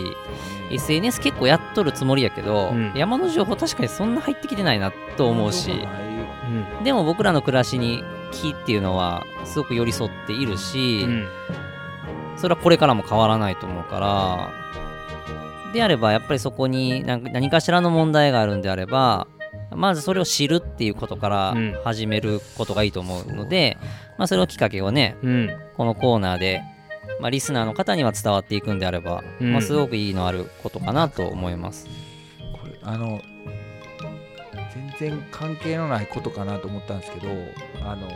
[0.73, 2.93] SNS 結構やっとるつもりやけど、うん。
[2.95, 5.73] 山の情報確かにそんな入ってきてないなと思うし
[6.79, 6.85] うん。
[6.85, 8.03] でも僕らの暮らしに
[8.33, 11.29] 木っていうのはすごく寄り添っているし、うん。
[12.37, 19.27] それはこれからも変わらないと思うからであればやっぱりそこに何何かしらの問題があるんであれば
[19.71, 21.81] まずそれを知るっていうことからうん。
[21.85, 23.79] 始めることがいいと思うので、
[24.19, 25.51] まあ、それをきっかけをねうん。
[25.77, 26.63] このコーナーで、
[27.21, 29.53] まあ、リスナーの方には伝わっていくんであれば、うん。
[29.53, 31.87] まあ、すごくいいのあることかなと思います。
[32.61, 33.21] これあの
[34.99, 37.29] 全然関係のないことかなと思ったんですけど
[37.85, 38.09] あの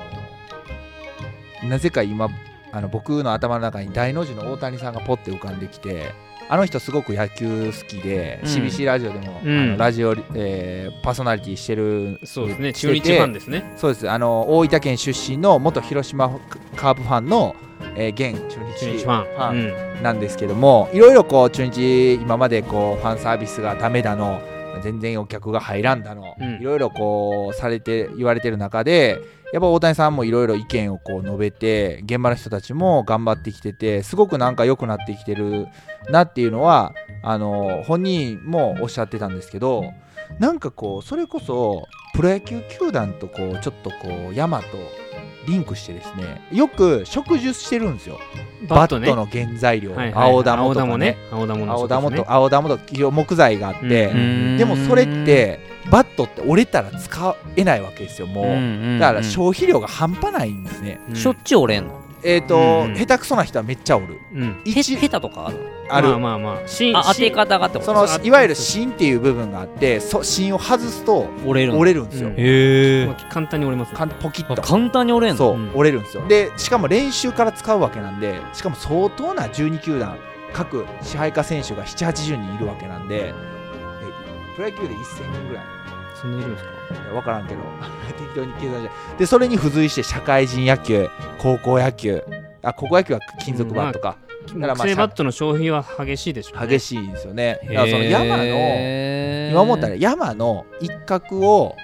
[1.69, 2.29] なぜか今
[2.73, 6.13] あの僕の頭の中に大の字の大谷さんがポッて浮かんできて
[6.49, 8.49] あの人すごく野球好きで、うん。
[8.49, 9.59] CBC ラジオでも、うん。
[9.59, 12.73] あのラジオ、えーパーソナリティしてるそうですね。
[12.73, 13.73] 中日ファンですね。
[13.77, 14.09] そうです。
[14.09, 16.31] あの大分県出身の元広島
[16.77, 17.55] カープファンの、
[17.97, 20.03] えー現中日ファン。
[20.03, 24.41] なんですけどもいろいろこう中日今までこうファンサービスがダメだの
[24.83, 26.61] 全然お客が入らんだの、うん。
[26.61, 29.21] いろいろこうされて言われてる中で
[29.55, 35.69] やっぱ大谷さんもいろいろ意見をこう述べて現場の人たちも頑張ってきててすごくなんか良くなってきてる
[36.11, 39.85] なっていうのはあの本人もおっしゃってたんですけど
[40.41, 44.67] なんかこうそれこそプロ野球球団とこうちょっとこう山と
[45.47, 48.19] リンクしてですねよく植樹してるんですよ。
[48.39, 50.31] うんバットの原材料、はいはいはい。
[50.31, 51.19] 青玉とかね。
[51.31, 51.71] 青玉ね。
[51.71, 55.61] 青玉と青玉と企業木材があって、うんでもそれって
[55.91, 62.01] バットって折れたら使えないわけですよもう、だから消費量が半端ないんですね、うんしょっちゅう折れんの？
[62.25, 62.95] えっ、と、うんうん。
[62.97, 64.19] 下手くそな人はめっちゃおる。
[64.33, 64.63] うん。
[64.65, 65.59] 下手とかある？
[65.91, 66.67] ある、まあまあまあ。
[66.67, 68.07] 芯あ当て方がってこと？
[68.07, 71.77] そのいわゆる芯っていう部分があってそ芯を外すと折れる。
[71.77, 72.35] 折れるんですよ、うん。
[72.35, 73.99] へえまあ簡単に折れますね。
[73.99, 74.63] かんポキッと。
[74.63, 75.39] 簡単に折れんの？
[75.39, 75.71] そう、うん。
[75.75, 76.27] 折れるんですよ。
[76.27, 80.17] でしかも練習から使うわけなんでしかも相当な12球団
[80.53, 83.35] 各支配下選手が780人いるわけなんでえ
[84.57, 85.65] プロ野球で1000人ぐらい
[86.25, 86.71] そんないるんですか？
[86.71, 87.61] いや分からんけど。
[88.19, 92.25] 適当に計算してでそれに付随して社会人野球高校野球。
[92.63, 96.67] あ高校野球は金属バットか、だからまあ木製バットの消費は激しいでしょうね。
[96.67, 97.61] 激しいんですよね。
[97.63, 98.45] だからその山の
[99.51, 101.77] 今思ったら山の一角を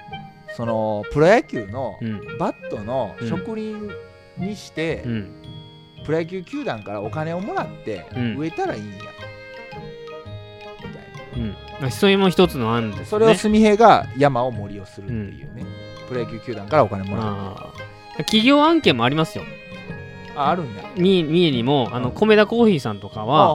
[0.57, 2.37] そのプロ野球のうん。
[2.39, 3.75] バットの植林
[4.39, 5.31] にして、うん。
[6.03, 8.37] プロ野球球団からお金をもらってうん。
[8.37, 9.11] 植えたらいいんや、みたい
[11.35, 11.49] うん。
[11.49, 13.03] まあそれも一つの案ですね。
[13.03, 15.65] なそれを純平が山を森をするっていうね、
[16.07, 18.23] プロ野球球団からお金もらう。
[18.23, 19.43] 企業案件もありますよ。
[20.35, 22.15] ああるんや三三重にもあのうん。
[22.15, 23.47] 米田コーヒーさんとかは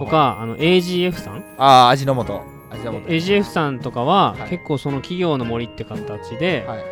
[0.00, 1.44] とかあの AGF さん。
[1.58, 2.40] ああ味の素。
[2.70, 2.98] 味の素。
[3.08, 4.50] AGF さんとかははい。
[4.50, 6.84] 結構その企業の森って形ではい。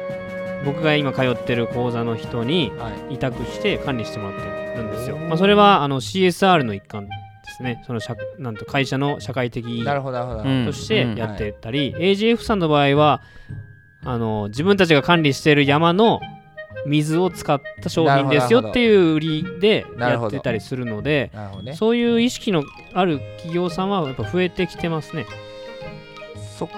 [0.65, 3.15] 僕が今通ってる講座の人にはい。
[3.15, 5.17] 委託して管理してもらってるんですよ。
[5.17, 7.09] まあ、それはあの CSR の一環
[7.57, 7.83] ですね。
[7.87, 10.67] その社なんと会社の社会的意義なるほどなるほど、うん。
[10.67, 13.23] としてやってたり、AGF さんの場合は
[14.05, 16.21] あの自分たちが管理している山の
[16.87, 21.75] 水を使った商品ですよっていう売りでやってたりするので、ね。
[21.75, 25.27] そういう意識のある企業さんはやっぱ増えてきてますね。
[26.59, 26.69] そ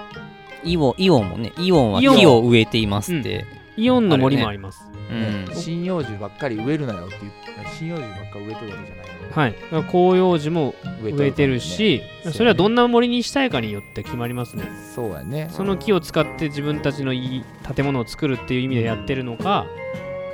[0.63, 3.45] イオンイオンもねイオンはイオン木を植えていますって、
[3.79, 4.83] イオンの森もあります。
[5.11, 5.45] うん。
[5.53, 10.73] 針葉樹ばっかり植えるなよって言って針葉樹ばっかり植えてるわけじゃないのはい、だから広葉樹も
[11.03, 14.63] 植えてるし、ねそれはどんな森にしたいかによって決まりますね。
[14.95, 15.49] そうやね。
[15.51, 17.43] その木を使って自分たちのいい
[17.75, 19.67] 建物を作るっていう意味でやってるのか、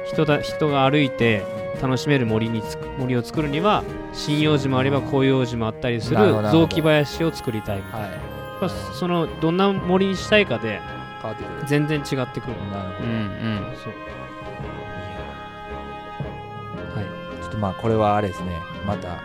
[0.07, 1.43] 人だ人が歩いて
[1.81, 8.11] 楽しめる森につく森を作るには針葉樹もあれば広葉樹もあったりする雑木林を作りたいみたいな、はい。
[8.11, 10.79] やっぱそのどんな森にしたいかで
[11.25, 11.67] 変わってくる。
[11.67, 12.57] 全然違ってくる。
[12.71, 13.09] なるほど。
[13.09, 13.75] うんうん。
[13.83, 13.93] そう。
[16.95, 18.51] はちょっとまあこれはあれですね。
[18.85, 19.21] また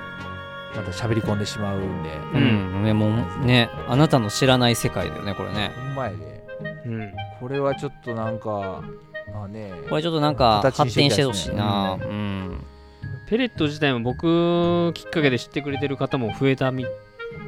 [0.74, 2.16] また喋り込んでしまうんで。
[2.34, 5.72] うん、ねもうねあなたの知らない世界だよねこれね。
[5.74, 6.16] ほんまやで。
[6.86, 8.82] い、うん、これはちょっとなんか
[9.32, 9.72] まあね。
[9.88, 12.64] これちょっとなんか発展してほしいしていきたいですなうん。
[13.28, 16.84] ペレット自体も僕きっかけで知ってくれてる方も増えたみ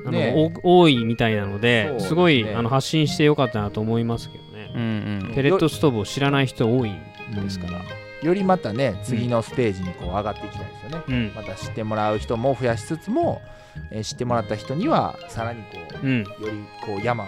[0.05, 4.73] あの、多いみたいなのでねすごいあの発信してよかったなと思いますけどね。
[4.75, 4.83] うん
[5.27, 7.01] うんペレットストーブを知らない人多いん
[7.35, 7.83] ですから。
[8.23, 11.33] よりまたね次のステージにこう上がっていきたいですよね、うん。
[11.35, 13.43] また知ってもらう人も増やしつつも、
[13.91, 15.67] えー知ってもらった人にはさらにこ
[16.03, 16.23] ううん。
[16.23, 16.47] より
[16.87, 17.27] こう山を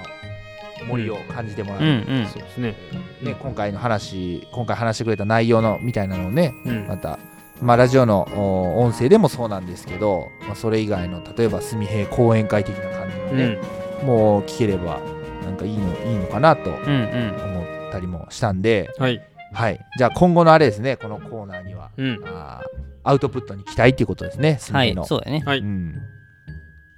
[0.86, 2.68] 森を感じてもらう、うんうんそうですね。
[2.70, 2.76] ね、
[3.22, 7.18] うん今回の話今回話してくれた内容のみたいなのをねうんまた、
[7.62, 13.58] まあ、ラジオのお音声でもそうなんですけど、まあ、それ以外の例えば純平講演会的な感じのうね、
[14.02, 14.06] ん。
[14.06, 15.00] もう聞ければ
[15.42, 19.22] なんかいいのいいのかなとうんうん思ったりもしたんで、はい。
[19.52, 22.20] はい、じゃあ今後のあれですねこのコーナーにはうん。
[22.26, 25.42] あーアウトプットに期待っていうことですね純はい平の、そうだね。
[25.44, 25.58] はい。
[25.58, 25.94] うん、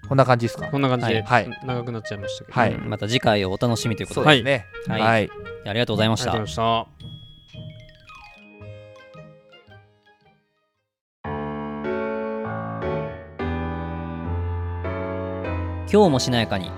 [0.08, 0.68] こんな感じですか？
[0.68, 1.50] こんな感じではい。
[1.64, 2.58] 長くなっちゃいましたけど。
[2.60, 2.74] はい。
[2.74, 4.26] うんまた次回をお楽しみということで。
[4.26, 4.66] そうですね。
[4.88, 5.00] はい。
[5.02, 5.30] はい、
[5.66, 7.15] ありがとうございまありがとうしたございました。
[15.92, 16.70] 今日もしなやかに。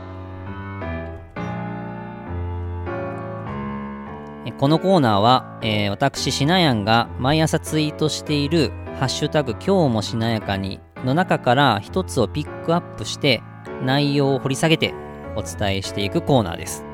[4.47, 8.71] えこのコーナーは、えー私しなやんが毎朝ツイートしている
[9.01, 13.43] 「ハッシュタグ今日もしなやかに」の中から一つをピックアップして
[13.83, 14.95] 内容を掘り下げて
[15.37, 16.85] お伝えしていくコーナーです。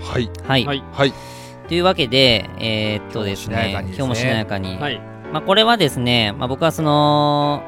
[0.00, 0.30] はい。
[0.46, 0.84] はい、はい。
[0.92, 1.12] はい。
[1.68, 3.96] というわけでえーっとですね今日もしなやかにですね。
[3.96, 5.00] 今日もしなやかに、はい。
[5.32, 7.62] まあ、これはですね、まあ、僕はその、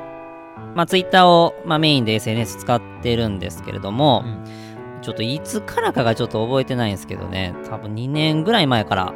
[0.78, 4.24] まあ、ツイッターを、まあ、メインで SNS 使ってるんですけれども、
[5.02, 9.12] ちょっといつからかがちょっと覚えてないんですけどね、多分2年ぐらい前から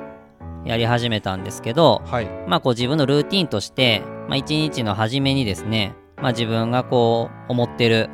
[0.65, 2.27] やり始めたんですけど、はい。
[2.49, 8.11] まあこう自分のルーティンとして、まあ一日の初めにですね、まあ自分がこう思ってる、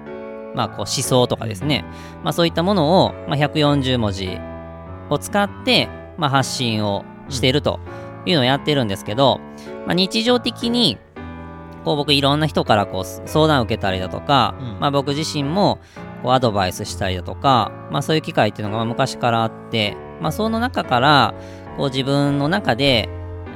[0.55, 1.87] まあこう思想とかですね、
[2.23, 4.39] まあそういったものを、まあ140文字
[5.09, 5.89] を使って、
[6.19, 7.81] まあ発信をしていると
[8.27, 9.41] いうのをやってるんですけど、
[9.87, 10.99] まあ日常的に、
[11.85, 14.81] こう僕いろんな人からこう相談を受けたりだとか、うん。
[14.81, 15.79] まあ僕自身も
[16.23, 21.35] こうアドバイスしたりだとか、まあそういう機会っていうのがまあ昔からあって、まあその中から、
[21.77, 23.09] こう自分の中で、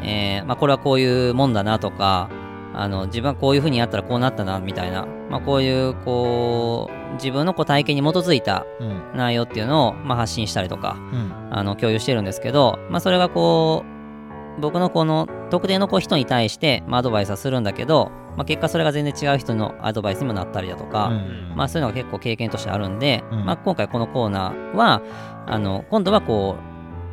[0.02, 2.30] えーまあこれはこういうもんだなとか、
[2.74, 9.02] あの自分はこういうふうにやったらこうなったなみたいな、まあこういうこう自分のこう体験に基づいたうん。
[9.14, 11.32] 内容っていうのをまあ発信したりとか、うん。
[11.50, 13.91] あの共有してるんですけど、まあそれがこう、
[14.60, 21.52] 僕のこの特定のこう人に対して、まあ、アドバイスはするんだけど、まあ、結果それが全然違う人のアドバイスにもなったりだとか、うん。
[21.56, 23.44] まあ、そういうのが結構経験としてあるんで、うん。
[23.44, 25.02] まあ、今回このコーナーは
[25.46, 26.56] あの今度はこ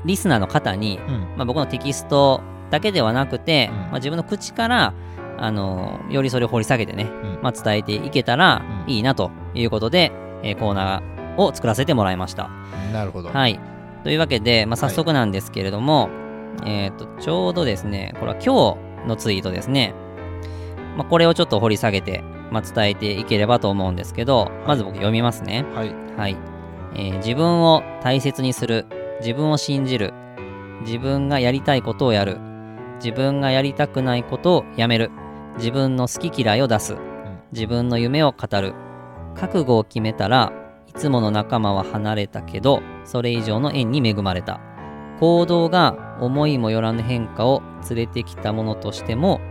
[0.06, 1.20] うリスナーの方に、うん。
[1.38, 2.41] まあ、僕のテキスト
[2.72, 3.78] だけではなくて、うん。
[3.78, 4.94] まあ、自分の口から
[5.38, 7.40] あのよりそれを掘り下げてね、ん。
[7.41, 8.94] まあ、伝えていけたらうん。
[8.94, 10.11] いいなということで、
[10.44, 12.49] えーコーナーを作らせてもらいました。
[12.94, 13.30] なるほど。
[13.30, 13.60] はい。
[14.03, 16.10] というわけで、まあ、早速なんですけれども、
[16.65, 19.94] えっ、と、ちょうどですね、これは今日のツイートですね。
[20.98, 25.65] まあ、これをちょっと掘り下げて、まあ、伝えていければと思うんですけど、まず僕読みますね。
[25.73, 26.38] はいはい、
[26.95, 28.86] えー自分を大切にする。
[29.19, 30.14] 自分を信じる。
[30.81, 32.38] 自分がやりたいことをやる。
[33.03, 35.11] 自分がやりたくないことをやめる。
[35.57, 36.98] 自分の好き嫌いを出す。
[37.52, 38.73] 自分の夢を語る。
[39.36, 40.52] 覚悟を決めたら
[40.88, 44.60] いつもの仲間は離れたけどそれ以上の縁に恵まれた
[45.20, 49.41] 行動が思いもよらぬ変化を連れてきたものとしても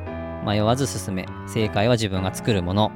[0.46, 2.92] 迷わず進め正解は自分が作るもの。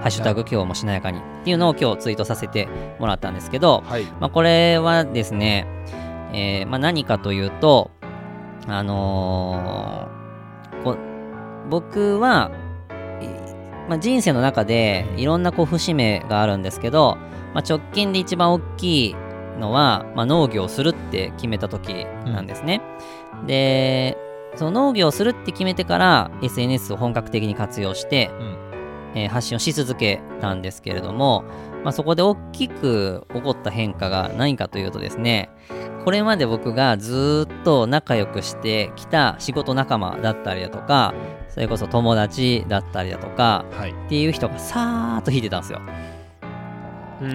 [0.00, 2.68] ハッシュタグ今日もしなやかにっていうのを今日ツイートさせて
[2.98, 4.04] もらったんですけど、はい。
[4.20, 5.66] まあ、これはですね、
[6.32, 7.90] えーまあ、何かというと、
[8.66, 10.96] あのーこ
[11.70, 12.50] 僕は、
[13.22, 13.26] い
[13.88, 17.16] まあ、人生の中でいろんなこう節目があるんですけど、
[17.54, 19.16] まあ、直近で一番大きい
[19.58, 22.80] のは、まあ、農業をするって決めた時なんですね。
[23.46, 24.16] で
[24.56, 28.30] その農業をするって決めてから SNS を本格的に活用して、
[29.14, 31.44] えー発信をし続けたんですけれども、
[31.84, 35.50] まあ、そこで大きく起こった変化が何かというとですね
[36.04, 41.14] これまで僕がずーっと仲良くしてきた仕事仲間だったりだとか
[41.48, 43.92] それこそ友達だったりだとかはい。
[43.92, 45.80] っていう人がさーっと引いてたんですよ。
[47.22, 47.26] う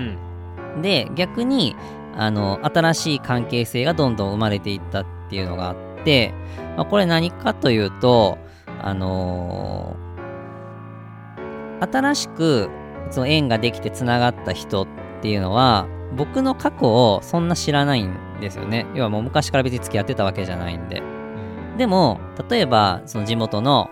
[0.77, 0.81] ん。
[0.81, 1.75] で逆に
[2.15, 6.33] あの新しい関係性がどんどん生まれていったっていうのがあって、
[6.75, 8.37] まあ、これ何かというと
[8.81, 10.09] あのー
[11.81, 12.69] 新しく
[13.09, 14.87] その縁ができてつながった人っ
[15.21, 18.85] ていうのは僕の過去をそんな知らないんですよね。
[18.95, 21.01] 要はもう昔から別に付き合ってたわけじゃないんで。
[21.77, 22.19] でも
[22.49, 23.89] 例えばその地元の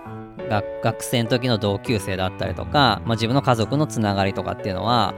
[0.84, 5.14] 学生の時の同級生だったりとか、まあ、自分の家族のつながりとかっていうのは、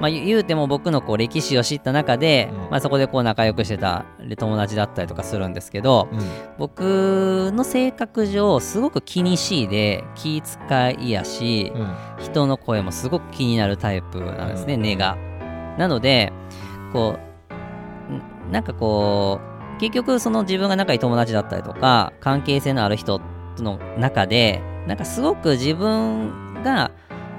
[0.00, 2.58] まあ、言言うても僕のこう歴史を知った中で、うん。
[2.70, 4.04] まあ、そこでこう仲良くしてた
[4.38, 6.20] 友達だったりとかするんですけどうん。
[6.58, 11.96] 僕の性格上すごく気にしいで気遣いやし、うん。
[12.18, 14.82] 人の声もすごく気になるタイプなんですね、うん。
[14.82, 15.16] 根が。
[15.78, 16.32] なので
[16.92, 17.18] こ
[18.10, 19.40] うんなんかこ
[19.76, 23.20] う結局その自分が仲いい友達だったりとか関係性のある人
[23.56, 26.90] との中でなんかすごく自分が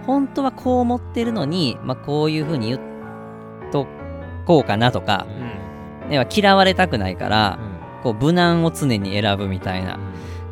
[0.06, 3.88] 本当はこう思ってるのに、まあ、こういうふうに言っと
[4.46, 5.26] こうかなとか、
[6.10, 7.60] 要は嫌われたくないから
[8.04, 10.00] こう無難を常に選ぶみたいな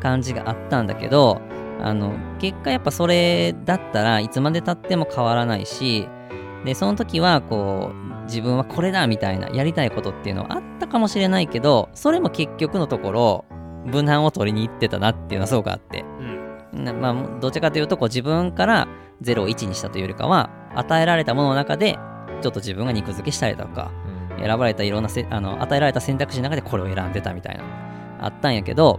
[0.00, 1.40] 感じがあったんだけど
[1.80, 6.08] あの結果やっぱそれだったらいつまでたっても変わらないし
[6.64, 13.44] でその時はこう自分はこれだみたいなやりたいことっていうのはあったかもしれないけどそれも結局のところ
[13.84, 16.04] 無難を取りに行ってたなっていうのはすごくあって。
[16.72, 16.84] うん。
[16.84, 18.88] なまあどちらかというとこう自分から
[19.22, 21.98] 0を1にしたというよりかは与えられたものの中で
[22.40, 23.92] ちょっと自分が肉付けしたりとか
[24.38, 27.64] 選ばれたいろんなせあの与えられた選択肢の中でこれを選んでたみたいな
[28.20, 28.98] あったんやけど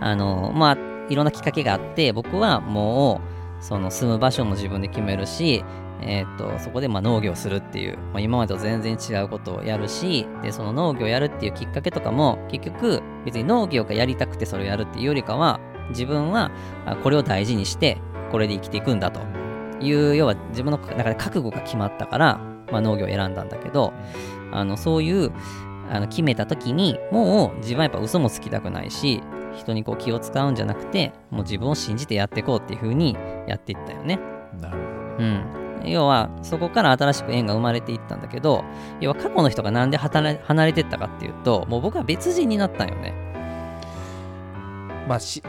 [0.00, 0.78] あのまあ
[1.08, 3.20] いろんなきっかけがあって僕はも
[3.60, 5.64] うその住む場所も自分で決めるし
[6.02, 15.60] えー、とそこでまあ農業するっていう、まあ、今までと全然違うことをやるしでその農業をやるっていうきっかけとかも結局別に農業がやりたくてそれをやるっていうよりかは
[15.90, 16.50] 自分は
[16.84, 17.98] あこれを大事にして
[18.30, 19.20] これで生きていくんだと
[19.80, 22.40] いう要は自分の中で覚悟が決まったから、
[22.70, 23.92] まあ、農業を選んだんだけど
[24.52, 25.32] あのそういう
[25.90, 29.22] あの決めた時にもう自分はやっぱ嘘もつきたくないし
[29.56, 33.16] 人にこう気を使うんじゃなくてもう自分を信じてやっていこうっていう風に
[33.46, 34.18] やっていったよね。
[34.60, 34.86] なるほ
[35.18, 35.44] うん、
[35.86, 38.64] 要はそこから新しく縁が生まれていったんだけど
[39.00, 43.14] 要は過去の人がなんで離れ離れてったかっていうともう僕は別人になったんよね。
[45.04, 45.42] どまあし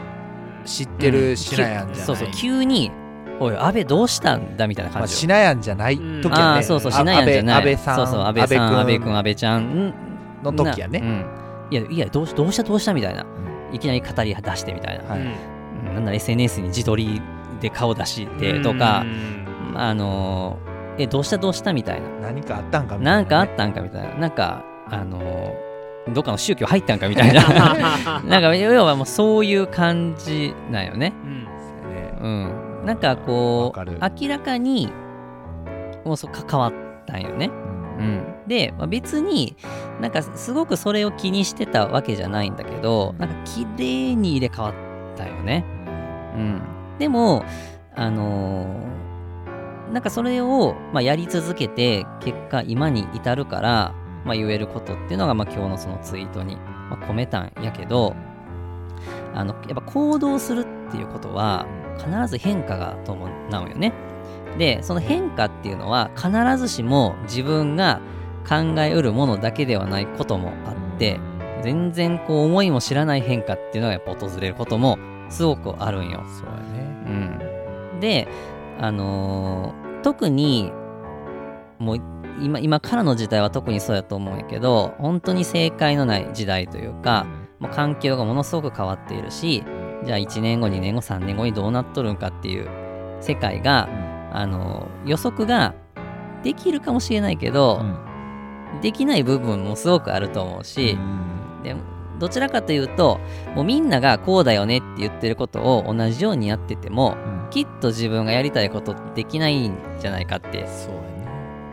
[0.68, 2.06] 知ってるしなやんじゃない。
[2.06, 2.28] そうそう。
[2.32, 2.90] 急に
[3.40, 6.22] 「おい安倍どうしたんだ」みたいな感まあしなやんじゃないうん。
[6.22, 6.42] 時やね。
[6.44, 7.56] ああそうそうしなやんじゃない。
[7.56, 9.10] 安倍さんそうそう安倍さん安倍君。
[9.12, 9.94] 安安倍ちゃん。
[10.42, 11.00] の時やね。
[11.00, 11.24] なうん、
[11.70, 13.22] いやいやどうしどうしたどうしたみたいな。
[13.22, 13.74] うん。
[13.74, 15.20] いきなり語り出してみたいな、はい。
[15.20, 15.26] うん。
[15.26, 17.20] うんなんなら SNS に自撮り
[17.60, 19.04] で顔出してとか、
[19.74, 22.08] あのーえどうしたどうしたみたいな。
[22.28, 24.14] 何かあったんかみたいなんかあったんかみたいな。
[24.14, 25.67] なんかあのー
[26.14, 28.20] どっかの宗教入ったんかみたいな。
[28.24, 31.12] なんか要はもうそういう感じなんよね。
[31.24, 31.44] うん。
[31.44, 31.48] ね
[32.20, 32.86] うん。
[32.86, 33.80] なんかこう
[34.22, 34.90] 明らかに
[36.04, 36.72] もうそう関わっ
[37.06, 37.50] たんよね。
[37.62, 37.78] うん。
[37.98, 39.56] うん、で、まあ、別に
[40.00, 44.72] なんかすごくそれを気にしてたわけじゃないんだけどなんか綺麗に入れ替わっ
[45.16, 45.64] たよね。
[46.36, 46.62] うん、
[46.98, 47.44] でも
[47.96, 48.98] あのー
[49.92, 53.94] なんかそれを、まあ、やり続けて結果今に至るから、
[54.24, 58.14] まあ、言えることっていうのが、まあ、今日のそのツイートに、まあ、込めたんやけど
[59.34, 61.66] あのやっぱ行動するっていうことは
[61.98, 63.30] 必ず変化が伴
[63.64, 63.92] うよね。
[64.56, 68.00] でその変化っていうのは必ずしも自分が
[68.48, 71.20] 考えうるものだけではないこともあって
[71.62, 76.24] 全然こう思いも知らない変化っていうのがやっぱ訪れることもすごくあるんよ。
[76.40, 77.40] そうやね
[77.92, 78.26] うん、で、
[78.80, 80.72] あのー特に
[81.78, 82.00] もう
[82.40, 87.26] 今今からの時代は特にそうやと思うんやけど本当に正解のない時代というか、
[87.58, 89.64] もう環境がものすごく変わっているし
[90.04, 92.68] じゃあ1年後2年後3年後にどうなっとるんかっていう
[93.20, 93.88] 世界が、
[94.32, 95.74] あのー予測が
[96.42, 97.82] できるかもしれないけど、
[98.82, 100.98] できない部分もすごくあると思うし、
[101.62, 101.74] で
[102.18, 103.20] どちらかというと
[103.54, 107.16] もうみんながこうだよねって言ってることを同じようにやってても
[107.50, 110.90] きっと自分がやりたいことできないんじゃないかって、そ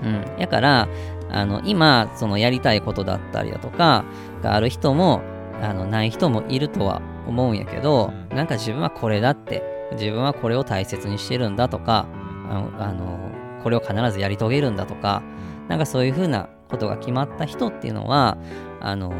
[0.06, 0.88] うん、やから
[1.30, 4.06] あの今そのやりたいことだったりだとか
[4.42, 5.22] がある人も
[5.62, 8.38] あのない人もいるとは思うんやけど、うん。
[8.38, 9.64] なんか自分はこれだって
[9.94, 12.08] 自分はこれを大切にしてるんだとか
[12.50, 13.32] あのあの
[13.64, 15.24] これを必ずやり遂げるんだとか
[15.68, 18.38] なんかそういうふうなことが決まった人っていうのは
[18.82, 19.14] あの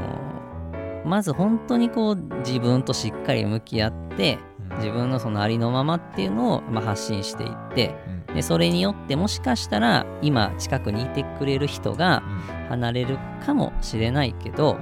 [1.06, 4.40] まず本当にこう自分としっかり向き合って
[4.78, 7.96] 自分のそのありのままっていうのを、まあ、発信していって
[8.36, 12.22] でそれによってもしかしたら今近くにいてくれる人が
[12.70, 14.78] 離れるかもしれないけど、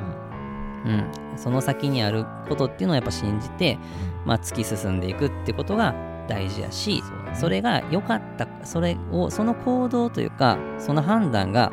[0.85, 1.07] うん、
[1.37, 3.77] その先にあることっていうのをやっぱ信じて、
[4.25, 5.93] まあ、突き進んでいくってことが
[6.27, 7.03] 大事やし
[7.33, 11.71] それが良かったそれをその行動というかその判断が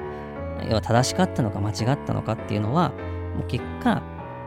[0.68, 2.90] 要は正しかったのか間違ったのかっていうのは
[3.36, 4.02] もう結果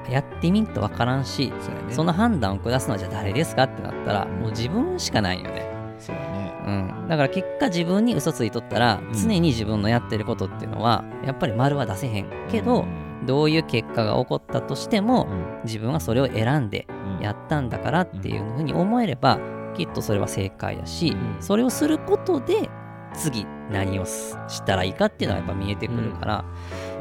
[0.10, 1.94] やってみんと分からんしそね。
[1.94, 5.66] その判断を下すのはじゃあ誰ですかってなったらもう自分しかないよね。
[5.98, 6.33] そうやね
[6.66, 9.12] うん、だから結果自分に嘘ついとったらん。
[9.14, 12.28] 常に自分のやってることっていうのはやっぱり丸は出せへん。
[12.50, 12.86] けど
[13.26, 15.28] どういう結果が起こったとしても
[15.66, 16.88] 自分はそれを選んで
[17.22, 19.40] やったんだからっていうふうに思えれば
[19.76, 21.42] きっとそれは正解だしうん。
[21.42, 22.70] それをすることで
[23.14, 26.46] 次何をすしたらいいかっていうのはやっぱ見えてくるから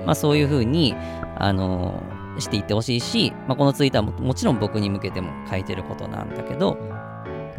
[0.04, 0.94] まあそういうふうに
[1.36, 6.78] あのーしていってほしいし、まあ、このツイートはももちろん僕に向けても書いてることなんだけど、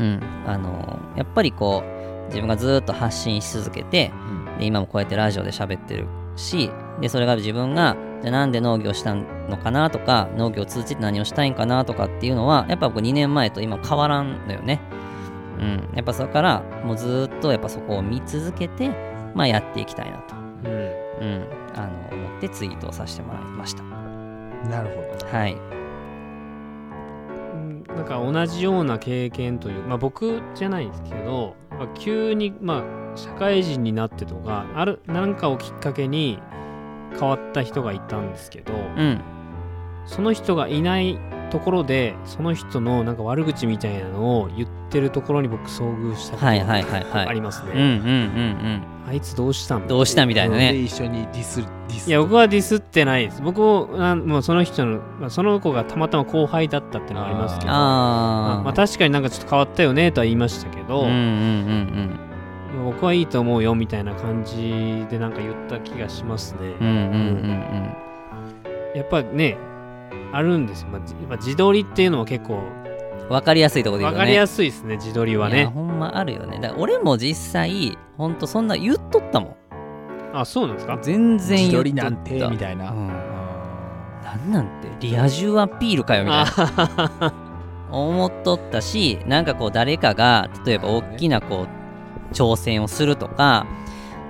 [0.03, 4.11] うん、あのーやっぱりこう自分がずーっと発信し続けて
[4.57, 14.79] で今もこうやってラジオで喋ってるしでそれが自分がじゃあなんで農業したのかなとか農業を通じて何をしたいんかなとかっていうのはやっぱ僕2年前と今変わらんのよね。
[15.59, 18.89] うん、やっぱそこからもうずーっとやっぱそこを見続けて、
[19.35, 20.71] まあ、やっていきたいなと、うん。
[21.21, 23.83] うん、あの思ってツイートをさせてもらいました。
[23.83, 25.27] なるほど。
[25.27, 25.82] はい。
[27.93, 32.83] うんなんか同じような経験という、まあ、僕じゃないですけど、まあ、急に、ま
[33.13, 36.39] あ、社会人になってとかある何かをきっかけに
[37.19, 39.21] 変わった人がいたんですけど、うん。
[40.05, 41.17] その人がいない
[41.53, 47.27] ところでその人のなんか悪口みたいなのを言ってるところに僕遭遇したことはいはいはいはい。
[47.27, 49.87] ありますね、うんあいつどうしたんうん。
[49.87, 50.71] どうしたみたいなね。
[50.71, 58.59] で一緒にディスディスいや僕はディスってないです僕もあもうその人の、まあ、その子がたまたま後輩だったっていうのはありますけどまあー。
[58.61, 62.19] あまあ、確かになんかちょっと変わったよねとは言いましたけど、うんうんうん
[62.85, 66.87] 僕はいいと思うよみたいな感じでなんか言った気がしますね、うん。
[66.87, 67.03] うんうん
[68.95, 69.57] うんやっぱね
[70.31, 73.29] あるんですよ、まあ、じやっぱ自撮りっていうのは結構うん。
[73.29, 74.23] わかりやすいところで言うとね。
[74.23, 76.59] 分かりやすいですね自撮りはいやねほんまあるよね。
[76.61, 79.55] だから俺も実際、ほんとそんな言っとったもん。
[80.35, 80.97] あそうなんですか？
[81.01, 82.29] 全然自撮言っとった。
[82.31, 86.47] りなんてみたいなうんあなんなんて、リア充アピールかよみたいな。
[87.19, 87.33] あ
[87.91, 91.67] 思っとったし、なんかこう誰かが、例えば大きなこ
[92.31, 93.67] う、挑戦をするとか、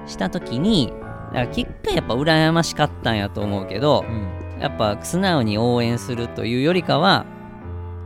[0.05, 0.91] したときに、
[1.27, 4.27] だから結果やっぱ羨ましかったんやと思うけどー、うん
[4.63, 7.25] やっぱ素直に応援するというよりかは、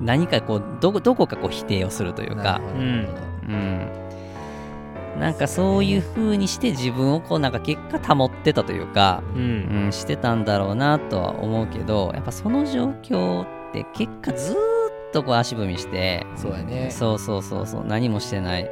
[0.02, 3.08] 何かこう、どこどこかこう否定をするというかうん
[3.48, 5.20] うん。
[5.20, 14.58] なんかそういう風にして自分をこうなんか結果保ってたというか、ううんん、してたんだろうなとは思うけど、やっぱその状況って結果ずーっ
[15.14, 18.64] とこう足踏みして、そうやねそうそうそうそう、何もしてない。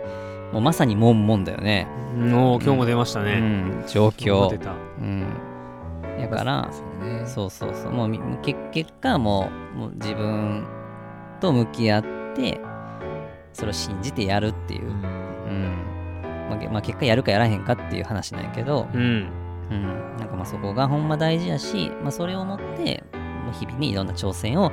[0.52, 1.88] もうまさに悶々だよね。
[2.16, 4.50] おー今日も出ましたね、うん、状況
[5.00, 5.26] うん。
[6.20, 7.28] だから、そうやね。
[7.28, 7.92] そうそうそう。
[7.92, 10.66] もうみ結結果もうもう自分
[11.40, 12.04] と向き合っ
[12.36, 12.60] て、
[13.54, 14.90] それを信じてやるっていう。
[14.90, 14.94] う。
[14.94, 14.94] ん。
[14.94, 16.50] うん。
[16.50, 19.30] まあ、けまあ、結果やるかやらへんかっていう話なんやけど、うん。
[19.72, 23.04] うん、なんかまあそこがほんま大事やし、まあ、それをもって
[23.44, 24.72] もう日々にいろんな挑戦を、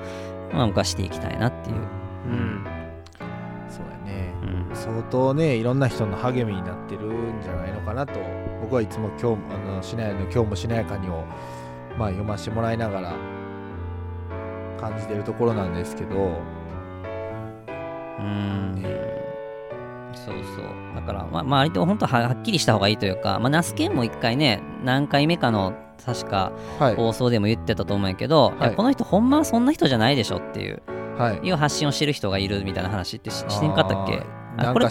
[0.52, 2.66] まあ、僕はしていきたいなっていう、うん。
[3.68, 4.34] そうやね。
[4.42, 4.76] うん。
[4.76, 8.20] 相当ねいろんな人の励みになってるんじゃないのかなと
[8.72, 11.24] 僕はいつも今日もあのしなやの「今日もしなやかに」を、
[11.98, 13.12] まあ、読ませてもらいながら
[14.80, 16.38] 感じてるところなんですけど。
[18.18, 18.74] うん。
[18.76, 18.88] ね。
[20.14, 20.64] そうそう。
[20.96, 25.74] だから、まあ、まあ割と本当ははっきりした方がいいというか、まあ、ナスケンも一回ね何回目かの
[26.06, 26.96] 確かはい。
[26.96, 28.74] 放送でも言ってたと思うんやけど、はい。
[28.74, 30.80] この人ほんまはそんな人じゃないでしょっていう
[31.18, 31.46] はい。
[31.46, 34.22] いう発信をしてる人がいるみたいな話ってししてんかったっけ？
[34.56, 34.86] あこれ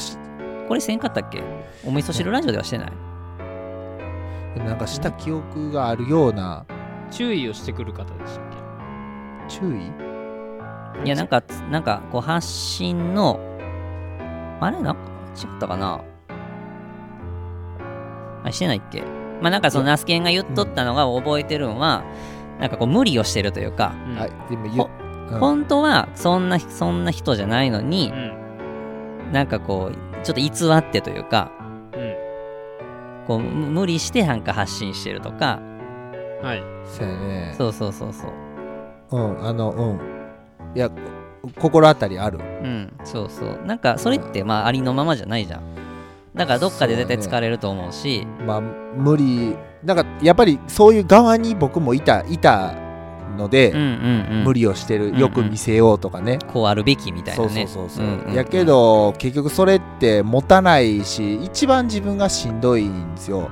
[0.67, 1.41] これせんかったっけ？
[1.83, 2.91] お味噌汁ラジオではしてない？
[4.57, 6.65] なんかした記憶があるような。
[7.09, 8.43] 注意をしてくる方でしたっ
[9.49, 9.91] 注意？
[11.03, 13.37] けいやなんかなんかこう発信の
[14.61, 14.81] あれ？
[14.81, 15.01] なんか
[15.35, 16.01] 違ったかな？
[18.45, 19.01] あしてないっけ？
[19.41, 22.05] まあなんかそのナスケンが言っとったのが覚えてるんは、
[22.61, 24.15] なんかこう無理をしてるというか、うん。
[24.15, 24.31] はい。
[24.49, 24.89] でも
[25.31, 25.39] うん。
[25.39, 29.31] 本当はそんなそんな人じゃないのにう、ん。
[29.33, 31.60] なんかこうちょっと偽ってというかうん
[33.31, 35.59] こうむ無理してなんか発信してるとか。
[36.41, 36.63] はい。
[36.85, 37.55] そうやね。
[37.57, 38.31] そうそうそうそう。
[39.11, 39.99] うんあのうん。
[40.75, 40.89] いや
[41.59, 42.39] 心当たりある？
[42.39, 43.59] うんそうそう。
[43.65, 45.61] なんかそれってまあありのままじゃないじゃん。
[46.35, 48.27] だからどっかで絶対疲れると思うし。
[48.45, 49.55] まあ無理。
[49.83, 52.73] なんかやっぱりそういう側に僕もいたいた
[53.41, 53.73] ので、
[54.43, 63.49] 無理をしてるうんよく見せようとかね、こうあるべきみたいなそうねそうそうそう、やけど結局それって持たないし一番自分がしんどいんですよ、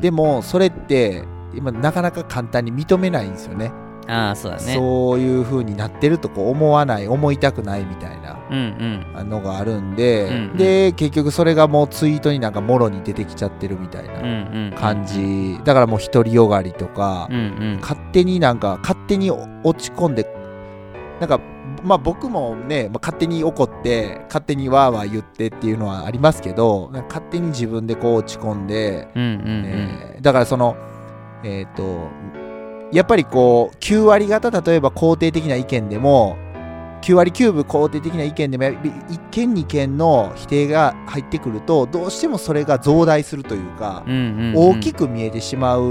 [0.00, 3.72] でもそれって今なかなか簡単に認めないんですよね
[4.08, 4.74] ああそうだね。
[4.74, 10.56] そういう風になってるとこう思わない思いたくないみたいなのがあるんで、うんうん。
[10.56, 14.22] で結局それがもうツイートになんかもろに出てきちゃってるみたいうんなう
[14.68, 17.40] ん感じ、だからもう独りよがりとか、うんう
[17.76, 17.78] ん。
[17.80, 20.26] 勝手になんか勝手に落ち込んで
[21.20, 21.40] なんか
[21.82, 29.64] まあ僕もね、まあ、勝手に怒って勝手にわーわー言ってっていうのはありますけど勝手に自分でこう落ち込んで、うんうんうん。
[29.66, 30.76] えーだからその
[31.44, 32.08] えっ、と
[32.92, 36.36] やっぱりこう9割方例えば肯定的な意見でも
[37.02, 38.70] 9割9分肯定的な意見でもや
[39.08, 44.54] 一見二見の否定が入ってくるとどうしてもそれが増大するというか、うんうんうん。
[44.56, 45.82] 大きく見えてしまう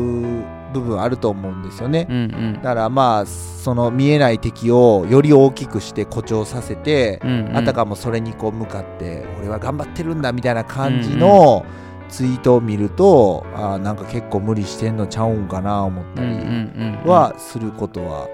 [0.74, 2.06] 部分あると思うんですよね。
[2.10, 2.54] うんうん。
[2.56, 7.58] だからまあその見えない敵をより大きくして誇張させて、うんうん。
[7.58, 11.66] あたかもそれにこう向かって俺は頑張ってるんだみたいな感じの
[12.10, 16.30] ツイートを見ると、あーなんか結構無理してんのちゃうんかな思ったり
[17.06, 18.28] はすることは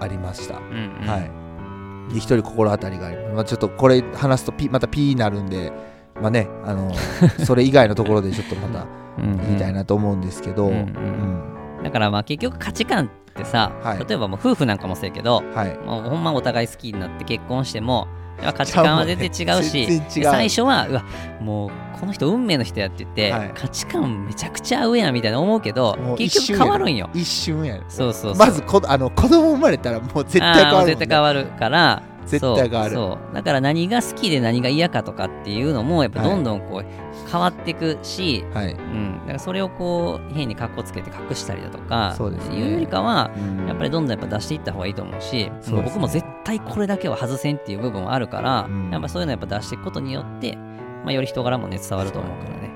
[0.00, 0.54] ありました。
[0.54, 2.12] はい。
[2.12, 3.34] で一人心当たりがあります。
[3.34, 5.72] まあ、ちょっとこれ話すとピまたピーになるんで、
[6.20, 6.92] まあね、あの
[7.44, 8.86] それ以外のところでちょっとまた
[9.18, 11.40] 言いたいなと思うんですけど、うんうんうん
[11.82, 15.78] だからまあ結局価値観ってさ、はい例えばもう夫婦なんかもそうやけどはい。
[15.78, 18.06] もうほんまお互い好きになって結婚しても
[18.40, 21.04] 価値観は全然違うし最初はうわ
[21.40, 23.52] もうこの人運命の人やって言って、はい。
[23.54, 27.10] 価値観めちゃくちゃ合うやんみたいな思うけど結局変わるんよ。
[27.12, 27.74] 一瞬や。
[27.74, 28.34] ねそうそう。
[28.34, 32.94] まずこあの子供生まれたらもう絶対変わるね、絶対変わるから絶対変わる。
[32.94, 33.34] そうそう。
[33.34, 42.56] だから何が好きで何が嫌かとかっていうのもやっぱどんどんこう変わっていくし、はい、うん、だからそれをこう変にカッコつけて隠したりだとかそうですね。
[42.56, 43.66] いうよりかはうん。
[43.66, 45.76] やっぱりどんどんやっぱ出していった方がいいと思うし、そうですね。
[45.76, 48.90] もう僕も絶対これだけは外せんっていう部分はあるから、うん。
[48.90, 50.56] やっぱそういうのやっぱ出していくことによって、
[51.04, 52.70] まあ、より人柄もね伝わると思うからね、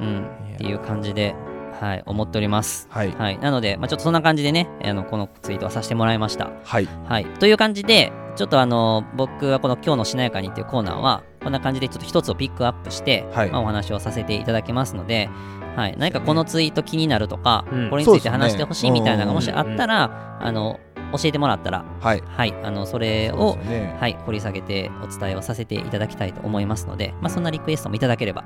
[0.00, 0.06] うん。
[0.06, 1.34] うん、っていう感じで、
[1.80, 2.88] はい、思っております。
[2.90, 3.12] はい。
[3.12, 6.50] はい、なので、まあ、ちょっとそんな感じでね、あのこのツイートはさせてもらいました。
[6.64, 6.88] はい。
[7.06, 13.50] はい、という感じで、ちょっとあの僕はこの今日のしなやかにっていうコーナーは、こんな感じでちょっと一つをピックアップして、はい。
[13.50, 15.28] まあ、お話をさせていただきますので、
[15.76, 17.90] はい、何かこのツイート気になるとか、うん。
[17.90, 20.80] これについて話してほしいみたいなのがもしあったら、あの
[21.12, 22.22] 教えてもらったら、はい。
[22.26, 23.96] はい、あのそれを、ね。
[24.00, 28.44] はい、掘り下げてお伝えをさせていただきたいと思いますので、まあ、そんなリクエストもいただければ、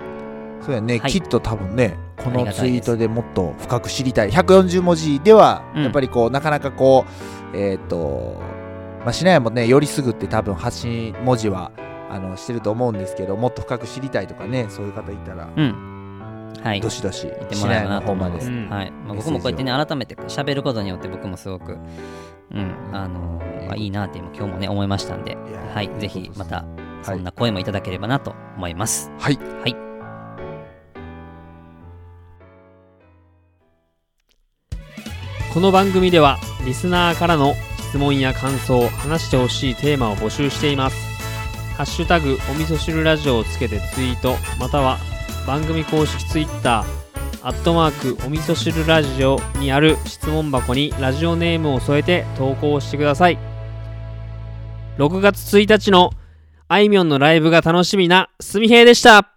[0.64, 1.10] そうやね、はい。
[1.10, 4.30] きっと多分ねこのツイートでもっと深く知りたい。
[4.30, 5.82] 140文字ではうん。
[5.82, 7.04] やっぱりこう、なかなかこ
[7.52, 8.40] うえっ、と
[9.00, 11.72] まあしなやもねよりすぐって多分発信文字は
[12.10, 18.48] あのしてると思うんですけどもっと深く知りたいとかねそういう方いたら、うん、はい、どしどし言ってもらえばなと思います。
[18.48, 18.68] うん。
[18.68, 18.90] はい。
[18.90, 21.78] まあ、僕もこうやってね、改めて喋ることによって僕もすごく、
[22.52, 25.38] うん、あのーあいいなって今今日もね、思いましたんで、や
[25.74, 29.10] はい、ぜひまたはいそんな声もいただければなと思います。
[29.18, 29.36] はい。
[29.36, 29.91] はい。
[35.52, 37.52] この番組ではリスナーからの
[37.90, 40.96] 質問や感想話してほしいテーマを募集しています。
[41.76, 44.98] ハッシュタグお味噌汁ラジオをつけてツイートまたは
[45.46, 53.38] 番組公式ツイッターアットマークお味噌汁ラジオにある質問箱にラジオネームを添えて投稿してください。
[54.96, 56.12] 6月1日の
[56.68, 59.31] あいみょんのライブが楽しみなすみへいでした。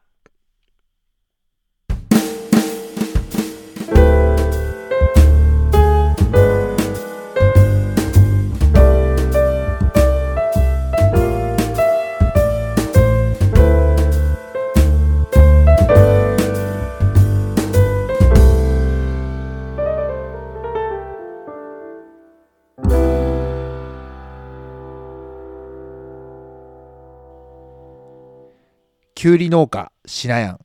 [29.25, 30.59] きゅうり農家しなやん。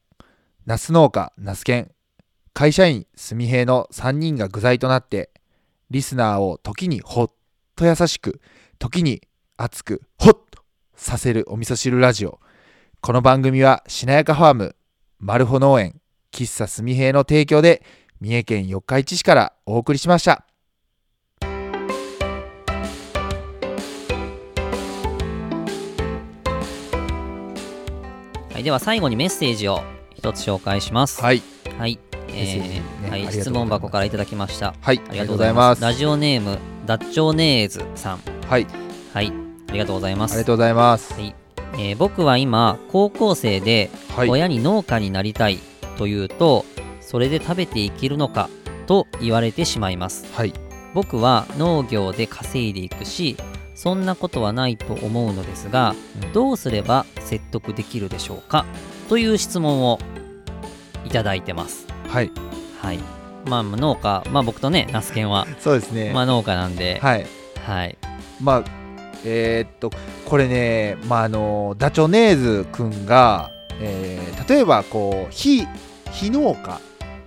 [0.66, 1.90] ナス農家ナスケン
[2.52, 5.30] 会社員すみへいの3人が具材となって
[5.88, 7.32] リスナーを時にほっ
[7.74, 8.42] と優しく
[8.78, 9.22] 時に
[9.56, 10.62] 熱くほっと
[10.94, 12.38] させるお味噌汁ラジオ。
[13.00, 14.76] この番組はしなやかファーム
[15.18, 15.98] マルホ農園
[16.30, 17.82] 喫茶すみへいの提供で
[18.20, 20.49] 三重県四日市市からお送りしました。
[28.60, 29.80] はい、では最後にメッセージを
[30.14, 31.22] 一つ紹介します。
[31.22, 31.42] はい
[31.78, 31.98] はい。
[32.26, 34.74] メッセージねえーはい、質問箱からいただきました。
[34.82, 35.80] はいありがとうございます。
[35.80, 38.20] ラジオネーム、ダッチョネーズさん。
[38.50, 38.66] はい
[39.14, 39.32] はい。
[39.70, 40.32] ありがとうございます。
[40.32, 41.34] ありがとうございますはい
[41.72, 45.58] えー僕は今、高校生で、はい親に農家になりたい
[45.96, 46.66] というと、
[47.00, 48.50] それで食べていけるのか
[48.86, 50.26] と言われてしまいます。
[50.34, 50.52] はい
[50.92, 53.38] 僕は農業で稼いでいくし、
[53.82, 58.66] そんなことはないと思うのですが、うんどうすれば説得できるでしょうか？
[59.08, 59.98] という質問を
[61.06, 61.86] いただいてます。
[62.06, 62.30] はい
[62.82, 62.98] はい。
[63.46, 67.26] まあ農家、まあ僕とね、ナスケンは、そうですねまあ農家なんで、はい
[67.64, 67.96] はい。
[68.38, 68.64] まあ
[69.24, 69.90] えーっと
[70.26, 73.50] これね、まあ、あのダチョネーズくんが、
[73.80, 75.66] えー例えばこう非
[76.10, 76.80] 非農家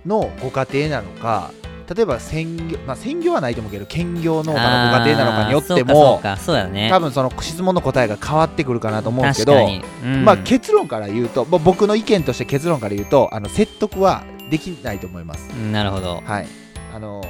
[0.06, 1.50] のご家庭なのか
[1.92, 6.88] 例えば専業、まあ、専業はないと思うけど兼業農家のご家庭なのかによってもそうだね。
[6.90, 9.66] 多分その質問の答えが変わってくるかなと思うんですけど。
[10.04, 15.48] うんまあ、結論から言うと、まあ僕の意見として結論から言うとあの説得はできないと思います。
[15.48, 16.22] なるほど。
[16.24, 16.46] はい
[16.94, 17.24] あの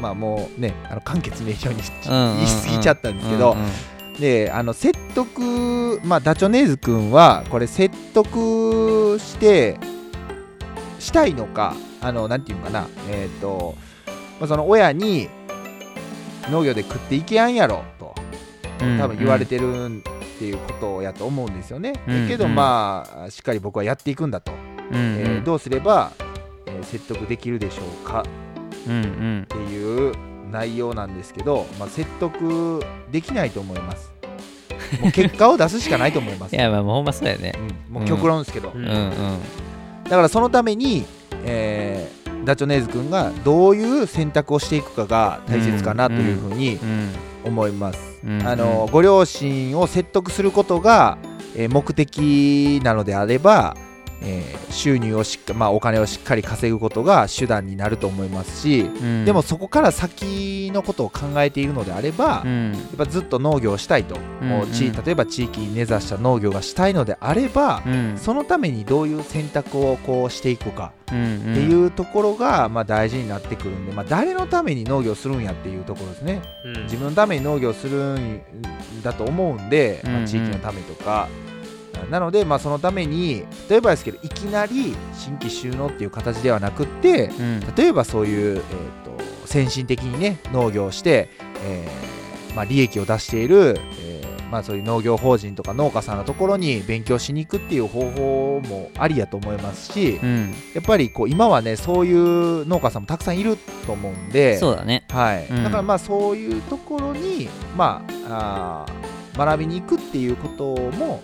[0.00, 3.68] まあもうねあの簡潔明瞭にしうんうんうん言い過ぎちゃったんですけど、うんうん
[4.18, 9.78] であの説得まあダチョネーズ君はこれ説得して
[10.98, 12.86] したいのかあのなんていうのかな。
[13.10, 13.74] えっ、と、
[14.40, 15.28] まあ、その親に
[16.50, 18.14] 農業で食っていけやんやろと
[18.80, 22.22] うん多分言われてるっていうことやと思うんですよね、うん。
[22.22, 22.54] だけどうん。
[22.54, 24.52] まあしっかり僕はやっていくんだと、
[24.90, 25.18] うんうん。
[25.18, 26.12] えーどうすれば、
[26.66, 28.24] えー説得できるでしょうか。
[28.86, 29.42] うんうん。
[29.42, 30.14] っていう
[30.50, 34.12] 内容なんですけど、まあ、説得できないと思います。
[35.02, 36.54] もう結果を出すしかないと思います。
[36.56, 37.52] いやまあもうほんまそうやね。
[37.88, 37.94] うん。
[37.94, 39.10] もう極論ですけど、うんうんうん。
[40.04, 41.04] だからそのために、
[41.44, 47.10] えーダチョネーズ君がどういう選択をしていくかが大切かなというふうにうん
[47.44, 47.98] 思います。
[48.24, 51.18] うんあのご両親を説得することが、
[51.56, 53.76] えー目的なのであれば、
[54.22, 59.24] えー収入をしっか、まあ、お金をしっかり稼ぐことが手段になると思いますし、うん。
[59.24, 62.72] でもそこから先のことを考えているのであれば、やうん。
[62.74, 68.18] っぱずっと農業をしたいと、うんもうん例えば地域に根ざした農業がしたいのであれば、うん。
[68.18, 71.36] そのためにどういう選択をこうしていくかうん。
[71.36, 76.42] っていうところが、まあ、大事になってくるんで、まあ、誰のために農業するんやっていうところですね。
[76.64, 76.82] うん。
[76.84, 78.42] 自分のために農業するん
[79.02, 80.26] だと思うんで、まあ、うんうん。
[80.26, 81.28] 地域のためとか、
[82.10, 87.60] なので、まあ、そのために例えばですけどいきなり新規収納っていう形ではなくってうん。
[87.76, 88.62] 例えばそういう、えー、
[89.04, 91.30] と先進的にね農業をして、
[91.64, 100.54] えーまあ、利益を出している、えーまあ、そういう農業法人とか農家さんのところに勉強しに行くっていう方法もありやと思いますしうん。
[100.74, 103.56] やっぱりこう今はねそういう農家さんもたくさんいる
[103.86, 105.04] と思うんでそうだね。
[105.10, 105.46] はい。
[105.46, 105.64] うん。
[105.64, 111.22] だからまあそういうところに、まあ、あー学びに行くっていうことも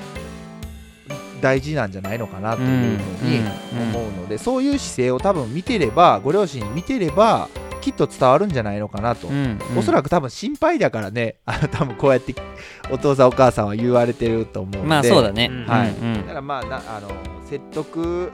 [1.41, 7.49] 大事なんじゃないのかなというふうにうん思うので、そういう姿勢を多分見てればご両親見てれば
[7.85, 11.37] きっと伝わるんじゃないのかなと、うんおそらくく多分心配だからね。
[11.45, 12.35] あの多分こうやって
[12.91, 14.89] お父さんお母さんは言われてると思うんで。
[14.89, 15.51] まあそうだね。
[15.53, 15.67] うん。
[15.67, 16.15] はいうん。
[16.15, 17.09] だからまあなあの
[17.47, 18.33] 説得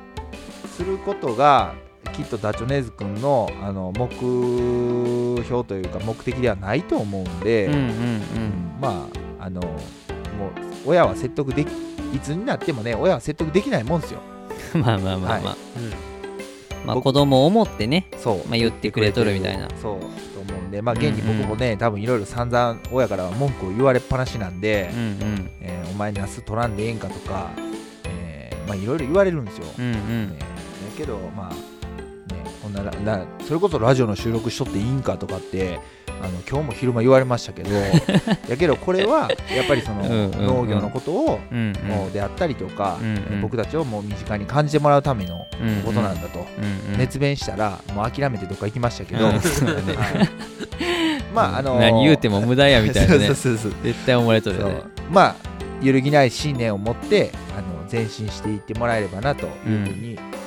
[0.77, 1.73] することが
[2.13, 4.09] きっとダチョネーズ君のあの目
[5.43, 7.81] 標というか目的ではないと思うんで、うんうん。
[7.81, 7.93] うん。
[8.81, 9.09] ま
[9.41, 9.71] ああのもう
[10.87, 11.73] 親は説得でき
[12.15, 14.21] いつになってもね親は説得できないもんですよ。
[14.75, 14.81] うん。
[14.83, 15.41] まあまあまあ。
[15.41, 15.57] まあ。
[15.77, 15.91] うん。
[16.87, 18.07] まあ僕子供を思ってね。
[18.17, 19.69] そう、まあ言ってくれとるみたいな。
[19.81, 20.01] そう。
[20.01, 20.63] と思う。
[20.69, 21.31] んでまあ現にうん。
[21.31, 25.51] うん僕もね、多分いろいろ散々親からは文句を言われっぱなしなんで、うんうん。
[25.61, 27.51] えーお前ナス取らんでええんかとか、
[28.05, 30.31] えーまあいろいろ言われるんですよ、うんうん。
[30.31, 30.47] ねだ
[30.97, 31.57] けどまあね
[32.71, 35.81] んなららそれこそラジオの収録しとっていいんかとかって
[36.23, 37.71] あの今日も昼間言われましたけど
[38.49, 42.99] やけどこれはやっぱりその農業のことをうんもうであったりとか、
[43.41, 46.47] 僕たちをもう身近に感じてもらうためのうんことなんだと、
[46.99, 49.31] 熱弁したらもう諦めてどっか行きましたけど、
[51.35, 53.27] まああのー何言うても無駄やみたいなね。
[53.29, 53.81] そうそうそうそう。
[53.83, 54.83] 絶対思われとるよね。
[55.11, 55.35] まあ
[55.81, 60.40] 揺るぎない信念を持ってあの前進していってもらえればなというふうに、えー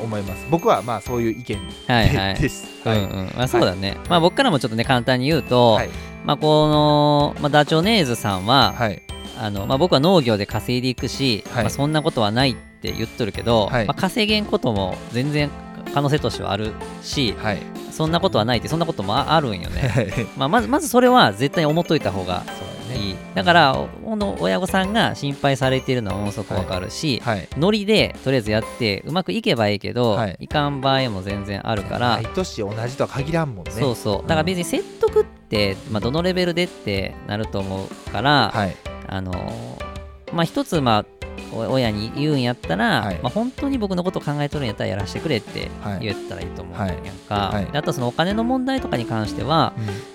[0.00, 0.46] 思います。
[0.50, 2.34] 僕はまあそういう意見はいはい。
[2.34, 3.32] です、うんうん。
[3.36, 5.90] まあ、そうだね、まあ僕からもちょっとね簡単に言うと、はい。
[6.24, 9.02] まあこの、まあ、ダチョウネーズさんは、はい。
[9.38, 11.64] あのまあ、僕は農業で稼いでいくし、はい。
[11.64, 13.86] まあ、そんなことはないって言っとるけど、はい。
[13.86, 15.50] まあ、稼げんことも全然
[15.94, 16.72] 可能性としてはある
[17.02, 17.62] しはい。
[17.90, 20.10] そんなことはないってそんなこともああるんよね、はい。
[20.36, 22.44] まあ、まずまずそれは絶対に思っといた方が
[22.90, 22.98] ね。
[22.98, 23.16] いい。
[23.34, 27.48] だからこの親御さんが心配されているのはものすごくわかるし、はい。
[27.56, 30.36] ノリでとりあえずやってうまくいけばいいけど、はい。
[30.40, 33.72] い、かん場合も全然あるから毎年同じとは限らんもんね。
[33.72, 34.22] そうそう。
[34.22, 38.76] だから別に説得って、まあ、どのレベルでってなると思うから、はい。
[39.06, 39.90] あのー
[40.32, 41.19] まあ一つまあお
[41.52, 46.00] 親に言うんやったら、はいまあ、本当に僕のこと考えとるんやったらやらせてくれってはい。
[46.00, 47.66] 言ったらいいと思うはいやんか、はい。
[47.66, 49.72] であとそのお金の問題とかに関しては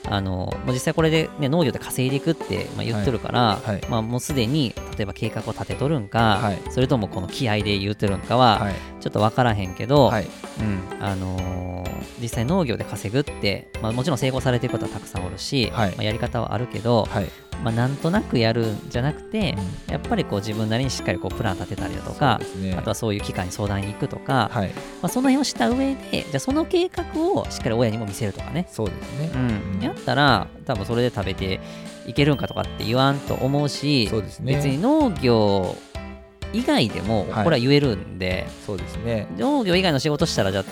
[0.09, 3.69] あのもう実際これで、ね、農業で稼いでいくって、まあ、言ってるから、はい。
[3.71, 6.61] はいまあ、もうすでに例えば計画を立てとるんか、はい。
[6.71, 8.73] それともこの気合で言ってるんかは、はい。
[9.01, 10.27] ちょっと分からへんけど、はい。
[10.59, 11.03] うん。
[11.03, 11.75] あのー
[12.21, 15.89] 実際農業で稼ぐって、まあ、もちろん成功されてる方はたくさんおるし、はい。
[15.91, 17.27] まあ、やり方はあるけど、はい
[17.63, 19.55] まあ、なんとなくやるんじゃなくて、
[19.87, 19.93] うん。
[19.93, 22.75] やっぱりこう自分なりにしっかりこうプラン立てたりだとかね。
[22.77, 24.67] あとはそういう機関に相談に行くとか、はい。
[24.69, 24.73] ま
[25.03, 29.31] あ、その辺をした上でじゃあその計画をしっかり親にも見せるとかね、そうですね。
[29.33, 31.59] うん、やったら多分それで食べて
[32.05, 34.55] いけるんかとかって言わんと思うしそうですね。
[34.55, 35.75] 別に農業
[36.53, 37.43] 以外でもはい。
[37.43, 39.27] これは言えるんで、そうですね。
[39.37, 40.63] 農業以外の仕事したらじゃあ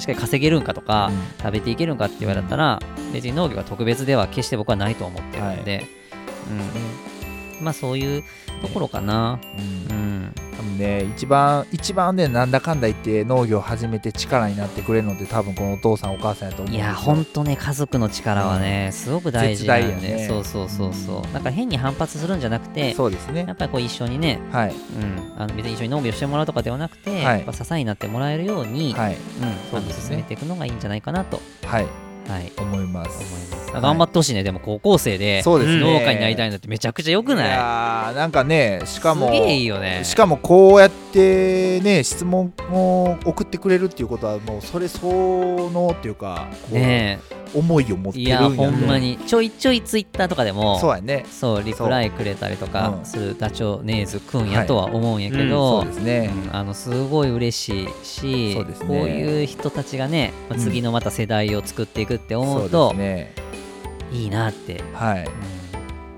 [0.00, 1.18] しっかり稼げるんかとか、うん。
[1.42, 2.80] 食べていけるんかって言われたら、
[3.12, 5.97] 別に農業が特別では決して僕はないと思ってるんで、
[6.50, 8.24] うん、まあそういう
[8.62, 9.38] ところかな。
[9.90, 9.98] うん。
[9.98, 20.26] うん、多分ね一番一番ねなんだかんだ言って農業を始めて力になってくれるのって多分このお父さんお母さんやと思ういや、ほんとね、家族の力はね、すごく大事なんで、絶大やね。
[20.28, 21.16] そうそうそうそう。
[21.18, 21.32] うん。
[21.32, 23.44] だから変に反発するんじゃなくて、そうですね。
[23.46, 24.74] やっぱりこう一緒にね、はい。
[24.74, 27.38] うん、あの別に一緒に農業してもらうとかではなくて、はい。
[27.38, 29.14] やっぱ支えになってもらえるように、はい。
[29.14, 29.20] うん、
[29.70, 30.16] そうですね。
[30.16, 33.18] あの進めていくのがいいんじゃないかなと、はいはい、思います。
[33.18, 33.54] 思います。
[33.54, 35.80] はい頑張ってほしいね、でも高校生でそうですね。
[35.80, 37.50] 農家になりたいんだってめちゃくちゃ良くない？
[37.50, 40.00] やーなんかねしかもすげえいいよね。
[40.04, 47.20] しかもこうやってね質問を送ってくれるっていうことはもうそれ相応っていうかね
[47.54, 51.24] 思いを持っえ、いや、てるんやほんまにに、ちょいちょいツイッターとかでも、そうやね。
[51.30, 56.30] そうリプライくれたりとかうんするダチョウネーズくんやとは思うんやけそど、うですね。
[56.46, 58.86] うんあのすごい嬉しいしそうですね。
[58.86, 60.64] こういう人たちがね、まあうん。
[60.64, 63.32] 次のまた世代を作っていくって思そううとね
[64.12, 65.24] いいなって、はい。
[65.24, 65.68] うん。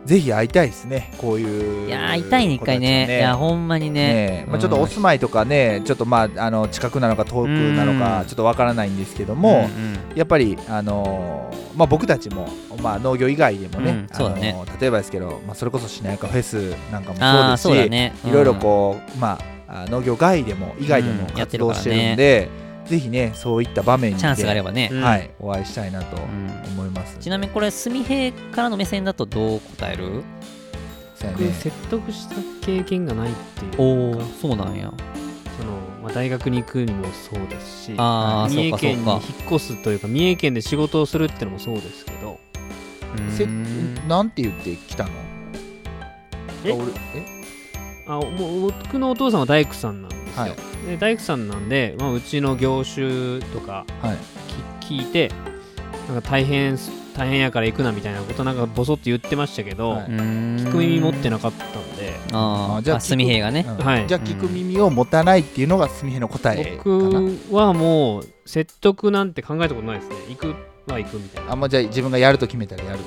[0.07, 3.19] ぜひ会いたいですねこういういやー痛いね一回ね。
[3.19, 4.45] いやほんまにね。
[4.45, 7.99] ねまあ、ちょっとお住まいとかねちょっとまああの近くなのか遠くなのうん。
[7.99, 12.49] かちょっとわからないんですけども、うんやっぱり、あのーまあ、僕たちも、
[12.83, 14.51] まあ、農業以外でもね,、うんそうだね。
[14.51, 22.49] あのー例えばですけど、まあ、それこそしなやかフェスなんかもそうですしいろいろこう、まあ、あ農業外でも以外でも活動してるんで、
[22.91, 25.01] ぜひねそういった場面にチャンスがあればね、うん。
[25.01, 27.17] はい、お会いしたいなとうん思います。
[27.21, 30.25] ちなみにこれ純平からの目線だとどう答える？
[31.23, 31.53] 僕ね。
[31.53, 32.35] 説得した
[32.67, 33.77] 経験がないっていうか。
[33.83, 34.93] おおそうなんや。
[35.57, 35.73] その、
[36.03, 42.41] まあ、大学に行くにもそうですしあー三重県に引っか越すというか三重県で仕事をするってのもそうですけど。
[43.37, 44.09] せうん。
[44.09, 45.11] なんて言ってきたの？
[46.65, 46.73] え？
[46.73, 47.41] あ俺え？
[48.07, 50.57] あもう僕のお父さんは大工さんなんですよ、はい。
[50.87, 54.17] で大工さんなんで、まあ、うちの業種とかはい。
[54.87, 55.31] き聞いて
[56.09, 56.77] なんか大変
[57.17, 60.07] 大変やから行くなみたいなことなんかボソって言ってましたけど、はい。
[60.07, 62.15] 聞聞く耳持ってなかったんで。
[62.33, 63.85] あじゃあ純平がね、うん。
[63.85, 64.07] はい。
[64.07, 66.65] じゃあ聞く耳を持たないっていうのがすみへの答え。
[66.65, 70.17] かな僕はもう説得なんて考えたことないですね。
[70.29, 70.55] 行く
[70.91, 71.53] は行くみたいな。
[71.53, 73.05] あもうじゃあ自分がやると決めたらやると、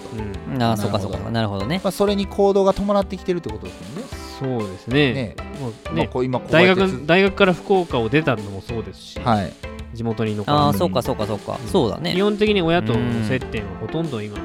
[0.54, 0.62] うん。
[0.62, 1.18] ああそうかそうか。
[1.32, 1.82] なるほどね。
[1.84, 5.14] まあ、それに行動が伴ってきてるってことですよねそうですね。
[5.14, 5.36] ね。
[5.60, 9.54] もうまあねこう今大学大学から福岡を出たのもそうですし、はい。
[9.94, 11.60] 地元に残らずああそうかそうかそうか。
[11.68, 12.14] そうだね。
[12.14, 14.38] 基本的に親との接点はほとんど今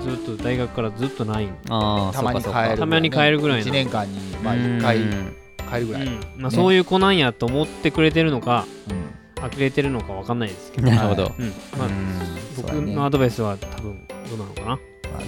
[0.00, 1.48] ずっと大学からずっとない。
[1.68, 3.66] ああたまに帰るたまに帰るぐらいの。
[3.66, 5.36] 1年間にまあ1回うん。
[5.70, 6.12] 帰るぐらい、うん。
[6.36, 6.56] まあ、ね。
[6.56, 9.50] そういう子なんやと思ってくれてるのかうん。
[9.50, 11.48] 呆れてるのか分かんないですけど、なるほど、はうん。
[11.76, 12.18] まあ、うん。
[12.56, 14.66] 僕のアドバイスは多分どうなのかな。
[14.68, 14.76] ま
[15.16, 15.26] あね。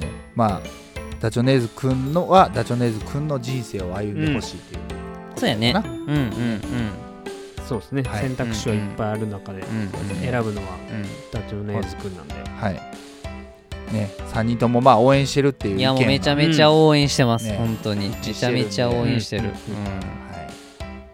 [0.00, 0.10] ね。
[0.34, 0.77] まあ
[1.20, 4.80] ダチョネーズくんのはダチョネーズくんの人生を歩んでほしいっていう、
[5.36, 5.72] そうやね。
[5.72, 5.86] なうん。
[5.86, 6.60] うんうん。
[7.68, 9.90] そうですね、はい選択肢はいっぱいある中でうん
[10.20, 12.34] 選ぶのはうんダチョウのエース君なんで。
[12.34, 12.74] はい。
[13.92, 18.08] ね3人ともまあ応援してるっていう意見いやもうめちゃめめちゃ応援してます、ね本当に。
[18.10, 19.48] めちゃめちゃ応援してる、うん。
[19.48, 19.52] うん。
[19.52, 19.58] は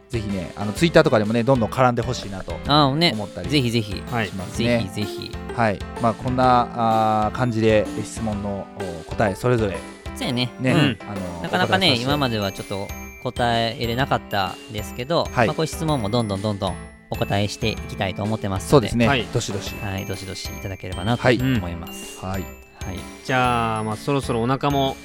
[0.09, 3.13] い、ぜひねあのツイッターとかでもねどんどん絡んでほしいなとああね。
[3.15, 5.31] 思ったりぜひぜひ、はいしますぜねひぜひ。
[5.57, 5.79] はい。
[6.03, 8.67] まあこんなあー感じで質問の
[9.09, 9.77] お答えそれぞれ
[10.15, 10.51] そうやね。
[10.61, 10.99] ね、うん。
[11.09, 12.89] あのなかなかね今でまではちょっと
[13.23, 15.47] 答えれなかったですけど、はい。
[15.47, 16.77] まあ、こういう質問もどんどんどんどん
[17.11, 18.71] お答えしていきたいと思ってますので。
[18.71, 19.25] そうですね、はい。
[19.25, 19.75] どしどし。
[19.77, 20.07] はい。
[20.07, 21.39] どしどしいただければなとはい。
[21.41, 22.99] 思います、はいはい。
[23.25, 24.97] じゃあまあそろそろお腹も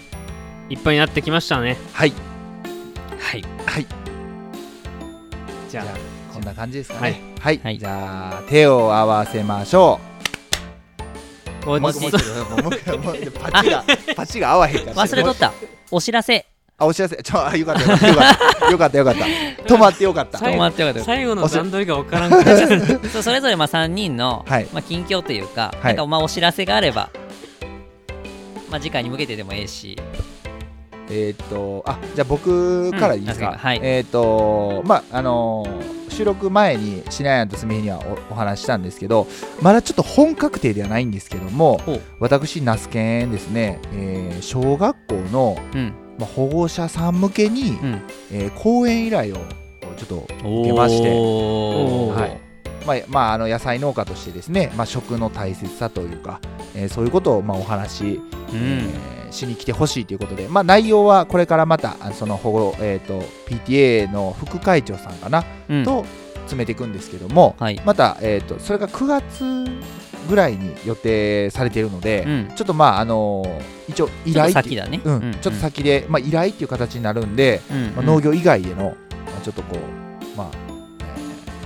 [0.69, 1.77] いっぱいになってきましたね。
[1.93, 2.13] はい。
[3.17, 3.43] はい。
[3.65, 3.87] はい。
[5.69, 5.83] じゃあ。
[5.85, 7.13] じゃあこんな感じですかはい。
[7.13, 7.79] ねはい、はい。
[7.79, 10.08] じゃあ手を合わせましょおう
[11.65, 13.83] もうもうもうもうもうもうパチが
[14.15, 15.53] パチが合わへんから忘れとった
[15.91, 16.45] お知らせ
[16.77, 18.07] あお知らせちょあよかったよかった
[18.71, 19.25] よかったよかった
[19.63, 27.09] 止まってよかった止まってよかった最後の段取りが分からんくなっちゃうそうそれぞれまあ3人の、はいまあ、近況というか,、はいなんかまあお知らせがあれば、
[28.69, 29.97] まあ、次回に向けてでもええし
[31.09, 33.79] えーっとあじゃあ僕からいいですか、うんはい。
[33.81, 37.99] えーっとまああのー収録前にシナヤンとスミヘには
[38.29, 39.25] おお話ししたんですけど
[39.61, 41.79] まだちょっと本確定ではないんですけども
[42.19, 45.93] 私那須研ですね、えー小学校の、うん。
[46.17, 48.01] まあ、保護者さん向けに、うん。
[48.31, 49.37] えー講演依頼を
[49.95, 51.09] ちょっと受けまして。
[51.09, 52.48] はい
[52.89, 56.39] まあまあ、あの野菜農家としてですね、まあ、食の大切さというか、
[56.75, 58.21] えーそういうことをまあお話し、
[58.53, 58.55] うん。
[58.55, 65.83] えーしに来てほしいということで、まあ、内容はこれからまたあその保護、えー、と PTA の副会長さんかな、うん。
[65.83, 66.03] と
[66.45, 67.79] 詰めていくんですけどもはい。
[67.85, 69.65] また、えー、とそれが9月
[70.27, 72.51] ぐらいに予定されているので、うん。
[72.55, 74.51] ちょっとまああのー一応依頼
[75.41, 77.93] ちょっと先で、まあ、依頼っていう形になるんで、うん。
[77.95, 78.95] まあ、農業以外での、
[79.27, 79.98] まあ、ちょっとこう、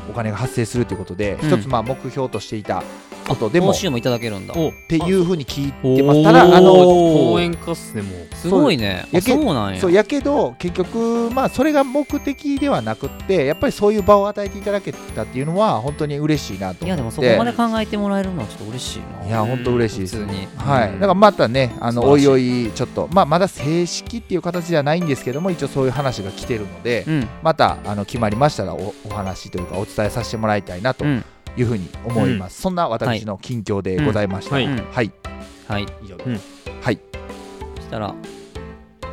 [0.10, 1.50] お金が発生するということで、うん。
[1.50, 2.84] 一つまあ目標としていた
[3.24, 4.54] ことでもっ報酬もいただけるんだ。
[4.56, 6.24] おていうふうに聞いおてます。
[6.24, 8.36] ただあの講演家っすねもう。
[8.36, 9.06] すごいね。
[9.06, 9.82] あやけそうなんや。
[9.82, 16.86] そうやけど結局まあそれが目的ではなくってやっぱりそういう場を与えていただけたっていうのは本当に嬉しいなと思って。
[16.86, 19.28] いやでもそこまで考えてもらえるのはちょっと嬉しいな。
[19.28, 20.02] いや本当嬉しい。
[20.02, 20.48] です普通に。
[20.58, 21.00] はい、うん。
[21.00, 27.28] だからまたねあのおいおいちょっとまあまだ正式っていう形ではないんですけども一応そういう話が来てるので、うん。
[27.42, 31.24] またあの決まりましたらおお話というかお伝えさせてもらいたいなとうん
[31.58, 34.66] いうふうに思います、そんな私の近況でございました、はい。
[34.66, 34.76] うん。
[34.92, 35.12] はい。
[35.68, 35.86] はい。
[36.04, 36.40] 以上うん。
[36.82, 37.00] はい。
[37.76, 38.16] そしたら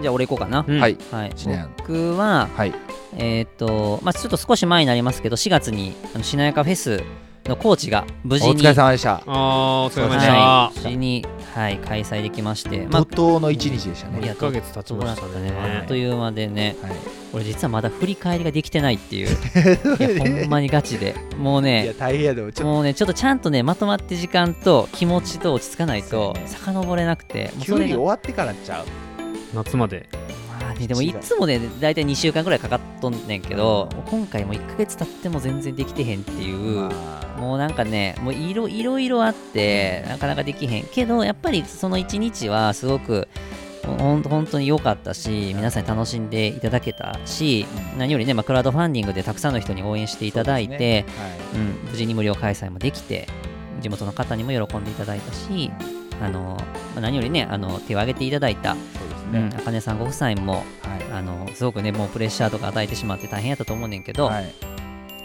[0.01, 0.81] じゃあ俺行こうかな、うん。
[0.81, 0.97] はい。
[1.11, 1.33] はい。
[1.37, 2.75] しなやん僕ははい。
[3.17, 7.03] えーっとまあちょっと少し前になりますけど4月にあのしなやかフェス
[7.51, 9.23] のコーチが無事にお疲れ様でした。
[9.27, 14.23] あーお疲れ様でしはい、た無事に、はい、開催できまして、まあ怒涛の一日でしたね。
[14.23, 15.51] いや1ヶ月経ちましたね。
[15.51, 16.93] あっという間でね、はい。
[17.33, 19.29] 俺実はまだ振り返りができてないっていう、
[19.99, 28.85] いやほんまにガチで、もういやね、大変やでもちょっもうね、ちょっとちゃんとね、まとまって時間と気持ちと落ち着かないと遡れなくて、もうそれがリ終わってからちゃう。
[29.55, 30.09] 夏まで
[30.71, 36.83] まあねでもいつもね、大体2週間ぐらいかかっとんねんけど、もう今回も1ヶ月経っても全然できてへんっていう。
[36.83, 36.91] ま
[37.37, 37.41] あ。
[37.41, 40.85] もうなんかね、もういろいろいろあって、なかなかできへん。
[40.85, 43.29] けど、やっぱりその一日はすごく、
[43.83, 47.67] 本当に良かったし、皆さんに楽しんでいただけたし、
[47.99, 51.59] 何よりね、まあ、クラウドファンディングでたくさんの人に応援していただいて、はい。
[51.59, 53.27] うん、無事に無料開催もできて、
[53.81, 55.73] 地元の方にも喜んでいただいたし、
[56.21, 56.57] あの
[56.95, 59.81] まあ何よりね、あの手を挙げていただいた、あかね。
[59.81, 60.65] さんご夫妻も、はい。
[61.13, 64.55] あのすごくね、もうプレッシャーとか与えてしまって大変やったと思うねんけど、はい。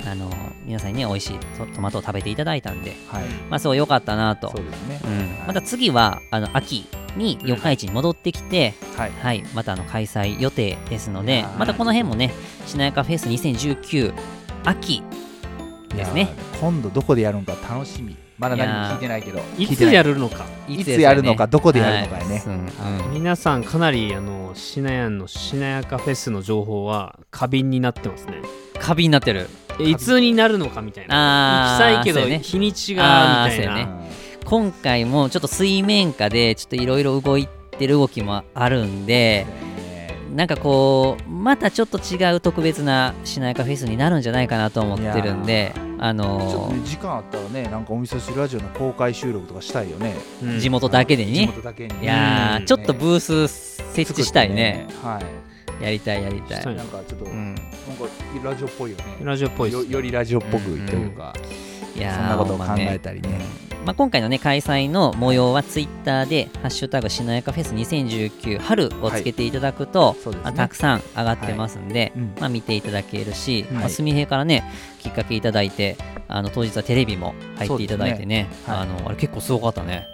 [0.08, 0.30] あの
[0.66, 3.24] 皆さんにね、美味しいトトマトを食べていただいたんで、はい。
[3.50, 4.54] まあ、すごい良かったなと。
[5.48, 9.12] また次はあの秋に四日市に戻ってきて、はい。
[9.12, 12.34] はい、またあの開催予定ですのでまたこの辺もね
[12.66, 14.14] しなやかフェス2019
[14.64, 15.04] 秋
[15.96, 16.30] ですね。
[16.60, 19.40] 今度どこでやるのか楽しみまだ何も聞いてないけど。
[19.58, 20.46] いつやるのか。
[20.68, 22.38] いつやるのかどこでやるのかやね。
[22.38, 22.46] はい。
[22.46, 23.08] うん。
[23.08, 28.42] うん皆さんかなりあのしなやんのしなやかフェスの情報は過敏になってますね。
[28.80, 29.50] 過敏になってる。
[29.80, 31.78] えいつになるのかみたいな。
[31.78, 32.40] 行きたいけどね。
[32.40, 33.88] 日にちがみたいな、ね。
[34.46, 37.48] 今回もちょっと水面下でちょっといろいろ動い
[37.78, 39.46] てる動きもあるんで
[40.36, 50.14] なんかこうまたちょっと違う特別なしなやかフェスになるんじゃないかなと思ってるんであちょっのとね時間あったらねなんかお味噌汁ラジオの公開収録とかしたいよね。
[50.44, 50.60] うん。
[50.60, 52.04] 地元だけで地ね元だけに。
[52.04, 52.66] いやー、うん。
[52.66, 54.88] ちょっとブース設置したいね。
[55.02, 55.46] はい
[55.84, 56.76] やりたいやりたい。
[56.76, 57.56] なんかちょっと、うん。
[57.56, 57.66] なんか
[58.44, 59.04] ラジオっぽいよね。
[59.22, 61.34] ラジオっぽいっすよよりラジオっぽくというか、
[61.96, 63.66] いやーそんなことを考えたりね。
[63.86, 70.44] まあ、今回のね開催の模様はツイッターで「ハッシュタグしなやかフェス2019春」をつけていただくと、そうですね。
[70.44, 73.72] まあたくさん上がってますんで、うんまあ、見ていただけるし、はい。
[73.74, 74.64] まあ、純平からね
[75.00, 75.98] きっかけいただいて
[76.28, 78.78] あの当日はテレビも入っていただいてねはい。
[78.80, 80.08] あのあれ結構すごかったね。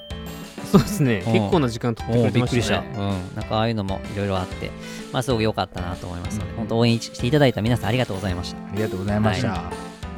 [0.70, 1.24] そうですね。
[1.26, 1.34] うん。
[1.34, 2.90] 結構な時間取ってくれてましたね。
[2.94, 4.70] うん、なんかああいうのもいろいろあって、
[5.14, 6.58] まあ、すごく良かったなと思いますので、うん。
[6.58, 8.58] 本当応援していただいた皆さんありがとうございました。
[8.58, 9.72] ありがとうございました、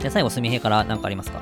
[0.04, 1.42] じゃあ最後純平から何かありますか？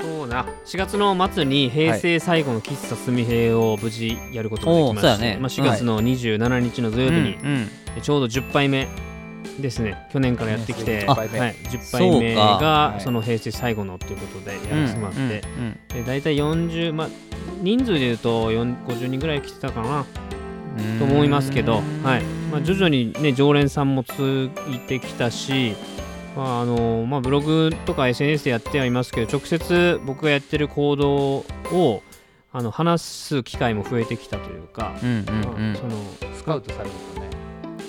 [0.00, 5.38] そうな4月の末に平成最後の喫茶すみへを無事やることができまして、おーそうやね。
[5.40, 8.02] まあ、4月の27日の土曜日にうんうん。
[8.02, 8.86] ちょうど10杯目
[9.58, 10.06] ですね。
[10.12, 13.00] 去年からやってきて、あはい、10杯目がはい。
[13.00, 17.08] その平成最後のということでやらせてもらって、うんうんで大体40、まあ、
[17.62, 20.06] 人数でいうと4 50人ぐらい来てたかな
[20.78, 20.98] うん。
[21.00, 22.22] と思いますけど、うんはい。
[22.52, 25.74] まあ、徐々に、ね、常連さんもついてきたし、
[26.36, 32.02] まああのまあ、ブログとか SNS でやってはいますけど直接僕がやってる行動を
[32.52, 35.72] あの話す機会も増えてきたというか、うんうんうん。
[35.72, 37.28] まあそのスカウトされるとね。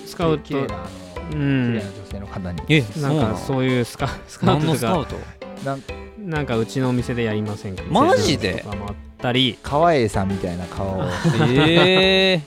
[0.06, 2.61] スカウト綺麗なあの綺うん麗な女性の方に。
[2.69, 5.65] えなんかそういうスカスカウ何トとかのスカウト？
[5.65, 5.84] なん
[6.18, 9.57] なんかうちのお店でやりませんかマジでとかもあったり。
[9.61, 10.99] 川栄さんみたいな顔。
[10.99, 11.03] を
[11.60, 12.41] え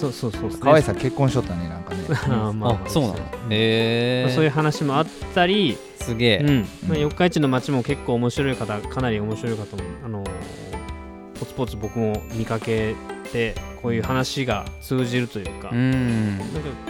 [0.00, 0.50] そうそうそう。
[0.50, 2.00] ね川栄さん結婚しとったねなんかね。
[2.10, 2.70] あーまあ。
[2.72, 3.14] あそうなの？
[3.50, 4.34] えー。
[4.34, 6.38] そういう話もあったり、すげえ。
[6.38, 6.66] うん。
[6.88, 10.28] まあ、四日市の街も結構面白い方かなり面白い方も、あのー
[11.38, 12.94] ポツポツ僕も見かけ
[13.30, 16.38] てこういう話が通じるというか,、うん。
[16.38, 16.48] なん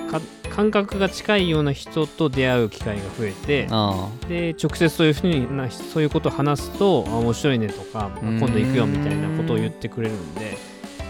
[0.08, 0.24] かか
[0.54, 8.38] 感覚が近いような人と出会う機会が増えてあで直接そういうふうになそういうことを話すとあ面白いねとかあうん。
[8.38, 10.56] 今度行くよみたいなことを言ってくれるんで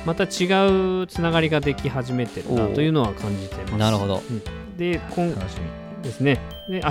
[0.06, 3.74] また違うつながりができ始めてるなというのは感じてます。
[3.74, 4.22] あなるほど。
[4.30, 4.42] うん。
[4.76, 6.04] で今楽しみ。
[6.04, 6.40] ですね。
[6.68, 6.90] で、明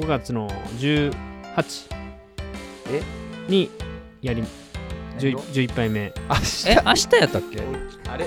[0.00, 0.48] 5月の
[0.78, 1.12] 18
[2.90, 3.02] え？
[3.48, 3.70] に
[4.22, 4.42] やり、
[5.18, 6.14] 10 11杯目。
[6.30, 6.70] 明日？
[6.70, 7.60] え明日やったっけ？
[8.08, 8.26] あれ？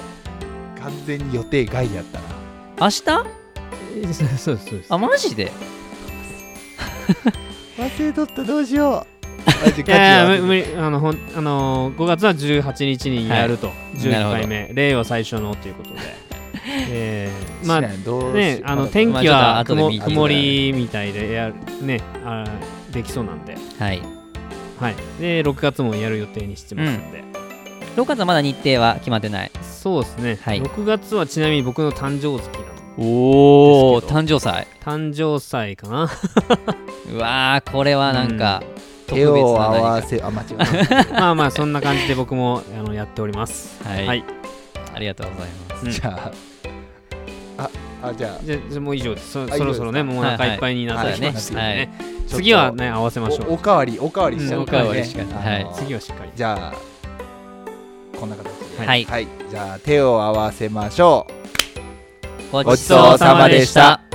[0.79, 2.25] 完全に予定外やったな。
[2.79, 3.01] 明日？
[4.09, 4.93] えそうです、そうです。
[4.93, 5.51] あマジで？
[7.79, 8.43] 忘れとった。
[8.43, 9.16] どうしよう
[9.85, 14.35] いやいや、無無理あのほんあのー、5月は18日にやると、なる11ほど。
[14.35, 16.27] 杯目、令和最初のということで。
[16.89, 21.51] えー、まあねあの天気はまあ曇りみたいでや
[21.81, 22.43] ねあ
[22.91, 24.01] できそうなんで、はい。
[24.79, 27.23] はい、で6月もやる予定にしてますんで、
[27.95, 29.51] 6月はまだ日程は決まってない。
[29.61, 30.61] そうですね、はい。
[30.61, 34.67] 6月はちなみに僕の誕生月なのおお誕生祭。
[34.83, 36.09] 誕生祭かな。
[37.11, 41.13] うわーこれはなんか、特手別を合わせあ間違えた。
[41.13, 43.81] まあまあそんな感じで僕もあのやっております。
[43.83, 44.23] はい、はい。
[44.93, 45.85] ありがとうございます。
[45.85, 46.31] うんじゃ
[47.57, 47.69] ああ
[48.09, 48.43] あじゃあ。
[48.43, 49.31] じゃじゃあもう以上です。
[49.31, 51.77] そあそろそろねもうお腹いっぱいになってはいきましたよはい。
[51.77, 53.51] ねちょっと次はね合わせましょう。
[53.51, 54.83] おおかわりおかわりしちゃうからね。
[54.83, 56.31] うんおかわりしかはい次はしっかり。
[56.35, 56.73] じゃあ
[58.19, 58.85] こんな形で。
[58.85, 59.05] はい。
[59.05, 62.51] はい、じゃあ手を合わせましょう。
[62.51, 64.06] ごごちそうさまでした